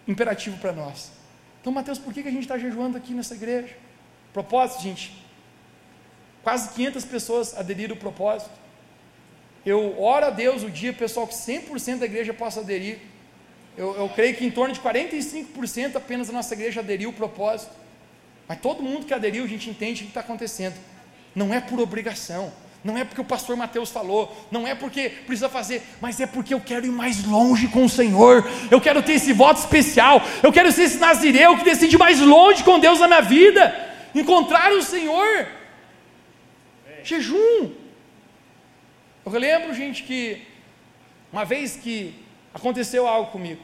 imperativo 0.07 0.57
para 0.57 0.71
nós. 0.71 1.11
Então, 1.61 1.73
Mateus, 1.73 1.97
por 1.97 2.13
que, 2.13 2.19
a 2.19 2.31
gente 2.31 2.41
está 2.43 2.57
jejuando 2.57 2.97
aqui 2.97 3.13
nessa 3.13 3.33
igreja? 3.33 3.75
Propósito, 4.31 4.83
gente. 4.83 5.25
Quase 6.43 6.69
500 6.75 7.05
pessoas 7.05 7.57
aderiram 7.57 7.95
ao 7.95 7.99
propósito. 7.99 8.51
Eu 9.65 9.99
oro 9.99 10.27
a 10.27 10.29
Deus 10.29 10.61
o 10.61 10.69
dia, 10.69 10.93
pessoal, 10.93 11.25
que 11.25 11.33
100% 11.33 11.97
da 11.97 12.05
igreja 12.05 12.33
possa 12.33 12.59
aderir. 12.59 12.99
Eu, 13.75 13.95
eu, 13.95 14.09
creio 14.09 14.35
que 14.35 14.45
em 14.45 14.51
torno 14.51 14.73
de 14.73 14.79
45% 14.79 15.95
apenas 15.95 16.27
da 16.27 16.33
nossa 16.33 16.53
igreja 16.53 16.81
aderiu 16.81 17.09
ao 17.09 17.15
propósito. 17.15 17.71
Mas 18.47 18.59
todo 18.59 18.83
mundo 18.83 19.05
que 19.05 19.13
aderiu, 19.13 19.43
a 19.43 19.47
gente 19.47 19.69
entende 19.69 20.01
o 20.01 20.05
que 20.05 20.11
está 20.11 20.19
acontecendo. 20.19 20.75
Não 21.33 21.51
é 21.51 21.59
por 21.59 21.79
obrigação 21.79 22.53
não 22.85 22.95
é 22.95 23.03
porque 23.03 23.19
o 23.19 23.25
pastor 23.25 23.57
Mateus 23.57 23.89
falou, 23.89 24.47
não 24.51 24.67
é 24.67 24.75
porque 24.75 25.09
precisa 25.09 25.49
fazer, 25.49 25.81
mas 25.99 26.19
é 26.19 26.27
porque 26.27 26.53
eu 26.53 26.61
quero 26.61 26.85
ir 26.85 26.91
mais 26.91 27.25
longe 27.25 27.67
com 27.67 27.83
o 27.83 27.89
Senhor, 27.89 28.47
eu 28.69 28.79
quero 28.79 29.01
ter 29.01 29.13
esse 29.13 29.33
voto 29.33 29.57
especial, 29.57 30.21
eu 30.43 30.53
quero 30.53 30.71
ser 30.71 30.83
esse 30.83 30.99
nazireu 30.99 31.57
que 31.57 31.63
decide 31.63 31.97
mais 31.97 32.19
longe 32.19 32.63
com 32.63 32.79
Deus 32.79 32.99
na 32.99 33.07
minha 33.07 33.21
vida, 33.23 33.73
encontrar 34.13 34.71
o 34.71 34.83
Senhor. 34.83 35.47
Jejum. 37.03 37.71
Eu 39.25 39.31
lembro, 39.31 39.73
gente, 39.73 40.03
que 40.03 40.43
uma 41.33 41.43
vez 41.43 41.75
que 41.75 42.13
aconteceu 42.53 43.07
algo 43.07 43.31
comigo, 43.31 43.63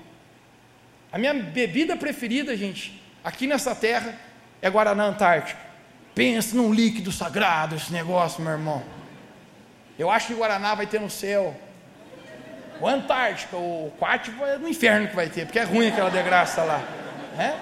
a 1.12 1.20
minha 1.20 1.36
bebida 1.36 1.96
preferida, 1.96 2.58
gente, 2.58 3.00
aqui 3.24 3.46
nessa 3.46 3.76
terra, 3.76 4.18
é 4.64 4.68
Guaraná 4.68 5.04
Antártica. 5.04 5.60
Pensa 6.16 6.56
num 6.56 6.74
líquido 6.74 7.12
sagrado 7.12 7.76
esse 7.76 7.94
negócio, 7.94 8.42
meu 8.42 8.54
irmão. 8.54 9.01
Eu 9.98 10.10
acho 10.10 10.28
que 10.28 10.34
Guaraná 10.34 10.76
vai 10.76 10.88
ter 10.88 11.00
no 11.00 11.10
céu. 11.10 11.56
O 12.80 12.88
Antártica, 12.88 13.56
o 13.56 13.92
Quático 14.00 14.44
é 14.44 14.58
no 14.58 14.68
inferno 14.68 15.08
que 15.08 15.16
vai 15.16 15.30
ter, 15.30 15.46
porque 15.46 15.60
é 15.60 15.64
ruim 15.64 15.90
aquela 15.90 16.10
degraça 16.10 16.64
lá. 16.64 16.80
Né? 17.38 17.60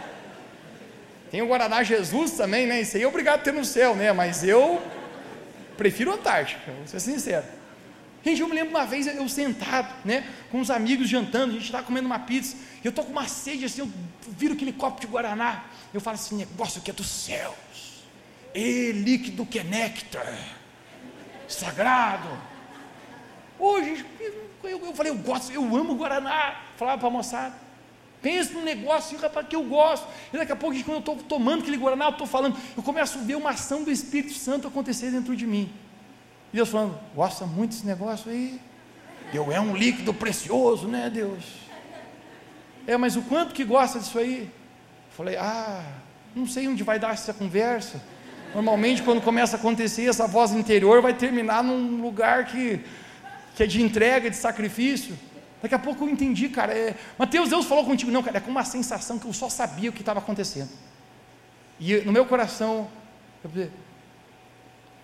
Tem 1.30 1.42
o 1.42 1.48
Guaraná 1.48 1.84
Jesus 1.84 2.32
também, 2.32 2.66
né? 2.66 2.82
Isso 2.82 2.98
aí 2.98 3.04
é 3.04 3.08
obrigado 3.08 3.40
a 3.40 3.44
ter 3.44 3.54
no 3.54 3.66
céu, 3.66 3.96
né? 3.96 4.12
Mas 4.14 4.44
eu 4.44 4.82
prefiro 5.78 6.14
Antártica, 6.14 6.72
vou 6.72 6.88
ser 6.88 7.00
sincero. 7.00 7.46
Gente, 8.24 8.42
eu 8.42 8.48
me 8.48 8.56
lembro 8.56 8.72
uma 8.72 8.86
vez 8.86 9.08
eu 9.08 9.30
sentado, 9.30 9.94
né, 10.04 10.26
com 10.52 10.60
os 10.60 10.70
amigos 10.70 11.08
jantando, 11.08 11.52
a 11.52 11.54
gente 11.54 11.66
estava 11.66 11.86
comendo 11.86 12.06
uma 12.06 12.20
pizza, 12.20 12.58
e 12.84 12.86
eu 12.86 12.90
estou 12.90 13.06
com 13.06 13.12
uma 13.12 13.28
sede 13.28 13.64
assim, 13.64 13.80
eu 13.80 13.90
viro 14.28 14.54
aquele 14.54 14.74
copo 14.74 15.00
de 15.00 15.08
Guaraná, 15.08 15.64
eu 15.94 16.02
falo 16.02 16.16
assim, 16.16 16.36
negócio 16.36 16.82
que 16.82 16.92
é 16.92 16.94
dos 16.94 17.08
céus, 17.08 18.04
e 18.54 18.92
líquido 18.92 19.46
que 19.46 19.60
é 19.60 19.64
néctar 19.64 20.28
sagrado. 21.54 22.30
Hoje, 23.58 24.06
eu, 24.64 24.86
eu 24.86 24.94
falei, 24.94 25.12
eu 25.12 25.18
gosto, 25.18 25.52
eu 25.52 25.64
amo 25.76 25.96
Guaraná. 25.96 26.56
Falava 26.78 26.98
para 27.00 27.08
a 27.08 27.12
moçada. 27.12 27.56
Pensa 28.22 28.54
num 28.54 28.64
negócio, 28.64 29.18
rapaz, 29.18 29.48
que 29.48 29.56
eu 29.56 29.64
gosto. 29.64 30.08
E 30.34 30.38
daqui 30.38 30.52
a 30.52 30.56
pouco, 30.56 30.76
quando 30.84 30.96
eu 30.96 31.00
estou 31.00 31.16
tomando 31.18 31.62
aquele 31.62 31.78
Guaraná, 31.78 32.06
eu 32.06 32.12
estou 32.12 32.28
falando, 32.28 32.58
eu 32.76 32.84
começo 32.84 33.18
a 33.18 33.22
ver 33.22 33.36
uma 33.36 33.52
ação 33.52 33.84
do 33.84 33.92
Espírito 33.92 34.34
Santo 34.34 34.68
acontecer 34.68 35.12
dentro 35.12 35.36
de 35.36 35.48
mim. 35.48 35.72
E 36.52 36.56
Deus 36.56 36.70
falando, 36.70 37.00
gosta 37.16 37.46
muito 37.46 37.72
desse 37.72 37.86
negócio 37.86 38.30
aí. 38.30 38.60
Eu 39.34 39.52
é 39.52 39.60
um 39.60 39.76
líquido 39.76 40.14
precioso, 40.14 40.88
né, 40.88 41.10
Deus? 41.10 41.44
É, 42.88 42.98
mas 42.98 43.16
o 43.16 43.22
quanto 43.22 43.54
que 43.54 43.64
gosta 43.64 44.00
disso 44.00 44.18
aí? 44.18 44.44
Eu 44.44 45.16
falei, 45.16 45.38
ah, 45.38 45.84
não 46.36 46.48
sei 46.48 46.68
onde 46.68 46.84
vai 46.84 47.00
dar 47.00 47.14
essa 47.14 47.34
conversa. 47.34 48.02
Normalmente, 48.54 49.04
quando 49.04 49.22
começa 49.22 49.56
a 49.56 49.60
acontecer, 49.60 50.10
essa 50.10 50.28
voz 50.28 50.52
interior 50.52 51.02
vai 51.02 51.14
terminar 51.14 51.64
num 51.64 52.02
lugar 52.02 52.46
que, 52.46 52.84
que 53.56 53.64
é 53.64 53.68
de 53.68 53.82
entrega, 53.82 54.30
de 54.30 54.36
sacrifício. 54.36 55.18
Daqui 55.62 55.76
a 55.76 55.80
pouco 55.80 56.04
eu 56.04 56.10
entendi, 56.10 56.50
cara. 56.50 56.74
É... 56.74 56.96
Mateus, 57.18 57.50
Deus 57.50 57.66
falou 57.66 57.86
contigo. 57.86 58.12
Não, 58.12 58.24
cara, 58.24 58.38
é 58.38 58.42
com 58.42 58.50
uma 58.50 58.64
sensação 58.64 59.20
que 59.20 59.26
eu 59.26 59.34
só 59.34 59.50
sabia 59.50 59.90
o 59.90 59.94
que 59.94 60.02
estava 60.02 60.20
acontecendo. 60.20 60.70
E 61.80 61.98
no 61.98 62.12
meu 62.12 62.26
coração, 62.26 62.90
Eu 63.44 63.70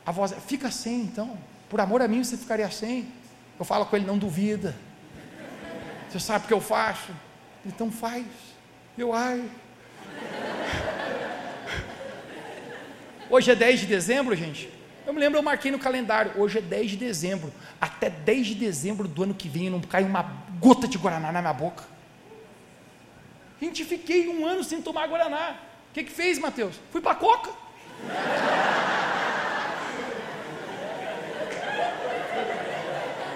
a 0.06 0.12
voz, 0.12 0.36
fica 0.46 0.70
sem 0.70 1.02
então. 1.02 1.38
Por 1.70 1.80
amor 1.80 2.02
a 2.02 2.08
mim 2.08 2.24
você 2.24 2.38
ficaria 2.38 2.70
sem. 2.70 3.08
Eu 3.58 3.66
falo 3.66 3.86
com 3.86 3.96
ele, 3.96 4.06
não 4.06 4.18
duvida. 4.18 4.76
Você 6.10 6.20
sabe 6.20 6.46
o 6.46 6.48
que 6.48 6.54
eu 6.54 6.62
faço? 6.62 7.12
Então 7.66 7.92
faz. 7.92 8.26
Eu 8.98 9.14
ai. 9.14 9.44
Hoje 13.30 13.52
é 13.52 13.56
10 13.56 13.82
de 13.82 13.86
dezembro, 13.88 14.36
gente. 14.36 14.70
Eu 15.06 15.14
me 15.14 15.20
lembro, 15.20 15.38
eu 15.38 15.44
marquei 15.44 15.72
no 15.72 15.80
calendário. 15.80 16.32
Hoje 16.36 16.60
é 16.60 16.62
10 16.62 16.92
de 16.92 16.98
dezembro. 16.98 17.54
Até 17.80 18.10
10 18.10 18.48
de 18.48 18.56
dezembro 18.56 19.08
do 19.08 19.24
ano 19.24 19.34
que 19.34 19.48
vem 19.48 19.70
não 19.70 19.82
cai 19.82 20.04
uma 20.04 20.24
gota 20.60 20.88
de 20.88 20.98
Guaraná 20.98 21.32
na 21.32 21.42
minha 21.42 21.54
boca. 21.54 21.84
Gente, 23.62 23.84
fiquei 23.84 24.28
um 24.28 24.46
ano 24.46 24.64
sem 24.64 24.82
tomar 24.82 25.08
Guaraná. 25.08 25.56
O 25.90 25.94
que, 25.94 26.04
que 26.04 26.12
fez, 26.12 26.38
Mateus? 26.38 26.76
Fui 26.92 27.02
para 27.02 27.16
Coca. 27.16 27.52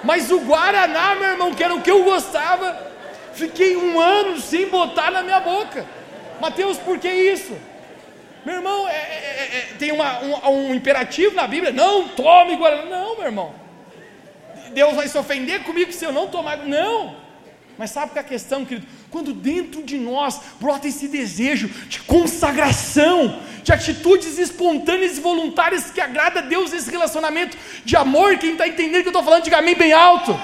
Mas 0.04 0.32
o 0.32 0.40
Guaraná, 0.40 1.16
meu 1.16 1.30
irmão, 1.30 1.54
que 1.54 1.64
era 1.64 1.74
o 1.74 1.82
que 1.82 1.92
eu 1.92 2.04
gostava, 2.04 2.92
fiquei 3.34 3.76
um 3.76 4.00
ano 4.00 4.40
sem 4.40 4.70
botar 4.70 5.12
na 5.12 5.24
minha 5.24 5.40
boca. 5.40 5.86
Mateus, 6.40 6.78
por 6.78 6.98
que 7.00 7.10
isso? 7.10 7.56
Meu 8.46 8.56
irmão, 8.56 8.88
é, 8.88 8.94
é, 8.94 8.98
é, 8.98 9.58
é 9.58 9.76
tem 9.78 9.92
uma, 9.92 10.20
um, 10.22 10.50
um, 10.50 10.74
imperativo 10.74 11.36
na 11.36 11.48
Bíblia: 11.48 11.72
não 11.72 12.08
tome 12.10 12.56
Guaraná. 12.56 12.86
Não, 12.86 13.18
meu 13.18 13.26
irmão. 13.26 13.54
Deus 14.74 14.96
vai 14.96 15.08
se 15.08 15.18
ofender 15.18 15.64
comigo 15.64 15.92
se 15.92 16.06
eu 16.06 16.12
não 16.12 16.28
tomar. 16.28 16.58
Não. 16.58 17.16
Mas 17.78 17.92
sabe 17.92 18.12
que 18.12 18.20
a 18.20 18.24
questão, 18.24 18.66
querido? 18.66 18.86
Quando 19.10 19.34
dentro 19.34 19.82
de 19.82 19.98
nós 19.98 20.40
brota 20.60 20.88
esse 20.88 21.08
desejo 21.08 21.70
de 21.88 22.02
consagração, 22.02 23.42
de 23.64 23.72
atitudes 23.72 24.38
espontâneas 24.38 25.18
e 25.18 25.22
voluntárias 25.22 25.90
que 25.90 26.02
agrada 26.02 26.40
a 26.40 26.44
Deus 26.44 26.74
esse 26.74 26.92
relacionamento 26.92 27.58
de 27.86 27.96
amor, 27.96 28.38
quem 28.38 28.52
está 28.52 28.68
entendendo 28.68 29.04
que 29.04 29.08
eu 29.08 29.12
estou 29.12 29.24
falando, 29.24 29.44
diga 29.44 29.60
amém 29.60 29.76
bem 29.76 29.94
alto. 29.94 30.38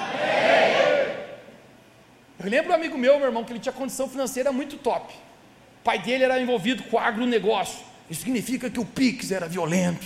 Eu 2.42 2.50
lembro 2.50 2.72
um 2.72 2.74
amigo 2.74 2.96
meu, 2.96 3.18
meu 3.18 3.26
irmão, 3.26 3.44
que 3.44 3.52
ele 3.52 3.60
tinha 3.60 3.72
condição 3.72 4.08
financeira 4.08 4.50
muito 4.50 4.76
top. 4.78 5.12
Pai 5.86 6.00
dele 6.00 6.24
era 6.24 6.40
envolvido 6.40 6.82
com 6.82 6.98
agronegócio. 6.98 7.78
Isso 8.10 8.22
significa 8.22 8.68
que 8.68 8.80
o 8.80 8.84
Pix 8.84 9.30
era 9.30 9.46
violento. 9.46 10.04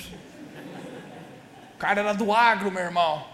O 1.74 1.78
cara 1.78 2.02
era 2.02 2.12
do 2.12 2.34
agro, 2.34 2.70
meu 2.70 2.82
irmão. 2.82 3.24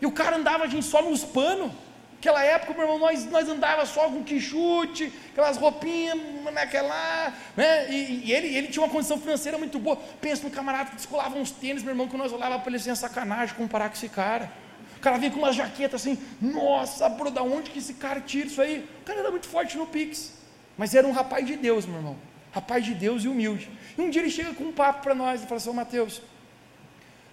E 0.00 0.06
o 0.06 0.10
cara 0.10 0.36
andava, 0.36 0.64
a 0.64 0.66
gente, 0.66 0.86
só 0.86 1.02
nos 1.02 1.24
panos. 1.24 1.70
Aquela 2.18 2.42
época, 2.42 2.72
meu 2.72 2.84
irmão, 2.84 2.98
nós, 2.98 3.26
nós 3.26 3.46
andava 3.50 3.84
só 3.84 4.08
com 4.08 4.24
quichute, 4.24 5.12
aquelas 5.30 5.58
roupinhas, 5.58 6.18
naquela, 6.54 7.34
né? 7.54 7.90
E, 7.90 8.22
e, 8.24 8.32
ele, 8.32 8.56
ele 8.56 8.68
tinha 8.68 8.82
uma 8.82 8.90
condição 8.90 9.20
financeira 9.20 9.58
muito 9.58 9.78
boa. 9.78 9.96
Pensa 10.22 10.44
no 10.44 10.50
camarada 10.50 10.88
que 10.88 10.96
descolava 10.96 11.36
uns 11.36 11.50
tênis, 11.50 11.82
meu 11.82 11.92
irmão, 11.92 12.08
que 12.08 12.16
nós 12.16 12.32
olhava 12.32 12.58
para 12.60 12.70
ele 12.70 12.76
assim, 12.78 12.94
sacanagem 12.94 13.54
comparar 13.54 13.90
com 13.90 13.94
esse 13.94 14.08
cara. 14.08 14.50
O 14.96 15.00
cara 15.00 15.18
vinha 15.18 15.30
com 15.30 15.38
uma 15.38 15.52
jaqueta 15.52 15.96
assim, 15.96 16.18
nossa, 16.40 17.10
bro, 17.10 17.30
da 17.30 17.42
onde 17.42 17.68
que 17.68 17.78
esse 17.78 17.92
cara 17.92 18.22
tira 18.22 18.46
isso 18.46 18.62
aí? 18.62 18.88
O 19.02 19.04
cara 19.04 19.20
era 19.20 19.30
muito 19.30 19.46
forte 19.46 19.76
no 19.76 19.86
Pix, 19.86 20.37
mas 20.78 20.94
era 20.94 21.06
um 21.06 21.12
rapaz 21.12 21.44
de 21.44 21.56
Deus, 21.56 21.84
meu 21.84 21.96
irmão. 21.96 22.16
Rapaz 22.52 22.84
de 22.84 22.94
Deus 22.94 23.24
e 23.24 23.28
humilde. 23.28 23.68
E 23.96 24.00
um 24.00 24.08
dia 24.08 24.22
ele 24.22 24.30
chega 24.30 24.54
com 24.54 24.64
um 24.64 24.72
papo 24.72 25.02
para 25.02 25.14
nós 25.14 25.42
e 25.42 25.46
fala 25.46 25.56
assim, 25.56 25.72
Mateus, 25.72 26.22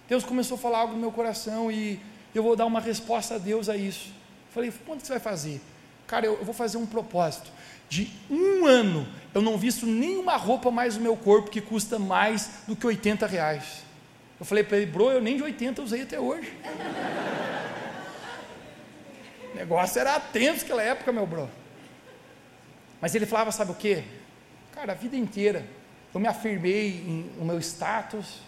Deus 0.08 0.24
começou 0.24 0.56
a 0.56 0.58
falar 0.58 0.78
algo 0.78 0.94
no 0.94 1.00
meu 1.00 1.12
coração 1.12 1.70
e 1.70 2.00
eu 2.34 2.42
vou 2.42 2.56
dar 2.56 2.66
uma 2.66 2.80
resposta 2.80 3.36
a 3.36 3.38
Deus 3.38 3.68
a 3.68 3.76
isso. 3.76 4.12
Falei, 4.50 4.72
quanto 4.84 5.06
você 5.06 5.12
vai 5.12 5.20
fazer? 5.20 5.60
Cara, 6.06 6.26
eu, 6.26 6.34
eu 6.34 6.44
vou 6.44 6.52
fazer 6.52 6.76
um 6.76 6.86
propósito. 6.86 7.50
De 7.88 8.10
um 8.28 8.66
ano 8.66 9.06
eu 9.32 9.40
não 9.40 9.56
visto 9.56 9.86
nenhuma 9.86 10.36
roupa 10.36 10.70
mais 10.70 10.96
no 10.96 11.02
meu 11.02 11.16
corpo 11.16 11.50
que 11.50 11.60
custa 11.60 11.98
mais 11.98 12.62
do 12.66 12.74
que 12.74 12.86
80 12.86 13.26
reais. 13.26 13.84
Eu 14.40 14.46
falei 14.46 14.64
para 14.64 14.78
ele, 14.78 14.86
bro, 14.86 15.10
eu 15.10 15.20
nem 15.20 15.36
de 15.36 15.42
80 15.42 15.82
usei 15.82 16.02
até 16.02 16.18
hoje. 16.18 16.52
o 19.52 19.56
negócio 19.56 20.00
era 20.00 20.18
tenso 20.18 20.62
naquela 20.62 20.82
época, 20.82 21.12
meu 21.12 21.26
bro. 21.26 21.48
Mas 23.00 23.14
ele 23.14 23.26
falava, 23.26 23.52
sabe 23.52 23.72
o 23.72 23.74
que? 23.74 24.02
Cara, 24.72 24.92
a 24.92 24.94
vida 24.94 25.16
inteira 25.16 25.66
eu 26.14 26.20
me 26.20 26.28
afirmei 26.28 26.88
em, 26.88 27.30
no 27.38 27.44
meu 27.44 27.58
status. 27.58 28.40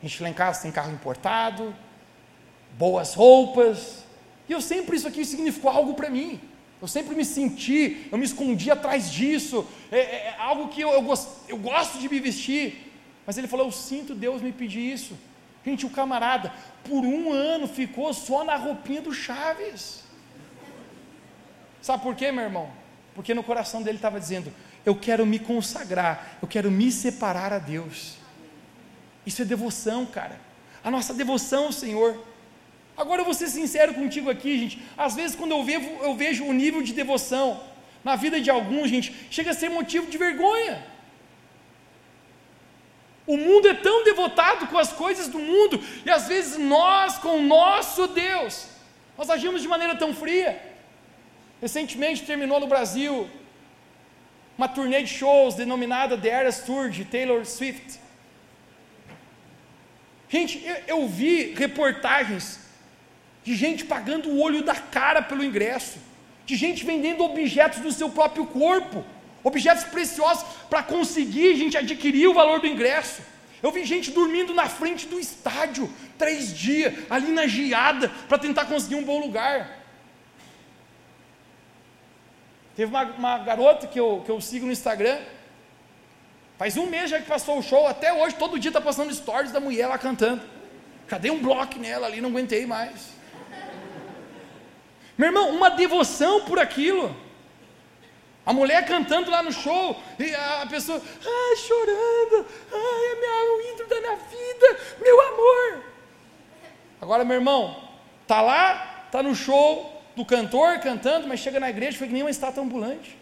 A 0.00 0.06
gente 0.06 0.22
lá 0.22 0.28
em 0.28 0.34
casa 0.34 0.62
tem 0.62 0.72
carro 0.72 0.92
importado, 0.92 1.74
boas 2.76 3.14
roupas, 3.14 4.02
e 4.48 4.52
eu 4.52 4.60
sempre, 4.60 4.96
isso 4.96 5.06
aqui 5.06 5.24
significou 5.24 5.70
algo 5.70 5.94
para 5.94 6.10
mim. 6.10 6.40
Eu 6.80 6.88
sempre 6.88 7.14
me 7.14 7.24
senti, 7.24 8.08
eu 8.10 8.18
me 8.18 8.24
escondi 8.24 8.70
atrás 8.70 9.10
disso. 9.10 9.66
É, 9.90 9.98
é, 9.98 10.16
é 10.28 10.36
algo 10.38 10.68
que 10.68 10.80
eu, 10.80 10.90
eu, 10.90 11.02
gost, 11.02 11.28
eu 11.48 11.56
gosto 11.56 11.98
de 11.98 12.08
me 12.08 12.18
vestir. 12.18 12.92
Mas 13.24 13.38
ele 13.38 13.46
falou: 13.46 13.66
Eu 13.66 13.72
sinto 13.72 14.14
Deus 14.14 14.42
me 14.42 14.50
pedir 14.50 14.92
isso. 14.92 15.16
Gente, 15.64 15.86
o 15.86 15.90
camarada, 15.90 16.52
por 16.82 17.04
um 17.04 17.32
ano 17.32 17.68
ficou 17.68 18.12
só 18.12 18.42
na 18.42 18.56
roupinha 18.56 19.00
do 19.00 19.14
Chaves. 19.14 20.02
Sabe 21.80 22.02
por 22.02 22.16
quê, 22.16 22.32
meu 22.32 22.44
irmão? 22.44 22.81
Porque 23.14 23.34
no 23.34 23.42
coração 23.42 23.82
dele 23.82 23.98
estava 23.98 24.18
dizendo: 24.18 24.52
Eu 24.84 24.94
quero 24.94 25.26
me 25.26 25.38
consagrar, 25.38 26.38
eu 26.40 26.48
quero 26.48 26.70
me 26.70 26.90
separar 26.90 27.52
a 27.52 27.58
Deus. 27.58 28.16
Isso 29.26 29.42
é 29.42 29.44
devoção, 29.44 30.06
cara. 30.06 30.40
A 30.82 30.90
nossa 30.90 31.14
devoção 31.14 31.66
ao 31.66 31.72
Senhor. 31.72 32.22
Agora 32.96 33.20
eu 33.20 33.24
vou 33.24 33.34
ser 33.34 33.48
sincero 33.48 33.94
contigo 33.94 34.30
aqui, 34.30 34.58
gente. 34.58 34.82
Às 34.96 35.14
vezes, 35.14 35.36
quando 35.36 35.52
eu 35.52 35.64
vejo, 35.64 35.88
eu 36.00 36.14
vejo 36.14 36.44
o 36.44 36.52
nível 36.52 36.82
de 36.82 36.92
devoção 36.92 37.62
na 38.04 38.16
vida 38.16 38.40
de 38.40 38.50
alguns, 38.50 38.88
gente, 38.90 39.14
chega 39.30 39.52
a 39.52 39.54
ser 39.54 39.70
motivo 39.70 40.06
de 40.06 40.18
vergonha. 40.18 40.84
O 43.26 43.36
mundo 43.36 43.68
é 43.68 43.74
tão 43.74 44.02
devotado 44.02 44.66
com 44.66 44.76
as 44.76 44.92
coisas 44.92 45.28
do 45.28 45.38
mundo, 45.38 45.80
e 46.04 46.10
às 46.10 46.26
vezes 46.26 46.58
nós, 46.58 47.18
com 47.18 47.38
o 47.38 47.42
nosso 47.42 48.08
Deus, 48.08 48.66
nós 49.16 49.30
agimos 49.30 49.62
de 49.62 49.68
maneira 49.68 49.94
tão 49.94 50.12
fria. 50.12 50.60
Recentemente 51.62 52.24
terminou 52.24 52.58
no 52.58 52.66
Brasil 52.66 53.30
uma 54.58 54.66
turnê 54.66 55.00
de 55.04 55.08
shows 55.08 55.54
denominada 55.54 56.18
The 56.18 56.28
Eras 56.28 56.62
Tour 56.62 56.90
de 56.90 57.04
Taylor 57.04 57.46
Swift. 57.46 58.00
Gente, 60.28 60.60
eu, 60.66 60.76
eu 60.88 61.08
vi 61.08 61.54
reportagens 61.54 62.58
de 63.44 63.54
gente 63.54 63.84
pagando 63.84 64.28
o 64.28 64.40
olho 64.40 64.64
da 64.64 64.74
cara 64.74 65.22
pelo 65.22 65.44
ingresso, 65.44 65.98
de 66.44 66.56
gente 66.56 66.84
vendendo 66.84 67.22
objetos 67.22 67.78
do 67.78 67.92
seu 67.92 68.10
próprio 68.10 68.44
corpo, 68.46 69.04
objetos 69.44 69.84
preciosos 69.84 70.44
para 70.68 70.82
conseguir 70.82 71.54
gente 71.54 71.76
adquirir 71.76 72.26
o 72.26 72.34
valor 72.34 72.58
do 72.58 72.66
ingresso. 72.66 73.22
Eu 73.62 73.70
vi 73.70 73.84
gente 73.84 74.10
dormindo 74.10 74.52
na 74.52 74.68
frente 74.68 75.06
do 75.06 75.20
estádio 75.20 75.88
três 76.18 76.52
dias, 76.52 76.92
ali 77.08 77.30
na 77.30 77.46
geada, 77.46 78.08
para 78.28 78.36
tentar 78.36 78.64
conseguir 78.64 78.96
um 78.96 79.04
bom 79.04 79.20
lugar. 79.20 79.81
Teve 82.74 82.90
uma, 82.90 83.02
uma, 83.02 83.38
garota 83.38 83.86
que 83.86 84.00
eu, 84.00 84.22
que 84.24 84.30
eu 84.30 84.40
sigo 84.40 84.66
no 84.66 84.72
Instagram, 84.72 85.18
faz 86.58 86.76
um 86.76 86.86
mês 86.86 87.10
já 87.10 87.18
que 87.18 87.26
passou 87.26 87.58
o 87.58 87.62
show, 87.62 87.86
até 87.86 88.12
hoje, 88.12 88.34
todo 88.36 88.58
dia 88.58 88.70
está 88.70 88.80
passando 88.80 89.12
stories 89.12 89.52
da 89.52 89.60
mulher 89.60 89.86
lá 89.86 89.98
cantando. 89.98 90.42
Dei 91.20 91.30
um 91.30 91.42
bloco 91.42 91.78
nela 91.78 92.06
ali, 92.06 92.22
não 92.22 92.30
aguentei 92.30 92.64
mais. 92.64 93.10
Meu 95.18 95.28
irmão, 95.28 95.50
uma 95.50 95.68
devoção 95.68 96.42
por 96.46 96.58
aquilo. 96.58 97.14
A 98.46 98.52
mulher 98.52 98.84
cantando 98.86 99.30
lá 99.30 99.42
no 99.42 99.52
show, 99.52 100.00
e 100.18 100.34
a 100.34 100.66
pessoa, 100.68 101.00
ai, 101.00 101.56
chorando, 101.56 102.46
ai, 102.72 103.04
é 103.06 103.20
meu, 103.20 103.56
o 103.56 103.72
ídolo 103.72 103.88
da 103.88 104.00
minha 104.00 104.16
vida, 104.16 104.80
meu 105.00 105.20
amor. 105.20 105.84
Agora, 107.00 107.24
meu 107.24 107.36
irmão, 107.36 107.88
tá 108.26 108.40
lá, 108.40 109.06
tá 109.12 109.22
no 109.22 109.34
show 109.34 109.91
do 110.14 110.24
cantor 110.24 110.78
cantando, 110.80 111.26
mas 111.26 111.40
chega 111.40 111.60
na 111.60 111.70
igreja 111.70 111.98
foi 111.98 112.06
que 112.06 112.12
nem 112.12 112.22
uma 112.22 112.30
estátua 112.30 112.62
ambulante. 112.62 113.16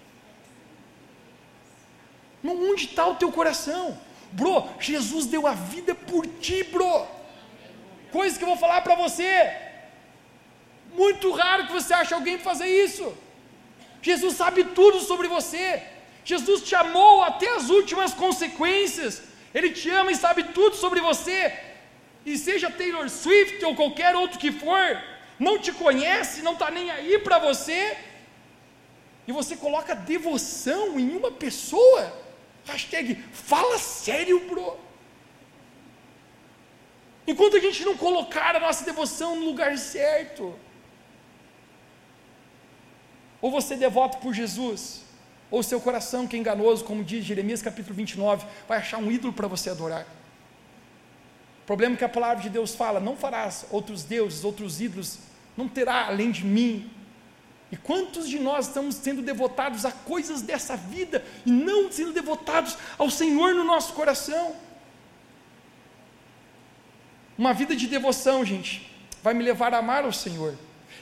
Onde 2.45 2.87
está 2.87 3.07
o 3.07 3.17
teu 3.17 3.31
coração? 3.31 3.99
Bro, 4.33 4.69
Jesus 4.79 5.27
deu 5.27 5.47
a 5.47 5.55
vida 5.55 5.95
por 5.95 6.27
ti, 6.27 6.63
bro. 6.65 7.07
Coisa 8.11 8.37
que 8.37 8.45
eu 8.45 8.49
vou 8.49 8.57
falar 8.57 8.81
para 8.81 8.95
você. 8.95 9.53
Muito 10.95 11.31
raro 11.33 11.67
que 11.67 11.73
você 11.73 11.93
ache 11.95 12.15
alguém 12.15 12.39
fazer 12.39 12.67
isso. 12.67 13.13
Jesus 14.03 14.35
sabe 14.35 14.65
tudo 14.65 15.01
sobre 15.01 15.29
você. 15.29 15.83
Jesus 16.25 16.63
te 16.63 16.75
amou 16.75 17.23
até 17.23 17.49
as 17.57 17.69
últimas 17.69 18.13
consequências. 18.15 19.23
Ele 19.55 19.71
te 19.71 19.89
ama 19.91 20.13
e 20.13 20.17
sabe 20.17 20.45
tudo 20.45 20.77
sobre 20.77 21.01
você. 21.01 21.53
E 22.25 22.37
seja 22.37 22.71
Taylor 22.71 23.09
Swift 23.09 23.65
ou 23.65 23.75
qualquer 23.75 24.15
outro 24.15 24.39
que 24.39 24.53
for, 24.53 25.03
não 25.41 25.59
te 25.59 25.73
conhece, 25.73 26.43
não 26.43 26.53
está 26.53 26.71
nem 26.71 26.91
aí 26.91 27.19
para 27.19 27.39
você. 27.39 27.97
E 29.27 29.33
você 29.33 29.57
coloca 29.57 29.95
devoção 29.95 31.01
em 31.01 31.17
uma 31.17 31.33
pessoa. 31.33 32.03
Hashtag 32.67 33.15
fala 33.33 33.79
sério, 33.79 34.39
bro. 34.49 34.77
Enquanto 37.27 37.57
a 37.57 37.61
gente 37.61 37.85
não 37.85 37.97
colocar 37.97 38.55
a 38.55 38.61
nossa 38.61 38.85
devoção 38.85 39.37
no 39.37 39.47
lugar 39.47 39.79
certo, 39.79 40.55
ou 43.41 43.51
você 43.51 43.75
é 43.75 43.79
devoto 43.79 44.19
por 44.19 44.35
Jesus, 44.35 45.03
ou 45.51 45.63
seu 45.63 45.81
coração 45.81 46.27
que 46.27 46.37
é 46.37 46.39
enganoso, 46.39 46.85
como 46.85 47.03
diz 47.03 47.25
Jeremias 47.25 47.63
capítulo 47.63 47.95
29, 47.95 48.47
vai 48.69 48.79
achar 48.79 48.99
um 48.99 49.11
ídolo 49.11 49.33
para 49.33 49.49
você 49.49 49.71
adorar. 49.71 50.07
O 51.63 51.67
problema 51.67 51.95
é 51.95 51.99
que 51.99 52.05
a 52.05 52.09
palavra 52.09 52.43
de 52.43 52.51
Deus 52.51 52.75
fala: 52.75 53.01
não 53.01 53.17
farás 53.17 53.65
outros 53.71 54.03
deuses, 54.03 54.45
outros 54.45 54.81
ídolos, 54.81 55.30
não 55.61 55.69
terá 55.69 56.07
além 56.07 56.31
de 56.31 56.45
mim. 56.45 56.91
E 57.71 57.77
quantos 57.77 58.29
de 58.29 58.39
nós 58.39 58.67
estamos 58.67 58.97
sendo 58.97 59.23
devotados 59.23 59.85
a 59.85 59.93
coisas 59.93 60.43
dessa 60.43 60.77
vida 60.77 61.25
e 61.47 61.53
não 61.53 61.93
sendo 61.93 62.13
devotados 62.13 62.77
ao 62.99 63.11
Senhor 63.11 63.55
no 63.55 63.63
nosso 63.63 63.93
coração? 63.93 64.57
Uma 67.39 67.53
vida 67.53 67.77
de 67.77 67.87
devoção, 67.87 68.45
gente, 68.45 68.91
vai 69.23 69.35
me 69.35 69.45
levar 69.45 69.73
a 69.73 69.79
amar 69.79 70.05
o 70.05 70.13
Senhor. 70.13 70.57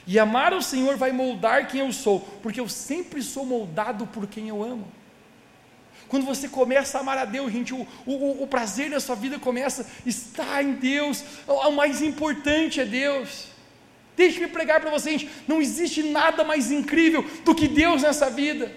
E 0.05 0.19
amar 0.19 0.53
o 0.53 0.61
Senhor 0.61 0.95
vai 0.95 1.11
moldar 1.11 1.67
quem 1.67 1.81
eu 1.81 1.91
sou, 1.91 2.19
porque 2.43 2.59
eu 2.59 2.69
sempre 2.69 3.21
sou 3.23 3.45
moldado 3.45 4.05
por 4.07 4.27
quem 4.27 4.49
eu 4.49 4.63
amo. 4.63 4.87
Quando 6.07 6.25
você 6.25 6.47
começa 6.47 6.97
a 6.97 7.01
amar 7.01 7.17
a 7.17 7.25
Deus, 7.25 7.51
gente, 7.51 7.73
o, 7.73 7.87
o, 8.05 8.43
o 8.43 8.47
prazer 8.47 8.89
da 8.91 8.99
sua 8.99 9.15
vida 9.15 9.37
começa 9.37 9.83
a 9.83 10.09
estar 10.09 10.63
em 10.63 10.73
Deus, 10.73 11.23
o 11.47 11.71
mais 11.71 12.01
importante 12.01 12.79
é 12.79 12.85
Deus. 12.85 13.48
Deixe-me 14.19 14.47
pregar 14.47 14.81
para 14.81 14.91
você, 14.95 15.11
gente, 15.11 15.29
não 15.47 15.61
existe 15.65 16.03
nada 16.03 16.43
mais 16.43 16.69
incrível 16.77 17.21
do 17.45 17.55
que 17.55 17.69
Deus 17.69 18.01
nessa 18.01 18.29
vida. 18.29 18.69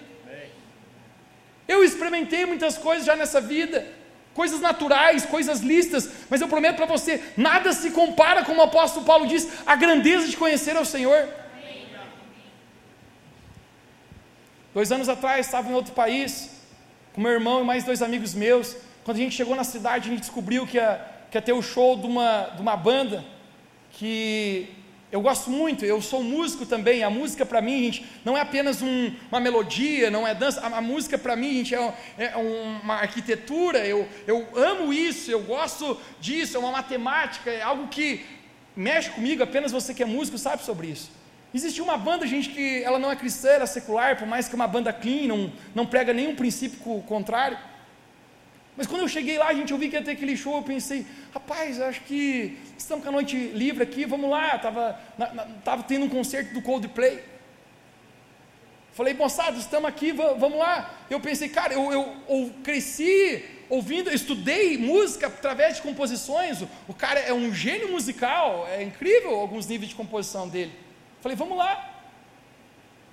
Eu 1.67 1.83
experimentei 1.83 2.45
muitas 2.45 2.77
coisas 2.77 3.05
já 3.05 3.13
nessa 3.21 3.41
vida, 3.41 3.85
coisas 4.33 4.61
naturais, 4.61 5.25
coisas 5.25 5.59
listas, 5.59 6.09
mas 6.29 6.39
eu 6.39 6.47
prometo 6.47 6.77
para 6.77 6.85
você, 6.85 7.21
nada 7.35 7.73
se 7.73 7.91
compara, 7.91 8.45
como 8.45 8.61
o 8.61 8.63
apóstolo 8.63 9.05
Paulo 9.05 9.27
diz, 9.27 9.43
a 9.65 9.75
grandeza 9.75 10.29
de 10.29 10.37
conhecer 10.37 10.77
ao 10.77 10.85
Senhor. 10.85 11.27
Dois 14.73 14.93
anos 14.93 15.09
atrás, 15.09 15.45
estava 15.45 15.69
em 15.69 15.73
outro 15.73 15.93
país, 15.93 16.51
com 17.11 17.19
meu 17.19 17.33
irmão 17.33 17.63
e 17.63 17.65
mais 17.65 17.83
dois 17.83 18.01
amigos 18.01 18.33
meus. 18.33 18.77
Quando 19.03 19.17
a 19.17 19.19
gente 19.19 19.35
chegou 19.35 19.57
na 19.57 19.65
cidade, 19.65 20.07
a 20.07 20.11
gente 20.11 20.21
descobriu 20.21 20.65
que 20.65 20.77
ia, 20.77 21.05
que 21.29 21.37
ia 21.37 21.41
ter 21.41 21.51
o 21.51 21.61
show 21.61 21.97
de 21.97 22.07
uma, 22.07 22.43
de 22.55 22.61
uma 22.61 22.77
banda 22.77 23.25
que 23.91 24.82
eu 25.13 25.21
gosto 25.21 25.51
muito, 25.51 25.85
eu 25.85 26.01
sou 26.01 26.23
músico 26.23 26.65
também. 26.65 27.03
A 27.03 27.09
música 27.09 27.45
para 27.45 27.61
mim, 27.61 27.83
gente, 27.83 28.03
não 28.25 28.35
é 28.35 28.41
apenas 28.41 28.81
um, 28.81 29.13
uma 29.31 29.39
melodia, 29.39 30.09
não 30.09 30.27
é 30.27 30.33
dança. 30.33 30.59
A, 30.61 30.79
a 30.79 30.81
música 30.81 31.19
para 31.19 31.35
mim, 31.35 31.63
gente, 31.63 31.75
é, 31.75 31.93
é, 32.17 32.35
uma 32.35 32.95
arquitetura. 32.95 33.85
Eu, 33.85 34.09
eu 34.25 34.47
amo 34.55 34.91
isso, 34.91 35.29
eu 35.29 35.43
gosto 35.43 36.01
disso, 36.19 36.57
é 36.57 36.59
uma 36.59 36.71
matemática, 36.71 37.51
é 37.51 37.61
algo 37.61 37.89
que 37.89 38.25
mexe 38.75 39.11
comigo. 39.11 39.43
Apenas 39.43 39.71
você 39.71 39.93
que 39.93 40.01
é 40.01 40.05
músico 40.07 40.35
sabe 40.39 40.63
sobre 40.63 40.87
isso. 40.87 41.11
Existia 41.53 41.83
uma 41.83 41.95
banda, 41.95 42.25
gente, 42.25 42.49
que 42.49 42.81
ela 42.81 42.97
não 42.97 43.11
é 43.11 43.15
cristã, 43.15 43.49
ela 43.49 43.65
é 43.65 43.67
secular, 43.67 44.17
por 44.17 44.27
mais 44.27 44.47
que 44.47 44.55
uma 44.55 44.67
banda 44.67 44.91
clean, 44.91 45.27
não, 45.27 45.53
não 45.75 45.85
prega 45.85 46.11
nenhum 46.11 46.33
princípio 46.33 46.79
contrário. 47.03 47.55
Mas 48.75 48.87
quando 48.87 49.01
eu 49.01 49.07
cheguei 49.07 49.37
lá, 49.37 49.53
gente, 49.53 49.71
eu 49.71 49.77
vi 49.77 49.87
que 49.89 49.95
ia 49.95 50.01
ter 50.01 50.11
aquele 50.11 50.35
show, 50.35 50.57
eu 50.57 50.63
pensei, 50.63 51.05
rapaz, 51.33 51.79
acho 51.79 52.01
que 52.01 52.57
estamos 52.77 53.03
com 53.03 53.09
a 53.09 53.13
noite 53.13 53.37
livre 53.37 53.83
aqui, 53.83 54.05
vamos 54.05 54.29
lá. 54.29 54.55
Estava 54.55 54.99
tava 55.63 55.83
tendo 55.83 56.05
um 56.05 56.09
concerto 56.09 56.53
do 56.53 56.61
Coldplay. 56.61 57.23
Falei, 58.93 59.13
moçada, 59.13 59.57
estamos 59.57 59.89
aqui, 59.89 60.11
vamos 60.11 60.57
lá. 60.57 60.93
Eu 61.09 61.19
pensei, 61.19 61.49
cara, 61.49 61.73
eu, 61.73 61.91
eu, 61.91 62.15
eu 62.29 62.53
cresci 62.63 63.43
ouvindo, 63.69 64.09
eu 64.09 64.15
estudei 64.15 64.77
música 64.77 65.27
através 65.27 65.77
de 65.77 65.81
composições. 65.81 66.61
O, 66.61 66.69
o 66.87 66.93
cara 66.93 67.19
é 67.19 67.33
um 67.33 67.53
gênio 67.53 67.91
musical, 67.91 68.67
é 68.71 68.83
incrível 68.83 69.35
alguns 69.35 69.67
níveis 69.67 69.89
de 69.89 69.95
composição 69.95 70.47
dele. 70.47 70.73
Falei, 71.21 71.35
vamos 71.35 71.57
lá. 71.57 71.91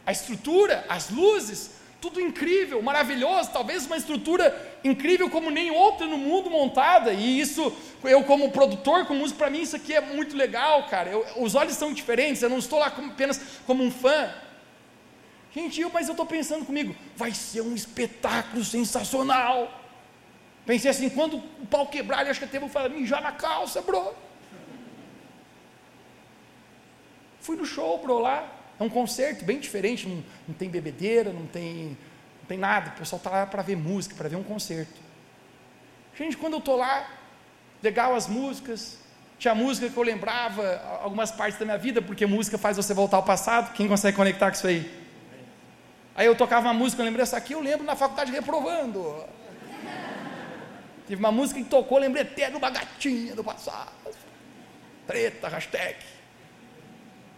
A 0.05 0.13
estrutura, 0.13 0.85
as 0.89 1.11
luzes, 1.11 1.80
tudo 2.01 2.21
incrível, 2.21 2.81
maravilhoso, 2.81 3.51
talvez 3.53 3.87
uma 3.87 3.97
estrutura 3.97 4.79
incrível 4.83 5.29
como 5.29 5.51
nem 5.51 5.71
outra 5.71 6.07
no 6.07 6.17
mundo 6.17 6.49
montada, 6.49 7.13
e 7.13 7.39
isso, 7.39 7.73
eu 8.03 8.25
como 8.25 8.51
produtor, 8.51 9.07
como 9.07 9.21
músico, 9.21 9.39
para 9.39 9.51
mim 9.51 9.61
isso 9.61 9.77
aqui 9.77 9.95
é 9.95 10.01
muito 10.01 10.37
legal, 10.37 10.85
cara, 10.85 11.11
eu, 11.11 11.27
os 11.37 11.55
olhos 11.55 11.75
são 11.75 11.93
diferentes, 11.93 12.43
eu 12.43 12.49
não 12.49 12.59
estou 12.59 12.79
lá 12.79 12.91
como, 12.91 13.11
apenas 13.11 13.61
como 13.67 13.85
um 13.85 13.91
fã, 13.91 14.33
gente, 15.55 15.81
eu, 15.81 15.91
mas 15.91 16.09
eu 16.09 16.13
estou 16.13 16.25
pensando 16.25 16.65
comigo, 16.65 16.97
vai 17.15 17.33
ser 17.33 17.61
um 17.61 17.75
espetáculo 17.75 18.65
sensacional, 18.65 19.71
pensei 20.65 20.91
assim, 20.91 21.11
quando 21.11 21.37
o 21.37 21.67
pau 21.67 21.87
quebrar, 21.87 22.23
ele 22.23 22.31
acho 22.31 22.41
que 22.41 22.47
até 22.47 22.59
vou 22.59 22.69
falar, 22.69 22.89
mijar 22.89 23.21
na 23.21 23.33
calça, 23.33 23.83
bro, 23.83 24.15
fui 27.41 27.57
no 27.57 27.67
show, 27.67 27.99
bro, 27.99 28.21
lá, 28.21 28.60
é 28.81 28.83
um 28.83 28.89
concerto 28.89 29.45
bem 29.45 29.61
diferente, 29.61 30.09
não, 30.09 30.25
não 30.49 30.55
tem 30.55 30.71
bebedeira, 30.71 31.35
não 31.35 31.47
tem, 31.47 31.99
não 32.41 32.47
tem 32.49 32.57
nada. 32.57 32.89
O 32.89 32.99
pessoal 32.99 33.19
está 33.19 33.29
lá 33.29 33.47
para 33.47 33.61
ver 33.61 33.77
música, 33.77 34.15
para 34.15 34.27
ver 34.27 34.37
um 34.37 34.43
concerto. 34.43 34.99
Gente, 36.19 36.35
quando 36.39 36.55
eu 36.55 36.59
estou 36.61 36.77
lá, 36.77 37.07
legal 37.83 38.15
as 38.15 38.27
músicas. 38.27 38.99
Tinha 39.39 39.55
música 39.55 39.89
que 39.89 39.97
eu 39.97 40.03
lembrava 40.03 40.83
algumas 41.03 41.31
partes 41.31 41.59
da 41.59 41.65
minha 41.67 41.77
vida, 41.77 42.01
porque 42.01 42.25
música 42.25 42.57
faz 42.57 42.79
você 42.79 42.95
voltar 42.95 43.19
ao 43.19 43.23
passado. 43.23 43.73
Quem 43.75 43.87
consegue 43.87 44.17
conectar 44.17 44.51
com 44.51 44.57
isso 44.57 44.67
aí? 44.67 44.91
Aí 46.15 46.27
eu 46.27 46.35
tocava 46.35 46.67
uma 46.67 46.75
música, 46.75 47.03
eu 47.03 47.07
lembrei 47.07 47.23
essa 47.23 47.37
aqui, 47.37 47.53
eu 47.53 47.61
lembro 47.61 47.85
na 47.85 47.95
faculdade 47.95 48.33
reprovando. 48.33 49.25
Tive 51.07 51.21
uma 51.21 51.33
música 51.33 51.61
que 51.61 51.69
tocou, 51.69 51.99
lembrei 51.99 52.23
até 52.23 52.51
de 52.51 52.57
uma 52.57 52.71
gatinha 52.71 53.35
do 53.35 53.45
passado. 53.45 53.93
Treta, 55.07 55.49
hashtag. 55.49 55.97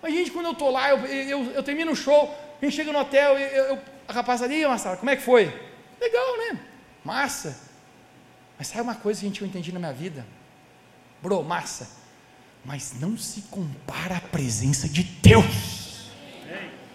Mas, 0.03 0.13
gente, 0.13 0.33
quando 0.33 0.47
eu 0.47 0.53
estou 0.53 0.71
lá, 0.71 0.91
eu, 0.91 0.99
eu, 1.07 1.53
eu, 1.53 1.63
termino 1.63 1.93
o 1.93 1.97
show, 1.97 2.37
a 2.61 2.65
gente 2.65 2.75
chega 2.75 2.93
no 2.93 2.99
hotel, 2.99 3.39
eu, 3.39 3.65
eu, 3.67 3.79
a 4.09 4.13
rapaziada, 4.13 4.69
Marcelo, 4.69 4.97
como 4.97 5.11
é 5.11 5.17
que 5.17 5.23
foi? 5.23 5.45
Legal, 6.01 6.39
né? 6.39 6.59
Massa. 7.05 7.57
Mas 8.59 8.67
sabe 8.67 8.83
uma 8.83 8.97
coisa 8.97 9.21
que 9.21 9.27
a 9.27 9.29
gente 9.29 9.41
eu 9.41 9.47
entendi 9.47 9.73
na 9.73 9.79
minha 9.79 9.93
vida? 9.93 10.27
Bro, 11.23 11.45
massa. 11.45 11.89
Mas 12.65 12.95
não 13.01 13.17
se 13.17 13.43
compara 13.43 14.17
à 14.17 14.21
presença 14.21 14.89
de 14.89 15.05
Deus. 15.05 16.11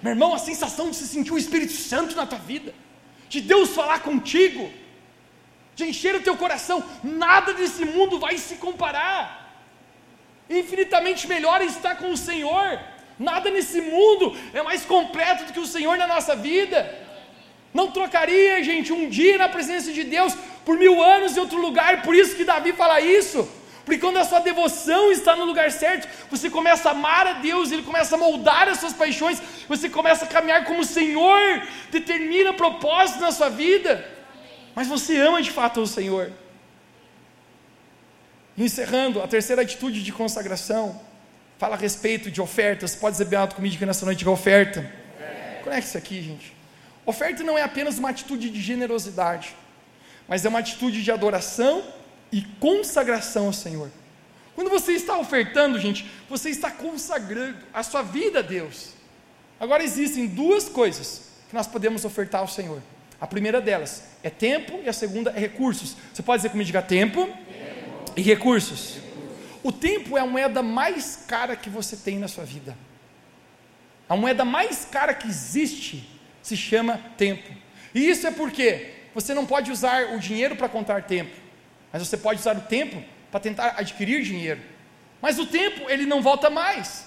Meu 0.02 0.12
irmão, 0.12 0.34
a 0.34 0.38
sensação 0.38 0.90
de 0.90 0.98
se 0.98 1.08
sentir 1.08 1.32
o 1.32 1.38
Espírito 1.38 1.74
Santo 1.74 2.16
na 2.16 2.26
tua 2.26 2.38
vida, 2.40 2.74
de 3.30 3.42
Deus 3.42 3.70
falar 3.70 4.00
contigo, 4.02 4.70
de 5.76 5.86
encher 5.86 6.16
o 6.16 6.22
teu 6.22 6.36
coração, 6.36 6.84
nada 7.04 7.54
desse 7.54 7.86
mundo 7.86 8.20
vai 8.20 8.38
se 8.38 8.56
comparar. 8.56 9.66
Infinitamente 10.50 11.28
melhor 11.28 11.62
estar 11.62 11.96
com 11.96 12.12
o 12.12 12.18
Senhor. 12.18 12.80
Nada 13.20 13.50
nesse 13.50 13.82
mundo 13.82 14.36
é 14.54 14.62
mais 14.62 14.86
completo 14.86 15.46
do 15.46 15.54
que 15.54 15.60
o 15.60 15.66
Senhor 15.66 15.98
na 15.98 16.08
nossa 16.08 16.36
vida. 16.36 16.94
Não 17.74 17.92
trocaria, 17.92 18.64
gente, 18.64 18.94
um 18.94 19.10
dia 19.10 19.38
na 19.38 19.50
presença 19.50 19.92
de 19.92 20.04
Deus 20.04 20.36
por 20.64 20.78
mil 20.78 21.04
anos 21.04 21.36
em 21.36 21.40
outro 21.40 21.60
lugar. 21.60 22.02
Por 22.04 22.16
isso 22.16 22.36
que 22.36 22.44
Davi 22.44 22.74
fala 22.74 23.02
isso. 23.02 23.48
Porque 23.84 24.02
quando 24.02 24.18
a 24.18 24.26
sua 24.26 24.40
devoção 24.40 25.12
está 25.12 25.36
no 25.36 25.46
lugar 25.46 25.72
certo, 25.72 26.08
você 26.30 26.50
começa 26.50 26.90
a 26.90 26.92
amar 26.92 27.26
a 27.26 27.34
Deus, 27.34 27.72
Ele 27.72 27.84
começa 27.84 28.16
a 28.16 28.18
moldar 28.18 28.68
as 28.68 28.80
suas 28.80 28.94
paixões, 28.94 29.42
você 29.68 29.90
começa 29.90 30.26
a 30.26 30.28
caminhar 30.28 30.66
como 30.66 30.82
o 30.82 30.86
Senhor 30.86 31.64
determina 31.90 32.54
propósito 32.54 33.22
na 33.22 33.32
sua 33.32 33.50
vida. 33.50 34.06
Mas 34.76 34.88
você 34.88 35.18
ama 35.18 35.42
de 35.42 35.52
fato 35.52 35.80
o 35.80 35.88
Senhor. 35.88 36.34
Encerrando, 38.58 39.22
a 39.22 39.28
terceira 39.28 39.62
atitude 39.62 40.04
de 40.04 40.12
consagração 40.12 41.07
fala 41.58 41.76
a 41.76 41.78
respeito 41.78 42.30
de 42.30 42.42
ofertas. 42.42 42.96
Pode 42.96 43.14
dizer 43.14 43.26
bem 43.26 43.40
alto 43.40 43.56
comigo 43.56 43.78
que 43.78 43.86
nessa 43.86 44.06
noite 44.06 44.26
é 44.26 44.30
oferta. 44.30 44.80
É. 45.20 45.62
Conecte-se 45.64 45.98
aqui, 45.98 46.22
gente. 46.22 46.54
Oferta 47.06 47.44
não 47.44 47.58
é 47.58 47.64
apenas 47.64 47.98
uma 47.98 48.10
atitude 48.10 48.50
de 48.50 48.62
generosidade, 48.62 49.56
mas 50.28 50.44
é 50.44 50.50
uma 50.50 50.60
atitude 50.60 51.02
de 51.02 51.12
adoração 51.12 51.84
e 52.32 52.42
consagração 52.60 53.48
ao 53.48 53.54
Senhor. 53.54 53.90
Quando 54.54 54.70
você 54.70 54.94
está 54.94 55.18
ofertando, 55.18 55.80
gente, 55.80 56.10
você 56.30 56.50
está 56.50 56.70
consagrando 56.70 57.60
a 57.74 57.84
sua 57.84 58.02
vida 58.02 58.40
a 58.40 58.42
Deus. 58.42 58.90
Agora 59.60 59.84
existem 59.84 60.28
duas 60.28 60.68
coisas 60.68 61.30
que 61.48 61.56
nós 61.56 61.66
podemos 61.66 62.04
ofertar 62.04 62.42
ao 62.42 62.48
Senhor. 62.48 62.82
A 63.20 63.26
primeira 63.26 63.62
delas 63.62 64.04
é 64.22 64.30
tempo 64.30 64.80
e 64.84 64.90
a 64.90 64.94
segunda 64.94 65.32
é 65.32 65.40
recursos. 65.40 65.96
Você 66.14 66.22
pode 66.22 66.40
dizer 66.40 66.50
comigo, 66.50 66.66
diga 66.66 66.82
tempo, 66.82 67.26
tempo. 67.26 68.14
e 68.16 68.22
recursos. 68.22 69.07
O 69.68 69.72
tempo 69.74 70.18
é 70.18 70.22
a 70.22 70.26
moeda 70.26 70.64
mais 70.64 71.26
cara 71.28 71.54
que 71.54 71.70
você 71.70 71.98
tem 71.98 72.18
na 72.18 72.30
sua 72.30 72.46
vida. 72.46 72.74
A 74.08 74.16
moeda 74.16 74.46
mais 74.46 74.86
cara 74.86 75.14
que 75.14 75.28
existe 75.28 76.10
se 76.42 76.56
chama 76.56 76.98
tempo. 77.18 77.54
E 77.94 78.10
isso 78.10 78.26
é 78.26 78.32
porque 78.32 78.94
você 79.14 79.34
não 79.34 79.46
pode 79.46 79.70
usar 79.70 80.14
o 80.14 80.20
dinheiro 80.22 80.56
para 80.56 80.70
contar 80.70 81.04
tempo, 81.04 81.36
mas 81.92 82.08
você 82.08 82.16
pode 82.16 82.40
usar 82.40 82.56
o 82.56 82.62
tempo 82.62 83.04
para 83.30 83.42
tentar 83.42 83.76
adquirir 83.78 84.24
dinheiro. 84.24 84.62
Mas 85.22 85.38
o 85.38 85.46
tempo, 85.46 85.90
ele 85.90 86.06
não 86.06 86.22
volta 86.22 86.50
mais. 86.50 87.06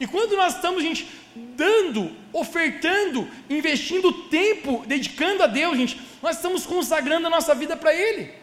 E 0.00 0.04
quando 0.04 0.36
nós 0.36 0.56
estamos, 0.56 0.82
gente, 0.82 1.08
dando, 1.36 2.10
ofertando, 2.32 3.30
investindo 3.48 4.12
tempo, 4.24 4.82
dedicando 4.84 5.44
a 5.44 5.46
Deus, 5.46 5.76
gente, 5.76 6.00
nós 6.20 6.34
estamos 6.34 6.66
consagrando 6.66 7.28
a 7.28 7.30
nossa 7.30 7.54
vida 7.54 7.76
para 7.76 7.94
Ele. 7.94 8.34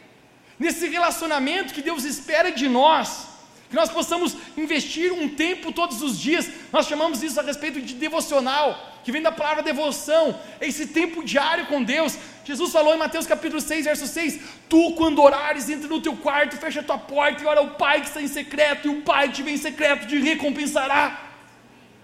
Nesse 0.57 0.87
relacionamento 0.87 1.73
que 1.73 1.81
Deus 1.81 2.05
espera 2.05 2.49
de 2.49 2.69
nós, 2.69 3.35
que 3.69 3.75
nós 3.75 3.89
possamos 3.89 4.35
investir 4.55 5.11
um 5.11 5.27
tempo 5.27 5.71
todos 5.71 6.01
os 6.01 6.19
dias, 6.19 6.49
nós 6.71 6.87
chamamos 6.87 7.21
isso 7.21 7.39
a 7.39 7.43
respeito 7.43 7.81
de 7.81 7.93
devocional, 7.95 8.99
que 9.03 9.11
vem 9.11 9.21
da 9.21 9.31
palavra 9.31 9.61
devoção, 9.61 10.39
esse 10.61 10.87
tempo 10.87 11.23
diário 11.23 11.65
com 11.65 11.83
Deus. 11.83 12.17
Jesus 12.45 12.71
falou 12.71 12.93
em 12.93 12.97
Mateus 12.97 13.27
capítulo 13.27 13.59
6, 13.59 13.85
verso 13.85 14.07
6: 14.07 14.39
Tu, 14.69 14.93
quando 14.93 15.21
orares, 15.21 15.69
entra 15.69 15.87
no 15.87 16.01
teu 16.01 16.15
quarto, 16.15 16.57
fecha 16.57 16.79
a 16.79 16.83
tua 16.83 16.97
porta 16.97 17.43
e 17.43 17.45
ora 17.45 17.59
ao 17.59 17.71
Pai 17.71 18.01
que 18.01 18.07
está 18.07 18.21
em 18.21 18.27
secreto, 18.27 18.87
e 18.87 18.91
o 18.91 19.01
Pai 19.01 19.31
que 19.31 19.43
vem 19.43 19.55
em 19.55 19.57
secreto 19.57 20.07
te 20.07 20.17
recompensará. 20.17 21.25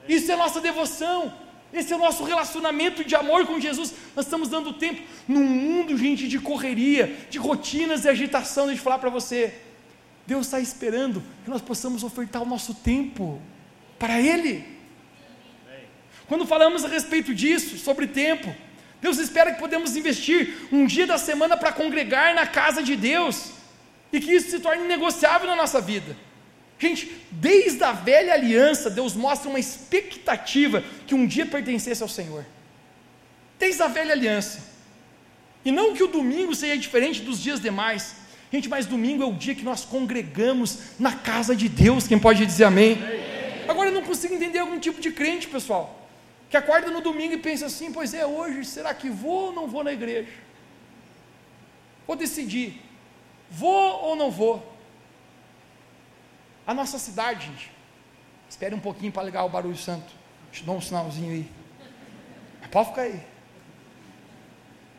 Isso 0.08 0.32
é 0.32 0.36
nossa 0.36 0.60
devoção. 0.60 1.34
Esse 1.74 1.92
é 1.92 1.96
o 1.96 2.00
nosso 2.00 2.24
relacionamento 2.24 3.04
de 3.04 3.16
amor 3.16 3.48
com 3.48 3.60
Jesus. 3.60 3.94
Nós 4.16 4.26
estamos 4.26 4.48
dando 4.48 4.74
tempo 4.74 5.02
num 5.28 5.44
mundo, 5.44 5.98
gente, 5.98 6.28
de 6.28 6.38
correria, 6.40 7.16
de 7.32 7.40
rotinas 7.40 8.06
e 8.06 8.10
agitação. 8.10 8.68
Deixa 8.68 8.80
eu 8.80 8.84
falar 8.84 9.00
para 9.00 9.10
você. 9.10 9.56
Deus 10.26 10.46
está 10.46 10.60
esperando 10.60 11.22
que 11.44 11.50
nós 11.50 11.62
possamos 11.62 12.04
ofertar 12.04 12.42
o 12.42 12.46
nosso 12.46 12.74
tempo 12.74 13.42
para 14.00 14.20
Ele. 14.20 14.66
Quando 16.28 16.46
falamos 16.46 16.86
a 16.86 16.88
respeito 16.88 17.34
disso, 17.34 17.78
sobre 17.78 18.08
tempo, 18.08 18.56
Deus 19.02 19.18
espera 19.18 19.52
que 19.54 19.60
podemos 19.60 19.98
investir 19.98 20.68
um 20.72 20.86
dia 20.86 21.06
da 21.06 21.18
semana 21.18 21.58
para 21.58 21.74
congregar 21.74 22.34
na 22.34 22.48
casa 22.48 22.82
de 22.82 22.96
Deus 22.96 23.52
e 24.14 24.20
que 24.20 24.32
isso 24.34 24.50
se 24.50 24.60
torne 24.60 24.88
negociável 24.88 25.48
na 25.48 25.56
nossa 25.56 25.82
vida. 25.82 26.16
Gente, 26.80 27.12
desde 27.30 27.84
a 27.84 27.92
velha 27.92 28.34
aliança, 28.34 28.90
Deus 28.90 29.14
mostra 29.14 29.50
uma 29.50 29.60
expectativa 29.60 30.84
que 31.06 31.14
um 31.14 31.28
dia 31.28 31.46
pertencesse 31.46 32.02
ao 32.02 32.10
Senhor. 32.10 32.46
Desde 33.60 33.82
a 33.82 33.88
velha 33.88 34.14
aliança. 34.14 34.72
E 35.66 35.72
não 35.72 35.94
que 35.94 36.04
o 36.04 36.08
domingo 36.08 36.54
seja 36.56 36.78
diferente 36.78 37.22
dos 37.22 37.42
dias 37.42 37.60
demais. 37.60 38.16
Gente, 38.54 38.70
mas 38.70 38.86
domingo 38.86 39.24
é 39.24 39.26
o 39.26 39.34
dia 39.34 39.56
que 39.56 39.64
nós 39.64 39.84
congregamos 39.84 41.00
na 41.00 41.12
casa 41.12 41.56
de 41.56 41.68
Deus. 41.68 42.08
Quem 42.08 42.20
pode 42.20 42.46
dizer 42.46 42.66
amém? 42.66 43.00
Agora 43.68 43.90
eu 43.90 43.94
não 43.96 44.04
consigo 44.04 44.36
entender 44.36 44.60
algum 44.60 44.80
tipo 44.80 45.02
de 45.02 45.12
crente, 45.12 45.48
pessoal, 45.48 46.08
que 46.52 46.56
acorda 46.56 46.92
no 46.92 47.02
domingo 47.02 47.34
e 47.34 47.40
pensa 47.40 47.66
assim: 47.66 47.92
pois 47.92 48.14
é, 48.14 48.28
hoje 48.28 48.64
será 48.64 48.94
que 48.94 49.10
vou 49.10 49.46
ou 49.46 49.52
não 49.52 49.68
vou 49.68 49.84
na 49.84 49.92
igreja? 49.92 50.30
Vou 52.06 52.16
decidir, 52.16 52.80
vou 53.50 54.04
ou 54.04 54.16
não 54.16 54.30
vou? 54.30 54.72
A 56.68 56.76
nossa 56.76 57.00
cidade, 57.00 57.48
gente, 57.48 57.72
espere 58.48 58.76
um 58.76 58.80
pouquinho 58.80 59.12
para 59.12 59.24
ligar 59.24 59.46
o 59.46 59.50
barulho 59.50 59.76
santo. 59.76 60.14
Te 60.52 60.64
dou 60.64 60.76
um 60.76 60.82
sinalzinho 60.82 61.32
aí. 61.32 61.50
Mas 62.62 62.70
pode 62.70 62.90
ficar 62.90 63.02
aí. 63.02 63.20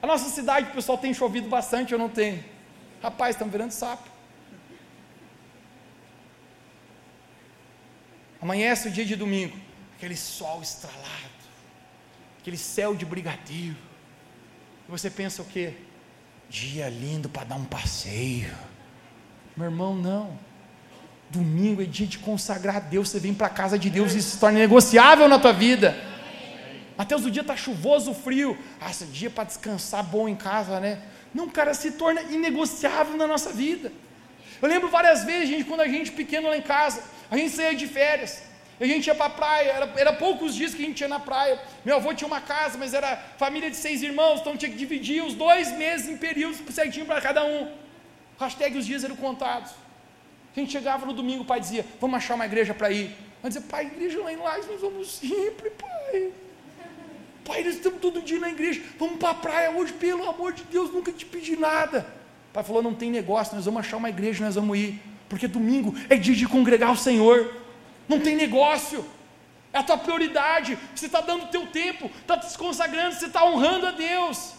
A 0.03 0.09
nossa 0.09 0.29
cidade, 0.29 0.73
pessoal 0.73 0.99
tem 0.99 1.15
chovido 1.15 1.49
bastante, 1.49 1.93
eu 1.93 2.01
não 2.01 2.09
tenho. 2.09 2.54
Rapaz, 3.05 3.35
estão 3.35 3.51
virando 3.51 3.71
sapo. 3.71 4.09
Amanhece 8.41 8.89
o 8.89 8.91
dia 8.91 9.05
de 9.05 9.15
domingo, 9.15 9.55
aquele 9.95 10.17
sol 10.17 10.63
estralado, 10.63 11.43
aquele 12.41 12.57
céu 12.57 12.95
de 12.95 13.05
brigadeiro. 13.05 13.77
E 14.89 14.91
você 14.91 15.11
pensa 15.11 15.43
o 15.43 15.45
quê? 15.45 15.75
Dia 16.49 16.89
lindo 16.89 17.29
para 17.29 17.45
dar 17.45 17.57
um 17.57 17.67
passeio. 17.67 18.57
Meu 19.55 19.67
irmão, 19.67 19.95
não. 19.95 20.39
Domingo 21.29 21.83
é 21.83 21.85
dia 21.85 22.07
de 22.07 22.19
consagrar 22.19 22.77
a 22.77 22.81
Deus. 22.81 23.11
Você 23.11 23.21
vem 23.21 23.35
para 23.35 23.49
a 23.49 23.51
casa 23.51 23.79
de 23.79 23.91
Deus 23.91 24.15
e 24.15 24.19
isso 24.19 24.31
se 24.31 24.41
torna 24.41 24.59
negociável 24.59 25.29
na 25.29 25.39
tua 25.39 25.53
vida. 25.53 25.95
Mateus, 26.97 27.27
o 27.27 27.31
dia 27.31 27.43
está 27.43 27.55
chuvoso, 27.55 28.15
frio. 28.15 28.57
Ah, 28.81 28.91
esse 28.91 29.05
dia 29.05 29.29
para 29.29 29.45
descansar 29.45 30.03
bom 30.03 30.27
em 30.27 30.37
casa, 30.37 30.81
né? 30.81 31.03
Não, 31.35 31.49
cara, 31.49 31.75
se 31.75 31.91
torna 31.93 32.23
inegociável 32.23 33.17
na 33.17 33.27
nossa 33.27 33.51
vida. 33.51 33.93
Eu 34.63 34.69
lembro 34.69 34.89
várias 34.89 35.25
vezes, 35.25 35.49
gente, 35.49 35.65
quando 35.65 35.81
a 35.81 35.89
gente 35.89 36.13
pequeno 36.13 36.49
lá 36.49 36.57
em 36.57 36.63
casa, 36.63 37.03
a 37.31 37.37
gente 37.37 37.51
saía 37.51 37.75
de 37.75 37.89
férias, 37.89 38.43
a 38.81 38.87
gente 38.87 39.07
ia 39.07 39.15
para 39.15 39.27
a 39.27 39.31
praia, 39.31 39.71
era, 39.71 39.93
era, 39.97 40.13
poucos 40.13 40.55
dias 40.55 40.75
que 40.75 40.83
a 40.83 40.87
gente 40.87 41.01
ia 41.01 41.09
na 41.09 41.19
praia. 41.19 41.61
Meu 41.85 41.97
avô 41.97 42.15
tinha 42.15 42.27
uma 42.27 42.41
casa, 42.41 42.79
mas 42.79 42.95
era 42.95 43.17
família 43.37 43.69
de 43.71 43.77
seis 43.77 44.03
irmãos, 44.03 44.41
então 44.41 44.57
tinha 44.57 44.71
que 44.71 44.77
dividir 44.77 45.25
os 45.25 45.35
dois 45.35 45.73
meses 45.73 46.09
em 46.09 46.17
períodos 46.17 46.59
certinho 46.73 47.05
para 47.05 47.21
cada 47.21 47.45
um. 47.45 47.71
Hashtag 48.39 48.79
os 48.79 48.87
dias 48.87 49.03
eram 49.05 49.17
contados. 49.17 49.73
A 50.57 50.61
gente 50.61 50.71
chegava 50.71 51.05
no 51.05 51.13
domingo, 51.13 51.43
o 51.43 51.47
pai 51.47 51.59
dizia, 51.59 51.85
vamos 52.01 52.17
achar 52.17 52.35
uma 52.35 52.47
igreja 52.47 52.73
para 52.73 52.91
ir. 52.91 53.11
Mas 53.43 53.55
dizia, 53.55 53.69
pai, 53.69 53.87
igreja 53.87 54.23
lá 54.23 54.33
em 54.33 54.37
Lages, 54.37 54.67
nós 54.69 54.81
vamos 54.81 55.09
sempre, 55.17 55.71
pai. 55.71 56.33
Pai, 57.45 57.63
nós 57.63 57.75
estamos 57.75 58.01
todo 58.01 58.23
dia 58.23 58.41
na 58.41 58.49
igreja, 58.49 58.81
vamos 58.99 59.19
para 59.19 59.31
a 59.31 59.35
praia 59.35 59.71
hoje, 59.71 59.93
pelo 59.93 60.29
amor 60.29 60.53
de 60.55 60.65
Deus, 60.65 60.91
nunca 60.91 61.13
te 61.13 61.27
pedi 61.27 61.57
nada. 61.57 62.07
O 62.51 62.55
pai 62.55 62.65
falou: 62.65 62.83
não 62.83 62.95
tem 62.95 63.11
negócio, 63.11 63.55
nós 63.55 63.67
vamos 63.67 63.81
achar 63.81 63.99
uma 63.99 64.09
igreja, 64.09 64.45
nós 64.45 64.55
vamos 64.55 64.79
ir, 64.79 65.01
porque 65.29 65.47
domingo 65.47 65.95
é 66.09 66.17
dia 66.17 66.35
de 66.35 66.47
congregar 66.47 66.91
o 66.91 66.97
Senhor, 66.97 67.53
não 68.09 68.19
tem 68.19 68.35
negócio, 68.35 69.05
é 69.73 69.79
a 69.79 69.83
tua 69.83 69.99
prioridade, 69.99 70.79
você 70.95 71.05
está 71.05 71.21
dando 71.21 71.45
o 71.45 71.49
teu 71.49 71.67
tempo, 71.67 72.11
está 72.21 72.39
te 72.39 72.57
consagrando, 72.57 73.15
você 73.15 73.27
está 73.27 73.45
honrando 73.45 73.89
a 73.89 73.91
Deus. 73.91 74.55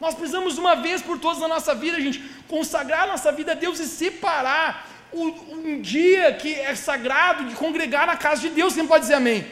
Nós 0.00 0.14
precisamos 0.14 0.58
uma 0.58 0.76
vez 0.76 1.02
por 1.02 1.18
todas 1.18 1.40
na 1.40 1.48
nossa 1.48 1.74
vida, 1.74 2.00
gente, 2.00 2.22
consagrar 2.48 3.02
a 3.02 3.06
nossa 3.08 3.32
vida 3.32 3.52
a 3.52 3.54
Deus 3.54 3.80
e 3.80 3.86
separar 3.86 4.88
um 5.12 5.80
dia 5.80 6.32
que 6.34 6.54
é 6.54 6.74
sagrado 6.74 7.46
de 7.46 7.54
congregar 7.56 8.06
na 8.06 8.16
casa 8.16 8.42
de 8.42 8.50
Deus. 8.50 8.74
Quem 8.74 8.86
pode 8.86 9.02
dizer 9.02 9.14
amém? 9.14 9.44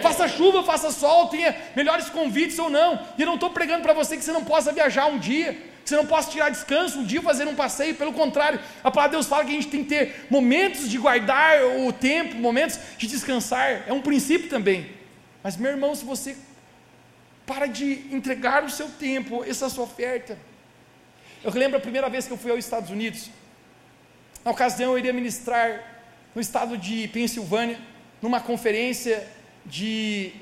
Faça 0.00 0.28
chuva, 0.28 0.62
faça 0.62 0.90
sol, 0.90 1.28
tenha 1.28 1.54
melhores 1.76 2.08
convites 2.08 2.58
ou 2.58 2.70
não. 2.70 2.98
E 3.18 3.22
eu 3.22 3.26
não 3.26 3.34
estou 3.34 3.50
pregando 3.50 3.82
para 3.82 3.92
você 3.92 4.16
que 4.16 4.24
você 4.24 4.32
não 4.32 4.44
possa 4.44 4.72
viajar 4.72 5.06
um 5.06 5.18
dia, 5.18 5.52
que 5.82 5.88
você 5.88 5.96
não 5.96 6.06
possa 6.06 6.30
tirar 6.30 6.48
descanso 6.48 7.00
um 7.00 7.04
dia, 7.04 7.20
fazer 7.20 7.46
um 7.46 7.54
passeio. 7.54 7.94
Pelo 7.94 8.12
contrário, 8.12 8.60
a 8.82 8.90
palavra 8.90 9.10
de 9.10 9.16
Deus 9.16 9.26
fala 9.26 9.44
que 9.44 9.50
a 9.50 9.54
gente 9.54 9.68
tem 9.68 9.82
que 9.82 9.90
ter 9.90 10.26
momentos 10.30 10.88
de 10.88 10.96
guardar 10.98 11.64
o 11.86 11.92
tempo, 11.92 12.36
momentos 12.36 12.78
de 12.96 13.06
descansar. 13.06 13.84
É 13.86 13.92
um 13.92 14.00
princípio 14.00 14.48
também. 14.48 14.90
Mas, 15.42 15.56
meu 15.56 15.70
irmão, 15.70 15.94
se 15.94 16.04
você 16.04 16.36
para 17.46 17.66
de 17.66 18.06
entregar 18.10 18.64
o 18.64 18.70
seu 18.70 18.88
tempo, 18.88 19.44
essa 19.44 19.68
sua 19.68 19.84
oferta. 19.84 20.38
Eu 21.42 21.52
lembro 21.52 21.76
a 21.76 21.80
primeira 21.80 22.08
vez 22.08 22.26
que 22.26 22.32
eu 22.32 22.38
fui 22.38 22.50
aos 22.50 22.64
Estados 22.64 22.90
Unidos. 22.90 23.30
Na 24.44 24.52
ocasião, 24.52 24.92
eu 24.92 24.98
iria 24.98 25.12
ministrar 25.12 25.82
no 26.34 26.40
estado 26.40 26.78
de 26.78 27.08
Pensilvânia, 27.08 27.78
numa 28.20 28.40
conferência 28.40 29.26
de, 29.64 30.32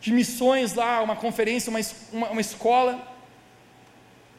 de 0.00 0.12
missões 0.12 0.74
lá, 0.74 1.02
uma 1.02 1.16
conferência, 1.16 1.70
uma, 1.70 1.80
uma, 2.12 2.30
uma 2.30 2.40
escola, 2.40 3.06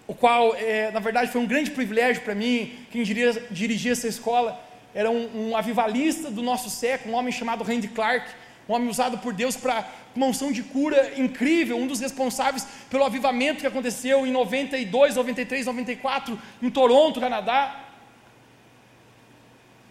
o 0.08 0.14
qual, 0.14 0.56
é, 0.56 0.92
na 0.92 1.00
verdade, 1.00 1.32
foi 1.32 1.40
um 1.40 1.48
grande 1.48 1.72
privilégio 1.72 2.22
para 2.24 2.36
mim. 2.36 2.86
Quem 2.92 3.04
dirigia, 3.04 3.48
dirigia, 3.50 3.92
essa 3.94 4.08
escola 4.08 4.62
era 4.94 5.10
um, 5.10 5.52
um, 5.52 5.58
avivalista 5.58 6.30
do 6.30 6.42
nosso 6.42 6.70
século, 6.70 7.14
um 7.14 7.18
homem 7.18 7.32
chamado 7.32 7.64
Randy 7.64 7.88
Clark, 7.88 8.30
um 8.68 8.74
homem 8.74 8.90
usado 8.90 9.18
por 9.20 9.34
Deus 9.34 9.56
para 9.56 9.88
uma 10.16 10.26
unção 10.26 10.52
de 10.52 10.64
cura 10.64 11.14
incrível, 11.18 11.78
um 11.78 11.88
dos 11.88 12.02
responsáveis 12.02 12.68
pelo 12.90 13.06
avivamento 13.06 13.62
que 13.62 13.68
aconteceu 13.68 14.28
em 14.28 14.32
92, 14.32 15.16
93, 15.16 15.66
94, 15.66 16.40
em 16.62 16.70
Toronto, 16.70 17.20
Canadá. 17.20 17.86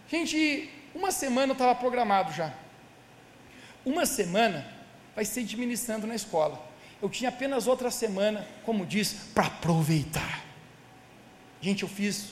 Gente, 0.07 0.69
uma 0.93 1.11
semana 1.11 1.53
estava 1.53 1.73
programado 1.73 2.31
já. 2.33 2.53
Uma 3.85 4.05
semana 4.05 4.65
vai 5.15 5.25
ser 5.25 5.41
administrando 5.41 6.05
na 6.05 6.15
escola. 6.15 6.63
Eu 7.01 7.09
tinha 7.09 7.29
apenas 7.29 7.65
outra 7.65 7.89
semana, 7.89 8.47
como 8.63 8.85
diz, 8.85 9.13
para 9.33 9.47
aproveitar. 9.47 10.43
Gente, 11.59 11.83
eu 11.83 11.89
fiz 11.89 12.29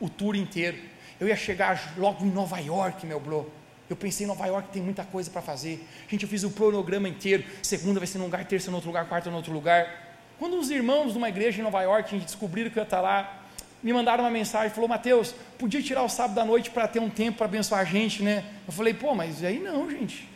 o 0.00 0.08
tour 0.08 0.34
inteiro. 0.34 0.78
Eu 1.18 1.28
ia 1.28 1.36
chegar 1.36 1.94
logo 1.98 2.24
em 2.24 2.30
Nova 2.30 2.58
York, 2.58 3.06
meu 3.06 3.20
bro. 3.20 3.50
Eu 3.90 3.96
pensei 3.96 4.26
Nova 4.26 4.46
York 4.46 4.70
tem 4.72 4.80
muita 4.80 5.04
coisa 5.04 5.30
para 5.30 5.42
fazer. 5.42 5.86
Gente, 6.08 6.22
eu 6.22 6.28
fiz 6.28 6.44
o 6.44 6.50
cronograma 6.50 7.08
inteiro. 7.08 7.44
Segunda 7.62 8.00
vai 8.00 8.06
ser 8.06 8.18
num 8.18 8.24
lugar, 8.24 8.44
terça 8.46 8.70
em 8.70 8.74
outro 8.74 8.88
lugar, 8.88 9.06
quarta 9.06 9.28
em 9.28 9.34
outro 9.34 9.52
lugar. 9.52 10.08
Quando 10.38 10.58
os 10.58 10.70
irmãos 10.70 11.12
de 11.12 11.18
uma 11.18 11.28
igreja 11.28 11.60
em 11.60 11.62
Nova 11.62 11.82
York 11.82 12.18
descobriram 12.20 12.70
que 12.70 12.78
eu 12.78 12.82
ia 12.82 12.84
estar 12.84 13.02
lá, 13.02 13.44
me 13.82 13.92
mandaram 13.92 14.24
uma 14.24 14.30
mensagem, 14.30 14.70
falou, 14.70 14.88
Mateus, 14.88 15.34
podia 15.58 15.82
tirar 15.82 16.02
o 16.02 16.08
sábado 16.08 16.36
da 16.36 16.44
noite 16.44 16.70
para 16.70 16.88
ter 16.88 17.00
um 17.00 17.10
tempo 17.10 17.38
para 17.38 17.46
abençoar 17.46 17.80
a 17.80 17.84
gente, 17.84 18.22
né? 18.22 18.44
Eu 18.66 18.72
falei, 18.72 18.94
pô, 18.94 19.14
mas 19.14 19.44
aí 19.44 19.58
não, 19.58 19.90
gente. 19.90 20.29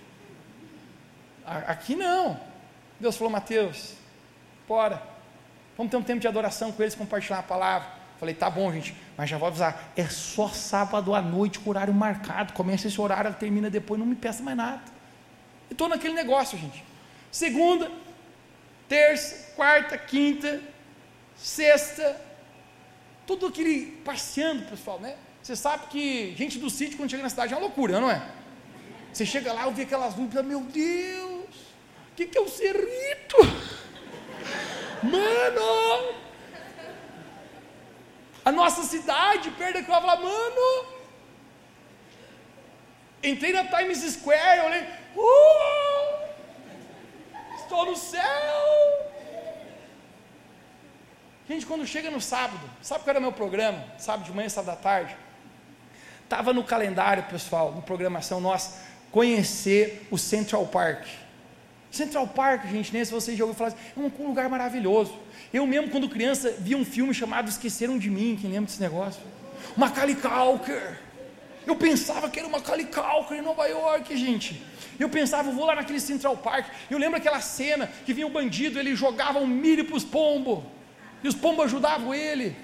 Aqui 1.47 1.95
não. 1.95 2.41
Deus 2.99 3.17
falou, 3.17 3.31
Mateus, 3.31 3.95
bora. 4.67 5.03
Vamos 5.77 5.91
ter 5.91 5.97
um 5.97 6.03
tempo 6.03 6.21
de 6.21 6.29
adoração 6.29 6.73
com 6.73 6.83
eles, 6.83 6.95
compartilhar 6.95 7.41
a 7.41 7.43
palavra. 7.43 7.89
Falei, 8.19 8.35
tá 8.35 8.49
bom, 8.49 8.73
gente, 8.73 8.95
mas 9.17 9.29
já 9.29 9.37
vou 9.37 9.49
avisar, 9.49 9.93
é 9.97 10.07
só 10.07 10.49
sábado 10.49 11.15
à 11.15 11.21
noite 11.21 11.59
com 11.59 11.71
horário 11.71 11.93
marcado. 11.93 12.53
Começa 12.53 12.87
esse 12.87 13.01
horário, 13.01 13.35
termina 13.35 13.69
depois, 13.69 13.99
não 13.99 14.07
me 14.07 14.15
peça 14.15 14.43
mais 14.43 14.57
nada. 14.57 14.83
E 15.69 15.73
estou 15.73 15.89
naquele 15.89 16.15
negócio, 16.15 16.57
gente. 16.57 16.85
Segunda, 17.31 17.91
terça, 18.89 19.53
quarta, 19.57 19.99
quinta, 19.99 20.61
sexta, 21.37 22.21
tudo 23.27 23.47
aquele 23.47 23.87
passeando, 24.05 24.63
pessoal, 24.63 25.01
né? 25.01 25.17
Você 25.43 25.57
sabe 25.57 25.89
que 25.89 26.35
gente 26.37 26.59
do 26.59 26.71
sítio, 26.71 26.97
quando 26.97 27.11
chega 27.11 27.23
na 27.23 27.29
cidade, 27.29 27.53
é 27.53 27.57
uma 27.57 27.63
loucura, 27.63 28.01
não 28.01 28.11
é? 28.11 28.23
Você 29.13 29.27
chega 29.27 29.53
lá, 29.53 29.65
eu 29.65 29.73
vi 29.73 29.83
aquelas 29.83 30.15
luzes, 30.15 30.43
meu 30.45 30.61
Deus, 30.61 31.34
o 32.15 32.17
que, 32.17 32.27
que 32.27 32.39
é 32.39 32.41
o 32.41 32.49
cerrito? 32.49 33.39
Mano! 35.03 36.15
A 38.45 38.53
nossa 38.53 38.85
cidade, 38.85 39.51
perda 39.51 39.83
que 39.83 39.91
eu 39.91 39.95
falar, 39.95 40.17
mano, 40.17 40.95
Entrei 43.21 43.53
na 43.53 43.65
Times 43.65 43.99
Square, 44.13 44.59
eu 44.59 44.65
olhei, 44.67 44.83
uh, 45.17 46.25
estou 47.57 47.87
no 47.87 47.97
céu. 47.97 48.23
Gente, 51.49 51.67
quando 51.67 51.85
chega 51.85 52.13
no 52.13 52.21
sábado, 52.21 52.71
sabe 52.81 53.03
qual 53.03 53.11
era 53.11 53.19
o 53.19 53.23
meu 53.23 53.33
programa? 53.33 53.85
Sábado 53.99 54.27
de 54.27 54.33
manhã, 54.33 54.49
sábado 54.49 54.77
da 54.77 54.81
tarde. 54.81 55.17
Estava 56.23 56.53
no 56.53 56.63
calendário, 56.63 57.25
pessoal, 57.25 57.73
no 57.73 57.83
programação 57.83 58.41
nossa, 58.41 58.81
conhecer 59.11 60.07
o 60.13 60.17
Central 60.17 60.67
Park. 60.69 61.24
Central 61.95 62.27
Park, 62.29 62.67
gente, 62.67 62.93
nem 62.93 63.05
se 63.05 63.13
vocês 63.13 63.37
já 63.37 63.45
ouviram 63.45 63.71
falar, 63.71 63.81
é 63.97 64.01
um 64.01 64.27
lugar 64.27 64.49
maravilhoso. 64.49 65.15
Eu 65.53 65.67
mesmo, 65.67 65.91
quando 65.91 66.09
criança, 66.09 66.55
vi 66.59 66.75
um 66.75 66.85
filme 66.85 67.15
chamado 67.15 67.49
Esqueceram 67.49 67.99
de 67.99 68.11
Mim, 68.11 68.37
quem 68.41 68.51
lembra 68.51 68.67
desse 68.67 68.81
negócio? 68.81 69.23
Macaulay 69.77 70.17
Culkin. 70.17 70.73
Eu 71.67 71.77
pensava 71.77 72.29
que 72.29 72.39
era 72.39 72.47
uma 72.49 72.59
Macaulay 72.59 72.87
em 73.39 73.41
Nova 73.41 73.67
York, 73.67 74.17
gente. 74.17 74.63
Eu 74.99 75.09
pensava, 75.09 75.51
vou 75.51 75.65
lá 75.65 75.75
naquele 75.75 76.01
Central 76.01 76.37
Park. 76.37 76.67
Eu 76.91 76.99
lembro 76.99 77.17
aquela 77.17 77.41
cena 77.41 77.91
que 78.05 78.13
vinha 78.13 78.27
um 78.27 78.31
bandido, 78.31 78.79
ele 78.79 78.95
jogava 78.95 79.39
um 79.39 79.47
milho 79.47 79.85
para 79.85 79.97
os 79.97 80.05
pombos. 80.05 80.63
E 81.23 81.29
os 81.29 81.35
pombos 81.35 81.65
ajudavam 81.67 82.15
ele. 82.15 82.57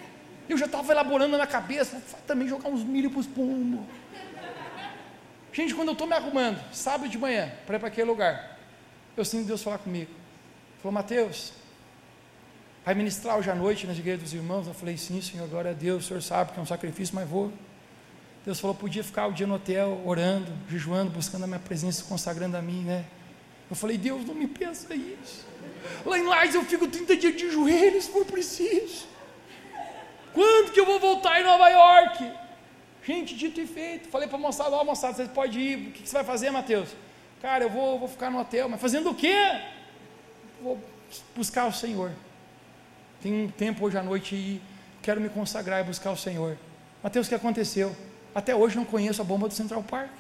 Eu 0.49 0.59
já 0.59 0.67
estava 0.67 0.93
elaborando 0.93 1.39
na 1.39 1.47
cabeça, 1.47 2.03
vou 2.11 2.21
também 2.27 2.47
jogar 2.47 2.69
uns 2.69 2.83
milho 2.83 3.11
para 3.11 3.21
os 3.21 3.27
pombos. 3.27 3.81
Gente, 5.53 5.75
quando 5.75 5.89
eu 5.89 5.93
estou 5.93 6.07
me 6.07 6.15
arrumando, 6.15 6.61
sábado 6.73 7.09
de 7.09 7.19
manhã, 7.19 7.51
para 7.67 7.77
ir 7.77 7.79
para 7.79 7.89
aquele 7.89 8.09
lugar, 8.09 8.59
eu 9.17 9.25
sinto 9.25 9.47
Deus 9.47 9.63
falar 9.63 9.79
comigo. 9.79 10.11
Falou, 10.83 10.93
Mateus, 10.93 11.53
vai 12.85 12.95
ministrar 12.95 13.39
hoje 13.39 13.51
à 13.51 13.55
noite 13.55 13.87
nas 13.87 13.99
igrejas 13.99 14.23
dos 14.23 14.35
irmãos? 14.35 14.67
Eu 14.67 14.75
falei, 14.75 14.97
sim, 14.97 15.21
Senhor, 15.21 15.47
glória 15.49 15.73
a 15.73 15.75
Deus, 15.75 16.05
o 16.05 16.09
Senhor 16.09 16.23
sabe 16.23 16.53
que 16.53 16.59
é 16.59 16.63
um 16.63 16.67
sacrifício, 16.67 17.15
mas 17.15 17.29
vou. 17.29 17.53
Deus 18.45 18.59
falou, 18.59 18.75
podia 18.75 19.05
ficar 19.05 19.27
o 19.27 19.33
dia 19.33 19.47
no 19.47 19.55
hotel, 19.55 20.01
orando, 20.07 20.51
jejuando, 20.69 21.11
buscando 21.11 21.45
a 21.45 21.47
minha 21.47 21.59
presença, 21.61 22.05
consagrando 22.05 22.57
a 22.57 22.63
mim, 22.63 22.83
né? 22.83 23.05
Eu 23.69 23.77
falei, 23.77 23.99
Deus, 23.99 24.25
não 24.25 24.35
me 24.35 24.49
pensa 24.49 24.95
isso. 24.95 25.47
Lá 26.05 26.19
em 26.19 26.27
Lages 26.27 26.55
eu 26.55 26.65
fico 26.65 26.89
30 26.89 27.17
dias 27.17 27.37
de 27.37 27.51
joelhos, 27.51 28.07
for 28.09 28.25
preciso. 28.25 29.07
Quando 30.33 30.73
que 30.73 30.81
eu 30.81 30.87
vou 30.87 30.99
voltar 30.99 31.41
em 31.41 31.45
Nova 31.45 31.69
York? 31.69 32.33
Gente, 33.05 33.35
dito 33.35 33.61
e 33.61 33.67
feito. 33.67 34.09
Falei 34.09 34.29
para 34.29 34.39
a 34.39 34.41
moçada, 34.41 34.71
ó 34.71 34.85
moçada, 34.85 35.15
você 35.15 35.27
pode 35.27 35.59
ir. 35.59 35.77
O 35.77 35.93
que, 35.93 36.03
que 36.03 36.09
você 36.09 36.17
vai 36.17 36.25
fazer, 36.25 36.51
Mateus? 36.51 36.89
Cara, 37.41 37.65
eu 37.65 37.71
vou, 37.71 37.99
vou 37.99 38.09
ficar 38.09 38.31
no 38.31 38.39
hotel. 38.39 38.69
Mas 38.69 38.81
fazendo 38.81 39.11
o 39.11 39.15
quê? 39.15 39.35
Vou 40.63 40.79
buscar 41.35 41.67
o 41.67 41.73
Senhor. 41.73 42.13
Tem 43.23 43.33
um 43.33 43.49
tempo 43.49 43.85
hoje 43.85 43.99
à 43.99 44.03
noite 44.03 44.35
e 44.35 44.63
quero 45.03 45.21
me 45.21 45.29
consagrar 45.29 45.81
e 45.81 45.85
buscar 45.85 46.11
o 46.11 46.17
Senhor. 46.17 46.57
Mateus, 47.03 47.27
o 47.27 47.29
que 47.29 47.35
aconteceu? 47.35 47.95
Até 48.35 48.55
hoje 48.55 48.77
não 48.77 48.85
conheço 48.85 49.21
a 49.21 49.25
bomba 49.25 49.49
do 49.49 49.55
Central 49.55 49.83
Park. 49.83 50.11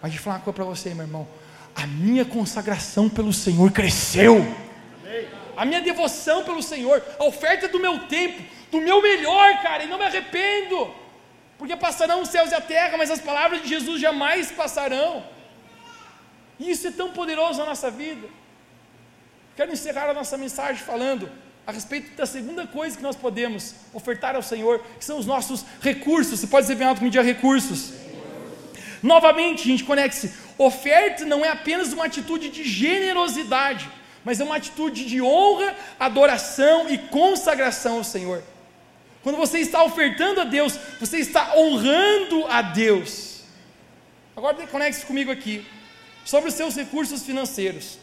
Mas 0.00 0.14
eu 0.14 0.20
falar 0.20 0.36
uma 0.36 0.42
coisa 0.42 0.54
para 0.54 0.64
você, 0.64 0.94
meu 0.94 1.04
irmão. 1.04 1.26
A 1.74 1.86
minha 1.86 2.24
consagração 2.24 3.08
pelo 3.08 3.32
Senhor 3.32 3.70
cresceu 3.72 4.44
a 5.56 5.64
minha 5.64 5.80
devoção 5.80 6.44
pelo 6.44 6.62
Senhor, 6.62 7.02
a 7.18 7.24
oferta 7.24 7.66
do 7.66 7.80
meu 7.80 8.00
tempo, 8.00 8.42
do 8.70 8.80
meu 8.80 9.00
melhor, 9.00 9.62
cara, 9.62 9.84
e 9.84 9.86
não 9.86 9.98
me 9.98 10.04
arrependo, 10.04 10.94
porque 11.58 11.76
passarão 11.76 12.22
os 12.22 12.28
céus 12.28 12.50
e 12.50 12.54
a 12.54 12.60
terra, 12.60 12.96
mas 12.98 13.10
as 13.10 13.20
palavras 13.20 13.62
de 13.62 13.68
Jesus 13.68 14.00
jamais 14.00 14.50
passarão. 14.50 15.24
E 16.58 16.70
isso 16.70 16.86
é 16.86 16.90
tão 16.90 17.10
poderoso 17.12 17.58
na 17.58 17.66
nossa 17.66 17.90
vida. 17.90 18.28
Quero 19.56 19.72
encerrar 19.72 20.10
a 20.10 20.14
nossa 20.14 20.36
mensagem 20.36 20.82
falando 20.82 21.30
a 21.66 21.72
respeito 21.72 22.14
da 22.14 22.26
segunda 22.26 22.66
coisa 22.66 22.96
que 22.96 23.02
nós 23.02 23.16
podemos 23.16 23.74
ofertar 23.92 24.36
ao 24.36 24.42
Senhor, 24.42 24.82
que 24.98 25.04
são 25.04 25.18
os 25.18 25.26
nossos 25.26 25.64
recursos. 25.80 26.38
Você 26.38 26.46
pode 26.46 26.64
dizer 26.64 26.76
bem 26.76 26.86
alto 26.86 26.98
comigo, 26.98 27.20
recursos. 27.22 27.92
Novamente, 29.02 29.64
gente, 29.64 29.82
conecte-se. 29.82 30.32
Oferta 30.58 31.24
não 31.24 31.44
é 31.44 31.48
apenas 31.48 31.92
uma 31.92 32.04
atitude 32.04 32.50
de 32.50 32.64
generosidade, 32.64 33.90
mas 34.24 34.40
é 34.40 34.44
uma 34.44 34.56
atitude 34.56 35.04
de 35.06 35.20
honra, 35.20 35.74
adoração 35.98 36.88
e 36.88 36.98
consagração 36.98 37.98
ao 37.98 38.04
Senhor. 38.04 38.42
Quando 39.26 39.38
você 39.38 39.58
está 39.58 39.82
ofertando 39.82 40.40
a 40.40 40.44
Deus, 40.44 40.78
você 41.00 41.18
está 41.18 41.56
honrando 41.56 42.46
a 42.46 42.62
Deus. 42.62 43.40
Agora 44.36 44.64
conecte-se 44.68 45.04
comigo 45.04 45.32
aqui 45.32 45.66
sobre 46.24 46.48
os 46.48 46.54
seus 46.54 46.76
recursos 46.76 47.24
financeiros. 47.24 47.98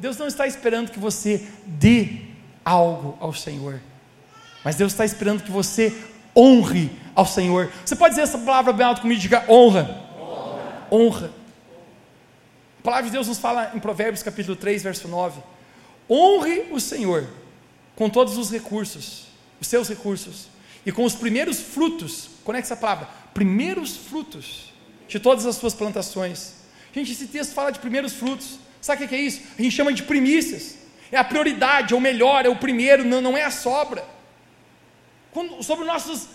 Deus 0.00 0.16
não 0.16 0.26
está 0.26 0.44
esperando 0.44 0.90
que 0.90 0.98
você 0.98 1.46
dê 1.64 2.22
algo 2.64 3.16
ao 3.20 3.32
Senhor, 3.32 3.80
mas 4.64 4.74
Deus 4.74 4.90
está 4.90 5.04
esperando 5.04 5.44
que 5.44 5.50
você 5.52 5.96
honre 6.36 6.90
ao 7.14 7.24
Senhor. 7.24 7.70
Você 7.84 7.94
pode 7.94 8.16
dizer 8.16 8.22
essa 8.22 8.38
palavra 8.38 8.72
bem 8.72 8.84
alto 8.84 9.02
comigo, 9.02 9.20
diga 9.20 9.44
honra. 9.48 10.08
Honra. 10.18 10.88
honra. 10.90 11.32
A 12.80 12.82
palavra 12.82 13.04
de 13.04 13.12
Deus 13.12 13.28
nos 13.28 13.38
fala 13.38 13.70
em 13.76 13.78
Provérbios 13.78 14.24
capítulo 14.24 14.56
3, 14.56 14.82
verso 14.82 15.06
9: 15.06 15.40
Honre 16.10 16.66
o 16.72 16.80
Senhor 16.80 17.28
com 17.94 18.10
todos 18.10 18.36
os 18.36 18.50
recursos, 18.50 19.30
os 19.62 19.68
seus 19.68 19.88
recursos, 19.88 20.48
e 20.84 20.90
com 20.90 21.04
os 21.04 21.14
primeiros 21.14 21.60
frutos, 21.60 22.28
conecta 22.44 22.74
essa 22.74 22.76
palavra, 22.76 23.08
primeiros 23.32 23.96
frutos 23.96 24.72
de 25.06 25.20
todas 25.20 25.46
as 25.46 25.56
suas 25.56 25.72
plantações. 25.72 26.54
Gente, 26.92 27.12
esse 27.12 27.28
texto 27.28 27.54
fala 27.54 27.70
de 27.70 27.78
primeiros 27.78 28.12
frutos. 28.12 28.58
Sabe 28.80 29.04
o 29.04 29.08
que 29.08 29.14
é 29.14 29.20
isso? 29.20 29.40
A 29.56 29.62
gente 29.62 29.74
chama 29.74 29.92
de 29.92 30.02
primícias. 30.02 30.78
É 31.12 31.16
a 31.16 31.22
prioridade, 31.22 31.94
é 31.94 31.96
o 31.96 32.00
melhor, 32.00 32.44
é 32.44 32.48
o 32.48 32.56
primeiro, 32.56 33.04
não, 33.04 33.20
não 33.20 33.36
é 33.36 33.44
a 33.44 33.50
sobra. 33.50 34.04
Quando, 35.30 35.62
sobre 35.62 35.84
nossas 35.84 36.28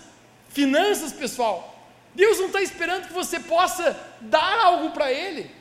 finanças, 0.49 1.11
pessoal, 1.11 1.85
Deus 2.15 2.39
não 2.39 2.47
está 2.47 2.61
esperando 2.61 3.07
que 3.07 3.13
você 3.13 3.39
possa 3.41 3.99
dar 4.21 4.59
algo 4.61 4.91
para 4.91 5.11
Ele. 5.11 5.51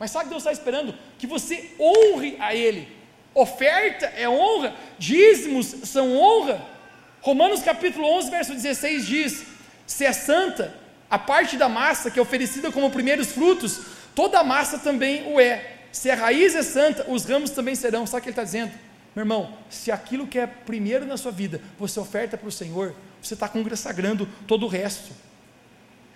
Mas 0.00 0.10
sabe 0.10 0.24
que 0.24 0.30
Deus 0.30 0.42
está 0.42 0.52
esperando? 0.52 0.94
Que 1.16 1.28
você 1.28 1.70
honre 1.78 2.36
a 2.40 2.54
Ele. 2.54 2.95
Oferta 3.36 4.06
é 4.16 4.26
honra, 4.26 4.74
dízimos 4.98 5.66
são 5.66 6.16
honra. 6.16 6.58
Romanos 7.20 7.60
capítulo 7.60 8.08
11, 8.16 8.30
verso 8.30 8.54
16 8.54 9.06
diz: 9.06 9.44
Se 9.86 10.06
é 10.06 10.12
santa, 10.14 10.74
a 11.10 11.18
parte 11.18 11.58
da 11.58 11.68
massa 11.68 12.10
que 12.10 12.18
é 12.18 12.22
oferecida 12.22 12.72
como 12.72 12.90
primeiros 12.90 13.32
frutos, 13.32 13.78
toda 14.14 14.40
a 14.40 14.44
massa 14.44 14.78
também 14.78 15.30
o 15.30 15.38
é. 15.38 15.74
Se 15.92 16.10
a 16.10 16.14
raiz 16.14 16.54
é 16.54 16.62
santa, 16.62 17.04
os 17.10 17.26
ramos 17.26 17.50
também 17.50 17.74
serão. 17.74 18.06
Sabe 18.06 18.20
o 18.20 18.22
que 18.22 18.28
ele 18.30 18.32
está 18.32 18.42
dizendo? 18.42 18.72
Meu 19.14 19.22
irmão, 19.22 19.54
se 19.68 19.92
aquilo 19.92 20.26
que 20.26 20.38
é 20.38 20.46
primeiro 20.46 21.04
na 21.04 21.18
sua 21.18 21.30
vida 21.30 21.60
você 21.78 22.00
oferta 22.00 22.38
para 22.38 22.48
o 22.48 22.52
Senhor, 22.52 22.94
você 23.20 23.34
está 23.34 23.50
consagrando 23.50 24.26
todo 24.46 24.64
o 24.64 24.68
resto. 24.68 25.12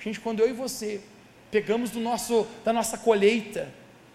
Gente, 0.03 0.19
quando 0.19 0.41
eu 0.41 0.49
e 0.49 0.55
você 0.55 1.03
pegamos 1.51 1.91
do 1.91 2.01
nosso, 2.01 2.47
da 2.65 2.73
nossa 2.73 2.97
colheita, 2.97 3.69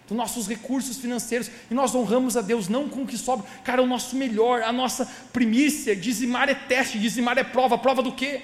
dos 0.08 0.16
nossos 0.16 0.48
recursos 0.48 0.98
financeiros, 0.98 1.50
e 1.70 1.74
nós 1.74 1.96
honramos 1.96 2.38
a 2.38 2.42
Deus 2.42 2.68
não 2.68 2.88
com 2.88 3.04
o 3.04 3.08
que 3.08 3.18
sobra, 3.18 3.46
cara, 3.64 3.82
o 3.82 3.88
nosso 3.88 4.16
melhor, 4.16 4.62
a 4.62 4.72
nossa 4.72 5.06
primícia, 5.34 5.96
dizimar 5.96 6.48
é 6.48 6.56
teste, 6.56 7.00
dizimar 7.00 7.38
é 7.38 7.44
prova, 7.44 7.78
prova 7.78 8.04
do 8.04 8.12
quê? 8.12 8.42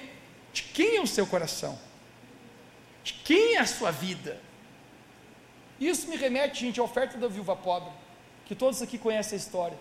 De 0.52 0.62
quem 0.64 0.96
é 0.96 1.00
o 1.00 1.06
seu 1.06 1.26
coração? 1.26 1.78
De 3.04 3.12
quem 3.12 3.56
é 3.56 3.60
a 3.60 3.66
sua 3.66 3.90
vida? 3.90 4.40
Isso 5.80 6.08
me 6.08 6.16
remete, 6.16 6.60
gente, 6.60 6.78
à 6.80 6.82
oferta 6.82 7.16
da 7.16 7.28
viúva 7.28 7.56
pobre, 7.56 7.90
que 8.44 8.54
todos 8.54 8.82
aqui 8.82 8.98
conhecem 8.98 9.36
a 9.36 9.40
história. 9.40 9.78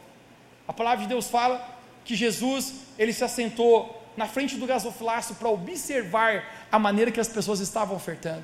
A 0.67 0.73
palavra 0.73 1.03
de 1.03 1.09
Deus 1.09 1.27
fala 1.27 1.79
que 2.05 2.15
Jesus, 2.15 2.73
ele 2.97 3.13
se 3.13 3.23
assentou 3.23 4.01
na 4.15 4.27
frente 4.27 4.55
do 4.57 4.65
gasofilácio 4.65 5.35
para 5.35 5.49
observar 5.49 6.43
a 6.71 6.79
maneira 6.79 7.11
que 7.11 7.19
as 7.19 7.27
pessoas 7.27 7.59
estavam 7.59 7.95
ofertando. 7.95 8.43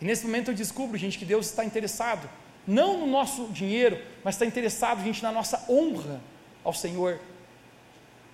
E 0.00 0.04
nesse 0.04 0.24
momento 0.24 0.50
eu 0.50 0.54
descubro, 0.54 0.96
gente, 0.96 1.18
que 1.18 1.24
Deus 1.24 1.46
está 1.46 1.64
interessado, 1.64 2.28
não 2.66 3.00
no 3.00 3.06
nosso 3.06 3.46
dinheiro, 3.48 3.98
mas 4.22 4.34
está 4.34 4.44
interessado, 4.44 5.02
gente, 5.02 5.22
na 5.22 5.32
nossa 5.32 5.64
honra 5.68 6.20
ao 6.64 6.72
Senhor. 6.72 7.20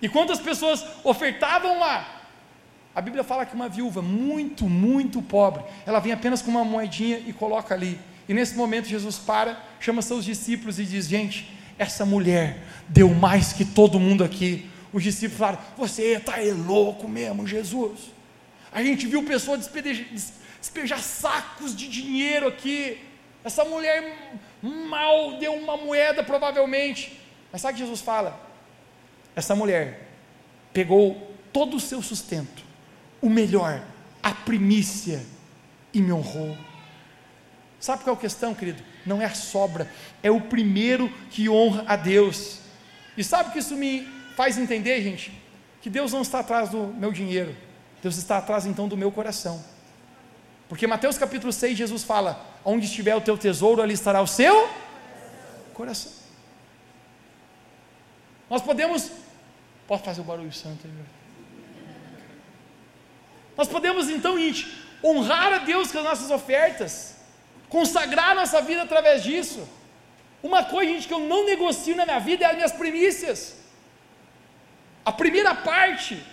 E 0.01 0.09
quando 0.09 0.33
as 0.33 0.41
pessoas 0.41 0.85
ofertavam 1.05 1.79
lá, 1.79 2.23
a 2.95 3.01
Bíblia 3.01 3.23
fala 3.23 3.47
que 3.47 3.55
uma 3.55 3.69
viúva 3.69 4.03
muito, 4.03 4.69
muito 4.69 5.23
pobre, 5.23 5.63
ela 5.87 6.01
vem 6.01 6.13
apenas 6.13 6.43
com 6.43 6.51
uma 6.51 6.65
moedinha 6.65 7.19
e 7.19 7.33
coloca 7.33 7.75
ali. 7.75 7.99
E 8.29 8.35
nesse 8.35 8.55
momento 8.55 8.89
Jesus 8.89 9.19
para, 9.19 9.63
chama 9.81 10.03
seus 10.03 10.25
discípulos 10.25 10.79
e 10.79 10.85
diz: 10.85 11.07
Gente, 11.07 11.51
essa 11.79 12.05
mulher 12.05 12.59
deu 12.89 13.09
mais 13.15 13.53
que 13.53 13.65
todo 13.65 13.99
mundo 13.99 14.23
aqui. 14.25 14.69
Os 14.93 15.03
discípulos 15.03 15.39
falaram: 15.39 15.59
Você 15.77 16.03
está 16.15 16.35
louco 16.67 17.09
mesmo, 17.09 17.47
Jesus. 17.47 18.13
A 18.73 18.83
gente 18.83 19.07
viu 19.07 19.23
pessoas 19.23 19.61
despejar 20.63 21.03
sacos 21.03 21.75
de 21.75 21.89
dinheiro 21.89 22.47
aqui. 22.47 23.05
Essa 23.43 23.65
mulher 23.65 24.39
mal 24.63 25.37
deu 25.39 25.55
uma 25.55 25.77
moeda, 25.77 26.23
provavelmente. 26.23 27.21
Mas 27.51 27.61
sabe 27.61 27.75
o 27.75 27.77
que 27.77 27.83
Jesus 27.83 28.01
fala? 28.01 28.41
Essa 29.35 29.57
mulher 29.57 30.09
pegou 30.73 31.37
todo 31.53 31.77
o 31.77 31.81
seu 31.81 32.01
sustento, 32.01 32.63
o 33.21 33.29
melhor, 33.29 33.85
a 34.23 34.31
primícia, 34.31 35.21
e 35.93 36.01
me 36.01 36.13
honrou. 36.13 36.57
Sabe 37.81 38.05
qual 38.05 38.15
é 38.15 38.19
a 38.19 38.21
questão, 38.21 38.55
querido? 38.55 38.83
Não 39.05 39.21
é 39.21 39.25
a 39.25 39.35
sobra, 39.35 39.91
é 40.23 40.31
o 40.31 40.41
primeiro 40.41 41.13
que 41.31 41.51
honra 41.51 41.85
a 41.89 41.97
Deus. 41.97 42.61
E 43.19 43.25
sabe 43.25 43.51
o 43.51 43.53
que 43.53 43.59
isso 43.59 43.77
me 43.77 44.07
faz 44.37 44.57
entender, 44.57 45.03
gente? 45.03 45.33
Que 45.83 45.91
Deus 45.91 46.13
não 46.13 46.23
está 46.23 46.39
atrás 46.39 46.71
do 46.71 46.87
meu 46.87 47.11
dinheiro, 47.11 47.55
Deus 48.01 48.17
está 48.17 48.39
atrás 48.39 48.65
então 48.65 48.87
do 48.87 48.97
meu 48.97 49.11
coração. 49.11 49.72
Porque 50.73 50.87
Mateus 50.87 51.19
capítulo 51.19 51.53
6, 51.53 51.77
Jesus 51.77 52.03
fala: 52.03 52.43
Onde 52.65 52.87
estiver 52.87 53.15
o 53.15 53.21
teu 53.21 53.37
tesouro, 53.37 53.83
ali 53.83 53.93
estará 53.93 54.23
o 54.23 54.27
seu 54.27 54.71
coração. 55.75 56.11
Nós 58.49 58.63
podemos. 58.63 59.11
Posso 59.87 60.03
fazer 60.03 60.23
o 60.23 60.25
barulho 60.25 60.51
santo 60.51 60.87
aí? 60.87 60.93
Nós 63.55 63.69
podemos 63.69 64.09
então, 64.09 64.39
gente, 64.39 64.67
honrar 65.05 65.53
a 65.53 65.59
Deus 65.59 65.93
com 65.93 65.99
as 65.99 66.05
nossas 66.05 66.31
ofertas, 66.31 67.17
consagrar 67.69 68.35
nossa 68.35 68.63
vida 68.63 68.81
através 68.81 69.23
disso. 69.23 69.69
Uma 70.43 70.65
coisa, 70.65 70.91
gente, 70.91 71.07
que 71.07 71.13
eu 71.13 71.21
não 71.21 71.45
negocio 71.45 71.95
na 71.95 72.07
minha 72.07 72.19
vida 72.19 72.47
é 72.47 72.49
as 72.49 72.55
minhas 72.55 72.73
primícias. 72.73 73.59
A 75.05 75.13
primeira 75.13 75.55
parte, 75.55 76.25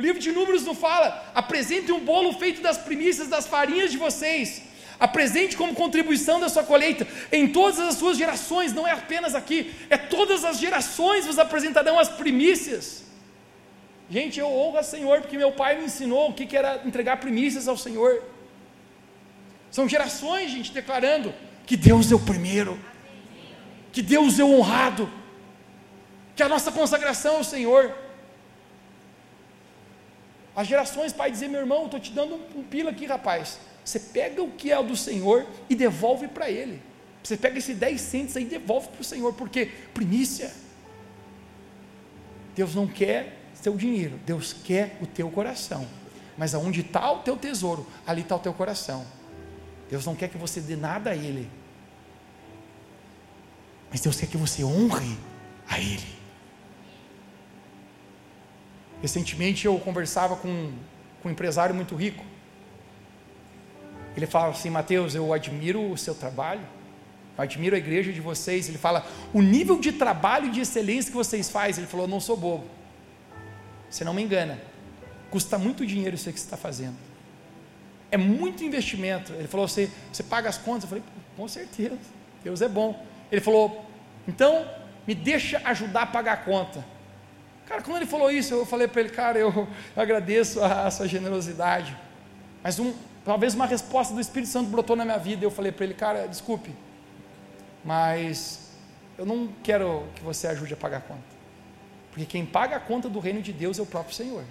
o 0.00 0.02
livro 0.06 0.20
de 0.20 0.32
Números 0.32 0.64
não 0.64 0.74
fala, 0.74 1.30
apresente 1.34 1.92
um 1.92 2.00
bolo 2.00 2.32
feito 2.32 2.60
das 2.60 2.78
primícias 2.78 3.28
das 3.28 3.46
farinhas 3.46 3.90
de 3.90 3.98
vocês. 3.98 4.62
Apresente 4.98 5.56
como 5.56 5.74
contribuição 5.74 6.40
da 6.40 6.48
sua 6.48 6.62
colheita 6.62 7.06
em 7.32 7.46
todas 7.48 7.78
as 7.78 7.94
suas 7.94 8.18
gerações, 8.18 8.72
não 8.72 8.86
é 8.86 8.92
apenas 8.92 9.34
aqui, 9.34 9.72
é 9.88 9.96
todas 9.96 10.44
as 10.44 10.58
gerações 10.58 11.26
vos 11.26 11.38
apresentarão 11.38 11.98
as 11.98 12.08
primícias. 12.08 13.04
Gente, 14.10 14.40
eu 14.40 14.48
honro 14.48 14.78
a 14.78 14.82
Senhor 14.82 15.20
porque 15.20 15.38
meu 15.38 15.52
pai 15.52 15.78
me 15.78 15.84
ensinou 15.84 16.30
o 16.30 16.34
que, 16.34 16.44
que 16.44 16.56
era 16.56 16.82
entregar 16.84 17.18
primícias 17.18 17.68
ao 17.68 17.76
Senhor. 17.76 18.22
São 19.70 19.88
gerações, 19.88 20.50
gente, 20.50 20.72
declarando 20.72 21.32
que 21.64 21.76
Deus 21.76 22.10
é 22.10 22.14
o 22.14 22.18
primeiro 22.18 22.78
que 23.92 24.02
Deus 24.02 24.38
é 24.38 24.44
honrado, 24.44 25.10
que 26.36 26.42
a 26.42 26.48
nossa 26.48 26.70
consagração 26.70 27.36
ao 27.36 27.44
Senhor. 27.44 27.94
As 30.60 30.66
gerações, 30.66 31.10
pai, 31.10 31.30
dizer, 31.30 31.48
meu 31.48 31.60
irmão, 31.60 31.86
estou 31.86 31.98
te 31.98 32.12
dando 32.12 32.34
um, 32.54 32.62
pila 32.62 32.90
aqui, 32.90 33.06
rapaz. 33.06 33.58
Você 33.82 33.98
pega 33.98 34.42
o 34.42 34.50
que 34.50 34.70
é 34.70 34.82
do 34.82 34.94
Senhor 34.94 35.46
e 35.70 35.74
devolve 35.74 36.28
para 36.28 36.50
Ele. 36.50 36.82
Você 37.24 37.34
pega 37.34 37.56
esse 37.56 37.72
10 37.72 37.98
centos 37.98 38.36
aí 38.36 38.42
e 38.42 38.46
devolve 38.46 38.88
para 38.88 39.00
o 39.00 39.04
Senhor, 39.04 39.32
porque 39.32 39.70
primícia. 39.94 40.52
Deus 42.54 42.74
não 42.74 42.86
quer 42.86 43.38
seu 43.54 43.74
dinheiro, 43.74 44.20
Deus 44.26 44.52
quer 44.52 44.98
o 45.00 45.06
teu 45.06 45.30
coração. 45.30 45.86
Mas 46.36 46.54
aonde 46.54 46.82
está 46.82 47.10
o 47.10 47.20
teu 47.20 47.38
tesouro, 47.38 47.86
ali 48.06 48.20
está 48.20 48.36
o 48.36 48.38
teu 48.38 48.52
coração. 48.52 49.06
Deus 49.88 50.04
não 50.04 50.14
quer 50.14 50.28
que 50.28 50.36
você 50.36 50.60
dê 50.60 50.76
nada 50.76 51.12
a 51.12 51.16
Ele, 51.16 51.48
mas 53.90 54.02
Deus 54.02 54.20
quer 54.20 54.26
que 54.26 54.36
você 54.36 54.62
honre 54.62 55.16
a 55.66 55.80
Ele. 55.80 56.19
Recentemente 59.02 59.66
eu 59.66 59.78
conversava 59.78 60.36
com, 60.36 60.72
com 61.22 61.28
um 61.28 61.32
empresário 61.32 61.74
muito 61.74 61.94
rico. 61.94 62.24
Ele 64.16 64.26
falava 64.26 64.52
assim: 64.52 64.70
Mateus, 64.70 65.14
eu 65.14 65.32
admiro 65.32 65.90
o 65.90 65.96
seu 65.96 66.14
trabalho, 66.14 66.60
eu 67.36 67.42
admiro 67.42 67.74
a 67.74 67.78
igreja 67.78 68.12
de 68.12 68.20
vocês. 68.20 68.68
Ele 68.68 68.78
fala: 68.78 69.06
o 69.32 69.40
nível 69.40 69.78
de 69.78 69.92
trabalho 69.92 70.48
e 70.48 70.50
de 70.50 70.60
excelência 70.60 71.10
que 71.10 71.16
vocês 71.16 71.48
fazem. 71.48 71.82
Ele 71.82 71.90
falou: 71.90 72.06
não 72.06 72.20
sou 72.20 72.36
bobo, 72.36 72.66
você 73.88 74.04
não 74.04 74.12
me 74.12 74.22
engana, 74.22 74.60
custa 75.30 75.58
muito 75.58 75.86
dinheiro 75.86 76.14
isso 76.14 76.30
que 76.30 76.38
você 76.38 76.44
está 76.44 76.56
fazendo, 76.56 76.96
é 78.10 78.18
muito 78.18 78.62
investimento. 78.62 79.32
Ele 79.32 79.48
falou: 79.48 79.66
você, 79.66 79.90
você 80.12 80.22
paga 80.22 80.48
as 80.48 80.58
contas? 80.58 80.82
Eu 80.82 80.88
falei: 80.88 81.04
com 81.36 81.48
certeza, 81.48 81.98
Deus 82.44 82.60
é 82.60 82.68
bom. 82.68 83.06
Ele 83.32 83.40
falou: 83.40 83.86
então 84.28 84.68
me 85.06 85.14
deixa 85.14 85.62
ajudar 85.64 86.02
a 86.02 86.06
pagar 86.06 86.32
a 86.34 86.36
conta. 86.36 86.84
Cara, 87.70 87.82
quando 87.82 87.98
ele 87.98 88.06
falou 88.06 88.32
isso, 88.32 88.52
eu 88.52 88.66
falei 88.66 88.88
para 88.88 89.00
ele, 89.00 89.10
cara, 89.10 89.38
eu, 89.38 89.68
agradeço 89.94 90.60
a, 90.60 90.88
a, 90.88 90.90
sua 90.90 91.06
generosidade. 91.06 91.96
Mas 92.64 92.80
um, 92.80 92.92
talvez 93.24 93.54
uma 93.54 93.64
resposta 93.64 94.12
do 94.12 94.20
Espírito 94.20 94.50
Santo 94.50 94.68
brotou 94.68 94.96
na 94.96 95.04
minha 95.04 95.18
vida. 95.18 95.44
Eu 95.44 95.52
falei 95.52 95.70
para 95.70 95.84
ele, 95.84 95.94
cara, 95.94 96.26
desculpe, 96.26 96.74
mas 97.84 98.72
eu 99.16 99.24
não 99.24 99.48
quero 99.62 100.04
que 100.16 100.22
você 100.24 100.48
ajude 100.48 100.74
a 100.74 100.76
pagar 100.76 100.96
a 100.96 101.00
conta. 101.02 101.22
Porque 102.10 102.26
quem 102.26 102.44
paga 102.44 102.74
a 102.74 102.80
conta 102.80 103.08
do 103.08 103.20
reino 103.20 103.40
de 103.40 103.52
Deus 103.52 103.78
é 103.78 103.82
o 103.82 103.86
próprio 103.86 104.16
Senhor. 104.16 104.42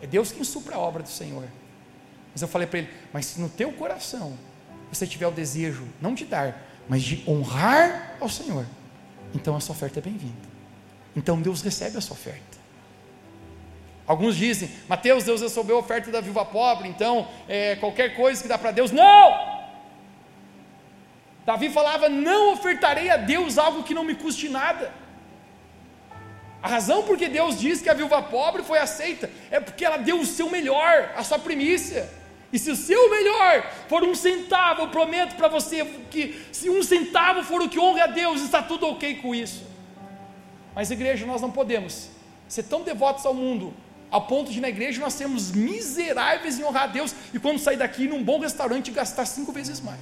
É 0.00 0.06
Deus 0.06 0.30
quem 0.30 0.44
supra 0.44 0.76
a 0.76 0.78
obra 0.78 1.02
do 1.02 1.08
Senhor. 1.08 1.48
Mas 2.32 2.40
eu 2.40 2.46
falei 2.46 2.68
para 2.68 2.78
ele, 2.78 2.90
mas 3.12 3.26
se 3.26 3.40
no 3.40 3.48
teu 3.48 3.72
coração 3.72 4.38
você 4.92 5.04
tiver 5.04 5.26
o 5.26 5.32
desejo, 5.32 5.84
não 6.00 6.14
de 6.14 6.26
dar, 6.26 6.62
mas 6.88 7.02
de 7.02 7.24
honrar 7.28 8.14
ao 8.20 8.28
Senhor, 8.28 8.64
então 9.34 9.56
a 9.56 9.60
sua 9.60 9.74
oferta 9.74 9.98
é 9.98 10.02
bem-vinda. 10.02 10.47
Então 11.18 11.42
Deus 11.42 11.62
recebe 11.62 11.98
a 11.98 12.00
sua 12.00 12.14
oferta. 12.14 12.56
Alguns 14.06 14.36
dizem, 14.36 14.70
Mateus, 14.88 15.24
Deus 15.24 15.40
recebeu 15.42 15.76
a 15.76 15.80
oferta 15.80 16.12
da 16.12 16.20
viúva 16.20 16.44
pobre, 16.44 16.88
então 16.88 17.28
é, 17.48 17.74
qualquer 17.76 18.14
coisa 18.14 18.40
que 18.40 18.48
dá 18.48 18.56
para 18.56 18.70
Deus, 18.70 18.92
não! 18.92 19.58
Davi 21.44 21.70
falava: 21.70 22.08
Não 22.08 22.52
ofertarei 22.52 23.10
a 23.10 23.16
Deus 23.16 23.58
algo 23.58 23.82
que 23.82 23.92
não 23.92 24.04
me 24.04 24.14
custe 24.14 24.48
nada. 24.48 24.92
A 26.62 26.68
razão 26.68 27.02
por 27.02 27.18
que 27.18 27.28
Deus 27.28 27.58
diz 27.58 27.82
que 27.82 27.90
a 27.90 27.94
viúva 27.94 28.22
pobre 28.22 28.62
foi 28.62 28.78
aceita 28.78 29.28
é 29.50 29.58
porque 29.58 29.84
ela 29.84 29.96
deu 29.96 30.20
o 30.20 30.26
seu 30.26 30.48
melhor, 30.48 31.12
a 31.16 31.24
sua 31.24 31.38
primícia. 31.38 32.08
E 32.52 32.58
se 32.58 32.70
o 32.70 32.76
seu 32.76 33.10
melhor 33.10 33.68
for 33.88 34.02
um 34.04 34.14
centavo, 34.14 34.82
eu 34.82 34.88
prometo 34.88 35.34
para 35.36 35.48
você 35.48 35.84
que 36.10 36.40
se 36.52 36.70
um 36.70 36.82
centavo 36.82 37.42
for 37.42 37.60
o 37.60 37.68
que 37.68 37.78
honre 37.78 38.02
a 38.02 38.06
Deus, 38.06 38.40
está 38.40 38.62
tudo 38.62 38.86
ok 38.86 39.16
com 39.16 39.34
isso. 39.34 39.67
Mas 40.78 40.92
igreja, 40.92 41.26
nós 41.26 41.42
não 41.42 41.50
podemos 41.50 42.08
ser 42.46 42.62
tão 42.62 42.84
devotos 42.84 43.26
ao 43.26 43.34
mundo, 43.34 43.74
a 44.12 44.20
ponto 44.20 44.52
de 44.52 44.60
na 44.60 44.68
igreja 44.68 45.00
nós 45.00 45.12
sermos 45.12 45.50
miseráveis 45.50 46.56
em 46.56 46.62
honrar 46.62 46.84
a 46.84 46.86
Deus 46.86 47.12
e 47.34 47.38
quando 47.40 47.58
sair 47.58 47.76
daqui 47.76 48.06
num 48.06 48.22
bom 48.22 48.38
restaurante 48.38 48.92
gastar 48.92 49.26
cinco 49.26 49.50
vezes 49.50 49.80
mais. 49.80 49.98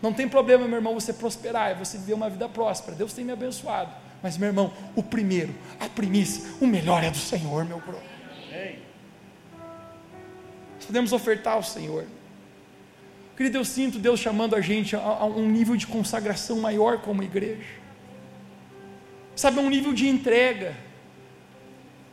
Não 0.00 0.14
tem 0.14 0.26
problema, 0.26 0.66
meu 0.66 0.76
irmão, 0.76 0.94
você 0.94 1.12
prosperar, 1.12 1.76
você 1.76 1.98
viver 1.98 2.14
uma 2.14 2.30
vida 2.30 2.48
próspera. 2.48 2.96
Deus 2.96 3.12
tem 3.12 3.22
me 3.22 3.32
abençoado. 3.32 3.92
Mas, 4.22 4.38
meu 4.38 4.48
irmão, 4.48 4.72
o 4.96 5.02
primeiro, 5.02 5.54
a 5.78 5.86
primícia, 5.86 6.54
o 6.58 6.66
melhor 6.66 7.04
é 7.04 7.10
do 7.10 7.18
Senhor, 7.18 7.66
meu 7.66 7.80
brother. 7.80 8.00
Nós 10.76 10.86
podemos 10.86 11.12
ofertar 11.12 11.52
ao 11.56 11.62
Senhor. 11.62 12.06
Querido, 13.36 13.58
eu 13.58 13.64
sinto 13.64 13.98
Deus 13.98 14.18
chamando 14.18 14.56
a 14.56 14.62
gente 14.62 14.96
a, 14.96 15.00
a 15.00 15.26
um 15.26 15.50
nível 15.50 15.76
de 15.76 15.86
consagração 15.86 16.60
maior 16.60 17.02
como 17.02 17.22
igreja. 17.22 17.81
Sabe, 19.34 19.58
a 19.58 19.62
um 19.62 19.70
nível 19.70 19.92
de 19.92 20.08
entrega. 20.08 20.76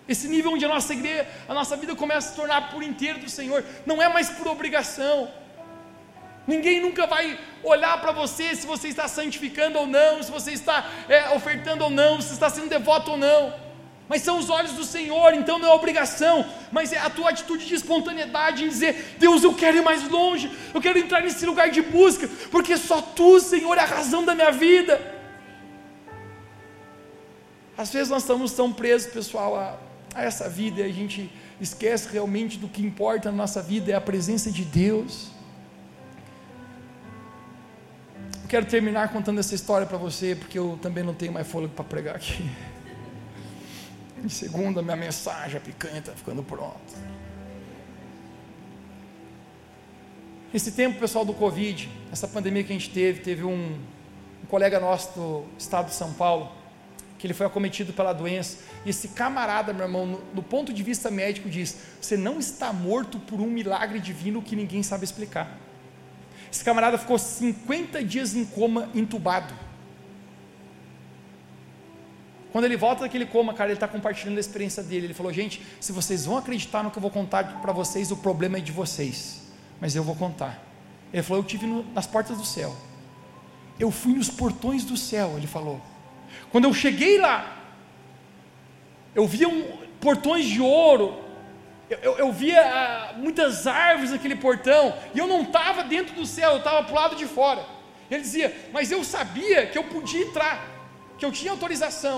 Esse 0.07 0.27
nível 0.27 0.53
onde 0.53 0.65
a 0.65 0.67
nossa 0.67 0.93
igreja, 0.93 1.27
a 1.47 1.53
nossa 1.53 1.77
vida 1.77 1.95
começa 1.95 2.27
a 2.27 2.31
se 2.31 2.35
tornar 2.35 2.71
por 2.71 2.81
inteiro 2.81 3.19
do 3.19 3.29
Senhor, 3.29 3.63
não 3.85 4.01
é 4.01 4.07
mais 4.09 4.29
por 4.29 4.47
obrigação. 4.47 5.29
Ninguém 6.47 6.81
nunca 6.81 7.05
vai 7.05 7.39
olhar 7.63 8.01
para 8.01 8.11
você 8.11 8.55
se 8.55 8.65
você 8.65 8.87
está 8.87 9.07
santificando 9.07 9.77
ou 9.77 9.85
não, 9.85 10.23
se 10.23 10.31
você 10.31 10.51
está 10.51 10.89
é, 11.07 11.29
ofertando 11.29 11.83
ou 11.83 11.91
não, 11.91 12.19
se 12.19 12.33
está 12.33 12.49
sendo 12.49 12.69
devoto 12.69 13.11
ou 13.11 13.17
não 13.17 13.69
mas 14.09 14.23
são 14.23 14.39
os 14.39 14.49
olhos 14.49 14.71
do 14.71 14.83
Senhor, 14.83 15.35
então 15.35 15.59
não 15.59 15.69
é 15.69 15.71
obrigação, 15.71 16.43
mas 16.71 16.91
é 16.91 16.97
a 16.97 17.11
tua 17.11 17.29
atitude 17.29 17.67
de 17.67 17.75
espontaneidade 17.75 18.65
em 18.65 18.67
dizer: 18.67 19.17
Deus, 19.19 19.43
eu 19.43 19.53
quero 19.53 19.77
ir 19.77 19.83
mais 19.83 20.09
longe, 20.09 20.51
eu 20.73 20.81
quero 20.81 20.97
entrar 20.97 21.21
nesse 21.21 21.45
lugar 21.45 21.69
de 21.69 21.83
busca, 21.83 22.27
porque 22.49 22.75
só 22.75 22.99
tu, 23.01 23.39
Senhor, 23.39 23.77
é 23.77 23.81
a 23.81 23.85
razão 23.85 24.25
da 24.25 24.33
minha 24.33 24.51
vida. 24.51 25.18
Às 27.79 27.91
vezes 27.91 28.09
nós 28.09 28.23
estamos 28.23 28.51
tão 28.51 28.73
presos, 28.73 29.09
pessoal, 29.09 29.55
a, 29.55 29.77
a 30.13 30.21
essa 30.21 30.49
vida 30.49 30.81
e 30.81 30.83
a 30.83 30.93
gente 30.93 31.31
esquece 31.61 32.09
realmente 32.11 32.57
do 32.57 32.67
que 32.67 32.85
importa 32.85 33.31
na 33.31 33.37
nossa 33.37 33.61
vida 33.61 33.93
é 33.93 33.95
a 33.95 34.01
presença 34.01 34.51
de 34.51 34.65
Deus. 34.65 35.29
quero 38.49 38.65
terminar 38.65 39.13
contando 39.13 39.39
essa 39.39 39.55
história 39.55 39.87
para 39.87 39.97
você, 39.97 40.35
porque 40.35 40.59
eu 40.59 40.77
também 40.81 41.05
não 41.05 41.13
tenho 41.13 41.31
mais 41.31 41.47
fôlego 41.47 41.73
para 41.73 41.85
pregar 41.85 42.17
aqui. 42.17 42.43
Em 44.21 44.27
segunda, 44.27 44.81
minha 44.81 44.97
mensagem, 44.97 45.55
a 45.55 45.61
picanha 45.61 45.99
está 45.99 46.11
ficando 46.11 46.43
pronta. 46.43 46.75
Esse 50.53 50.73
tempo, 50.73 50.99
pessoal, 50.99 51.23
do 51.23 51.33
Covid, 51.33 51.89
essa 52.11 52.27
pandemia 52.27 52.61
que 52.61 52.73
a 52.73 52.75
gente 52.77 52.89
teve, 52.89 53.21
teve 53.21 53.45
um, 53.45 53.79
um 54.43 54.47
colega 54.49 54.81
nosso 54.81 55.17
do 55.17 55.45
estado 55.57 55.85
de 55.85 55.93
São 55.93 56.11
Paulo, 56.11 56.58
que 57.19 57.27
ele 57.27 57.33
foi 57.33 57.45
acometido 57.45 57.91
pela 57.91 58.13
doença, 58.13 58.57
e 58.85 58.89
esse 58.89 59.09
camarada, 59.09 59.73
meu 59.73 59.85
irmão, 59.85 60.05
no, 60.05 60.21
no 60.33 60.41
ponto 60.41 60.73
de 60.73 60.81
vista 60.81 61.11
médico, 61.11 61.49
diz: 61.49 61.77
Você 62.01 62.15
não 62.15 62.39
está 62.39 62.71
morto 62.71 63.19
por 63.19 63.41
um 63.41 63.47
milagre 63.47 63.99
divino 63.99 64.41
que 64.41 64.55
ninguém 64.55 64.81
sabe 64.81 65.03
explicar. 65.03 65.59
Esse 66.51 66.63
camarada 66.63 66.97
ficou 66.97 67.19
50 67.19 68.01
dias 68.03 68.33
em 68.33 68.45
coma, 68.45 68.89
entubado. 68.95 69.53
Quando 72.53 72.63
ele 72.63 72.77
volta 72.77 73.01
daquele 73.01 73.25
coma, 73.25 73.53
cara, 73.53 73.69
ele 73.69 73.75
está 73.75 73.87
compartilhando 73.87 74.37
a 74.37 74.39
experiência 74.39 74.81
dele. 74.81 75.07
Ele 75.07 75.13
falou: 75.13 75.31
Gente, 75.33 75.61
se 75.79 75.91
vocês 75.91 76.25
vão 76.25 76.37
acreditar 76.37 76.81
no 76.81 76.89
que 76.89 76.97
eu 76.97 77.01
vou 77.01 77.11
contar 77.11 77.61
para 77.61 77.73
vocês, 77.73 78.11
o 78.11 78.17
problema 78.17 78.57
é 78.57 78.61
de 78.61 78.71
vocês, 78.71 79.41
mas 79.81 79.93
eu 79.93 80.03
vou 80.03 80.15
contar. 80.15 80.63
Ele 81.11 81.21
falou: 81.21 81.43
Eu 81.43 81.47
tive 81.47 81.67
nas 81.93 82.07
portas 82.07 82.37
do 82.37 82.45
céu, 82.45 82.73
eu 83.77 83.91
fui 83.91 84.13
nos 84.13 84.29
portões 84.29 84.85
do 84.85 84.95
céu. 84.95 85.33
Ele 85.35 85.45
falou: 85.45 85.81
Quando 86.51 86.65
eu 86.65 86.73
cheguei 86.73 87.17
lá, 87.17 87.57
eu 89.15 89.25
via 89.27 89.47
um, 89.47 89.63
portões 89.99 90.45
de 90.45 90.61
ouro, 90.61 91.27
Eu, 91.89 91.97
eu, 92.07 92.17
eu 92.17 92.31
via 92.31 92.61
ah, 92.61 93.13
muitas 93.17 93.65
árvores 93.65 94.11
naquele 94.11 94.35
portão, 94.35 94.93
e 95.13 95.17
eu 95.17 95.25
não 95.25 95.41
estava 95.41 95.83
dentro 95.83 96.13
do 96.13 96.25
céu, 96.25 96.51
eu 96.51 96.57
estava 96.59 96.83
para 96.83 96.93
o 96.93 96.95
lado 96.95 97.15
de 97.15 97.25
fora. 97.25 97.65
Ele 98.11 98.21
dizia, 98.21 98.55
mas 98.71 98.91
eu 98.91 99.03
sabia 99.03 99.65
que 99.65 99.77
eu 99.77 99.83
podia 99.83 100.21
entrar, 100.21 100.55
que 101.17 101.25
eu 101.25 101.31
tinha 101.31 101.51
autorização. 101.51 102.17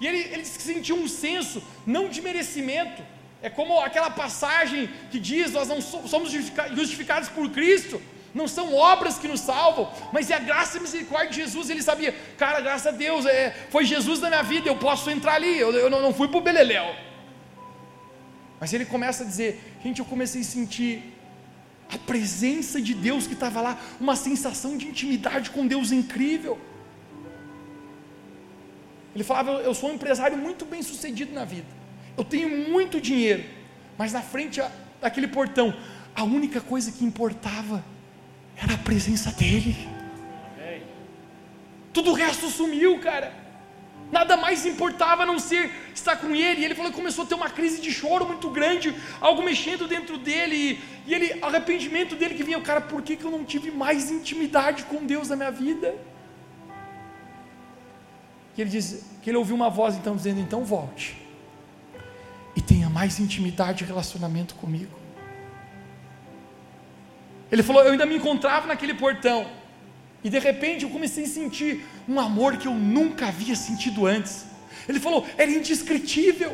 E 0.00 0.06
ele, 0.08 0.18
ele 0.32 0.44
sentiu 0.44 0.96
um 0.96 1.06
senso, 1.06 1.62
não 1.86 2.08
de 2.08 2.20
merecimento, 2.20 3.02
é 3.40 3.48
como 3.48 3.78
aquela 3.80 4.10
passagem 4.10 4.88
que 5.10 5.20
diz: 5.20 5.52
Nós 5.52 5.68
não 5.68 5.80
somos 5.80 6.30
justificados 6.30 7.28
por 7.28 7.50
Cristo, 7.50 8.00
não 8.34 8.48
são 8.48 8.74
obras 8.74 9.16
que 9.16 9.28
nos 9.28 9.40
salvam, 9.40 9.90
mas 10.12 10.30
é 10.30 10.34
a 10.34 10.38
graça 10.38 10.76
e 10.76 10.80
a 10.80 10.82
misericórdia 10.82 11.30
de 11.30 11.36
Jesus. 11.36 11.70
Ele 11.70 11.82
sabia, 11.82 12.12
cara, 12.36 12.60
graças 12.60 12.86
a 12.86 12.90
Deus, 12.90 13.24
é, 13.24 13.54
foi 13.70 13.84
Jesus 13.84 14.20
na 14.20 14.28
minha 14.28 14.42
vida, 14.42 14.68
eu 14.68 14.76
posso 14.76 15.10
entrar 15.10 15.34
ali, 15.34 15.58
eu, 15.58 15.72
eu 15.72 15.88
não 15.88 16.12
fui 16.12 16.28
para 16.28 16.38
o 16.38 16.40
Beleléu. 16.40 16.94
Mas 18.60 18.72
ele 18.72 18.84
começa 18.84 19.22
a 19.22 19.26
dizer: 19.26 19.60
gente, 19.82 20.00
eu 20.00 20.04
comecei 20.04 20.40
a 20.40 20.44
sentir 20.44 21.14
a 21.92 21.98
presença 21.98 22.80
de 22.80 22.94
Deus 22.94 23.26
que 23.26 23.34
estava 23.34 23.60
lá, 23.60 23.78
uma 24.00 24.16
sensação 24.16 24.76
de 24.76 24.88
intimidade 24.88 25.50
com 25.50 25.66
Deus 25.66 25.92
incrível. 25.92 26.58
Ele 29.14 29.22
falava: 29.22 29.52
eu 29.52 29.74
sou 29.74 29.90
um 29.90 29.94
empresário 29.94 30.36
muito 30.36 30.64
bem 30.64 30.82
sucedido 30.82 31.32
na 31.32 31.44
vida 31.44 31.84
eu 32.16 32.24
tenho 32.24 32.70
muito 32.70 33.00
dinheiro, 33.00 33.44
mas 33.98 34.12
na 34.12 34.22
frente 34.22 34.60
daquele 35.00 35.28
portão, 35.28 35.74
a 36.14 36.22
única 36.22 36.60
coisa 36.60 36.92
que 36.92 37.04
importava 37.04 37.84
era 38.56 38.74
a 38.74 38.78
presença 38.78 39.30
dele. 39.32 39.88
Tudo 41.92 42.10
o 42.10 42.14
resto 42.14 42.48
sumiu, 42.48 42.98
cara. 42.98 43.32
Nada 44.10 44.36
mais 44.36 44.66
importava 44.66 45.22
a 45.22 45.26
não 45.26 45.38
ser 45.38 45.70
estar 45.94 46.16
com 46.16 46.34
ele. 46.34 46.60
E 46.60 46.64
ele 46.64 46.74
falou 46.74 46.90
que 46.90 46.96
começou 46.96 47.24
a 47.24 47.26
ter 47.26 47.34
uma 47.34 47.48
crise 47.48 47.80
de 47.80 47.92
choro 47.92 48.26
muito 48.26 48.48
grande, 48.50 48.94
algo 49.20 49.42
mexendo 49.42 49.86
dentro 49.86 50.18
dele. 50.18 50.80
E, 51.06 51.14
ele, 51.14 51.38
arrependimento 51.42 52.16
dele 52.16 52.34
que 52.34 52.42
vinha, 52.42 52.60
cara, 52.60 52.80
por 52.80 53.02
que, 53.02 53.16
que 53.16 53.24
eu 53.24 53.30
não 53.30 53.44
tive 53.44 53.70
mais 53.70 54.10
intimidade 54.10 54.84
com 54.84 55.04
Deus 55.04 55.28
na 55.28 55.36
minha 55.36 55.50
vida? 55.50 55.94
E 58.56 58.60
ele 58.60 58.70
diz 58.70 59.04
que 59.22 59.30
ele 59.30 59.36
ouviu 59.36 59.54
uma 59.54 59.70
voz 59.70 59.96
então 59.96 60.14
dizendo: 60.16 60.40
então 60.40 60.64
volte 60.64 61.24
e 62.56 62.60
tenha 62.60 62.88
mais 62.88 63.18
intimidade 63.18 63.84
e 63.84 63.86
relacionamento 63.86 64.54
comigo. 64.54 65.03
Ele 67.54 67.62
falou: 67.62 67.84
Eu 67.84 67.92
ainda 67.92 68.04
me 68.04 68.16
encontrava 68.16 68.66
naquele 68.66 68.94
portão, 68.94 69.46
e 70.24 70.28
de 70.28 70.40
repente 70.40 70.82
eu 70.82 70.90
comecei 70.90 71.22
a 71.22 71.28
sentir 71.28 71.86
um 72.08 72.18
amor 72.18 72.56
que 72.56 72.66
eu 72.66 72.74
nunca 72.74 73.28
havia 73.28 73.54
sentido 73.54 74.06
antes. 74.06 74.44
Ele 74.88 74.98
falou: 74.98 75.24
Era 75.38 75.48
indescritível. 75.48 76.52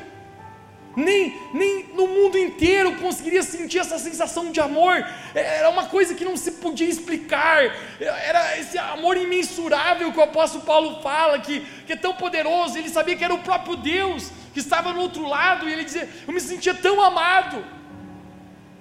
Nem, 0.95 1.35
nem 1.55 1.87
no 1.95 2.07
mundo 2.07 2.37
inteiro 2.37 2.97
conseguiria 2.97 3.43
sentir 3.43 3.79
essa 3.79 3.99
sensação 3.99 4.53
de 4.53 4.61
amor, 4.61 5.07
era 5.35 5.71
uma 5.71 5.87
coisa 5.87 6.17
que 6.17 6.25
não 6.25 6.37
se 6.37 6.51
podia 6.65 6.89
explicar, 6.89 7.59
era 8.01 8.59
esse 8.59 8.77
amor 8.77 9.17
imensurável 9.17 10.13
que 10.13 10.19
o 10.19 10.23
apóstolo 10.23 10.65
Paulo 10.65 11.01
fala, 11.01 11.39
que, 11.39 11.61
que 11.87 11.93
é 11.93 11.97
tão 11.97 12.13
poderoso, 12.13 12.77
ele 12.77 12.89
sabia 12.89 13.15
que 13.15 13.23
era 13.23 13.33
o 13.33 13.39
próprio 13.39 13.77
Deus, 13.77 14.33
que 14.53 14.59
estava 14.59 14.93
no 14.93 15.01
outro 15.01 15.27
lado, 15.29 15.67
e 15.67 15.73
ele 15.73 15.85
dizia: 15.85 16.09
Eu 16.27 16.35
me 16.35 16.41
sentia 16.41 16.75
tão 16.75 17.01
amado. 17.01 17.65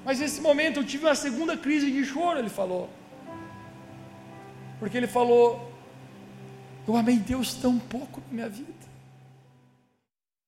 Mas 0.09 0.19
nesse 0.19 0.41
momento 0.41 0.79
eu 0.79 0.83
tive 0.83 1.05
uma 1.05 1.13
segunda 1.13 1.55
crise 1.55 1.91
de 1.91 2.03
choro, 2.03 2.39
ele 2.39 2.49
falou. 2.49 2.89
Porque 4.79 4.97
ele 4.97 5.05
falou: 5.05 5.71
Eu 6.87 6.95
amei 6.97 7.17
Deus 7.17 7.53
tão 7.53 7.77
pouco 7.77 8.19
na 8.21 8.33
minha 8.33 8.49
vida. 8.49 8.68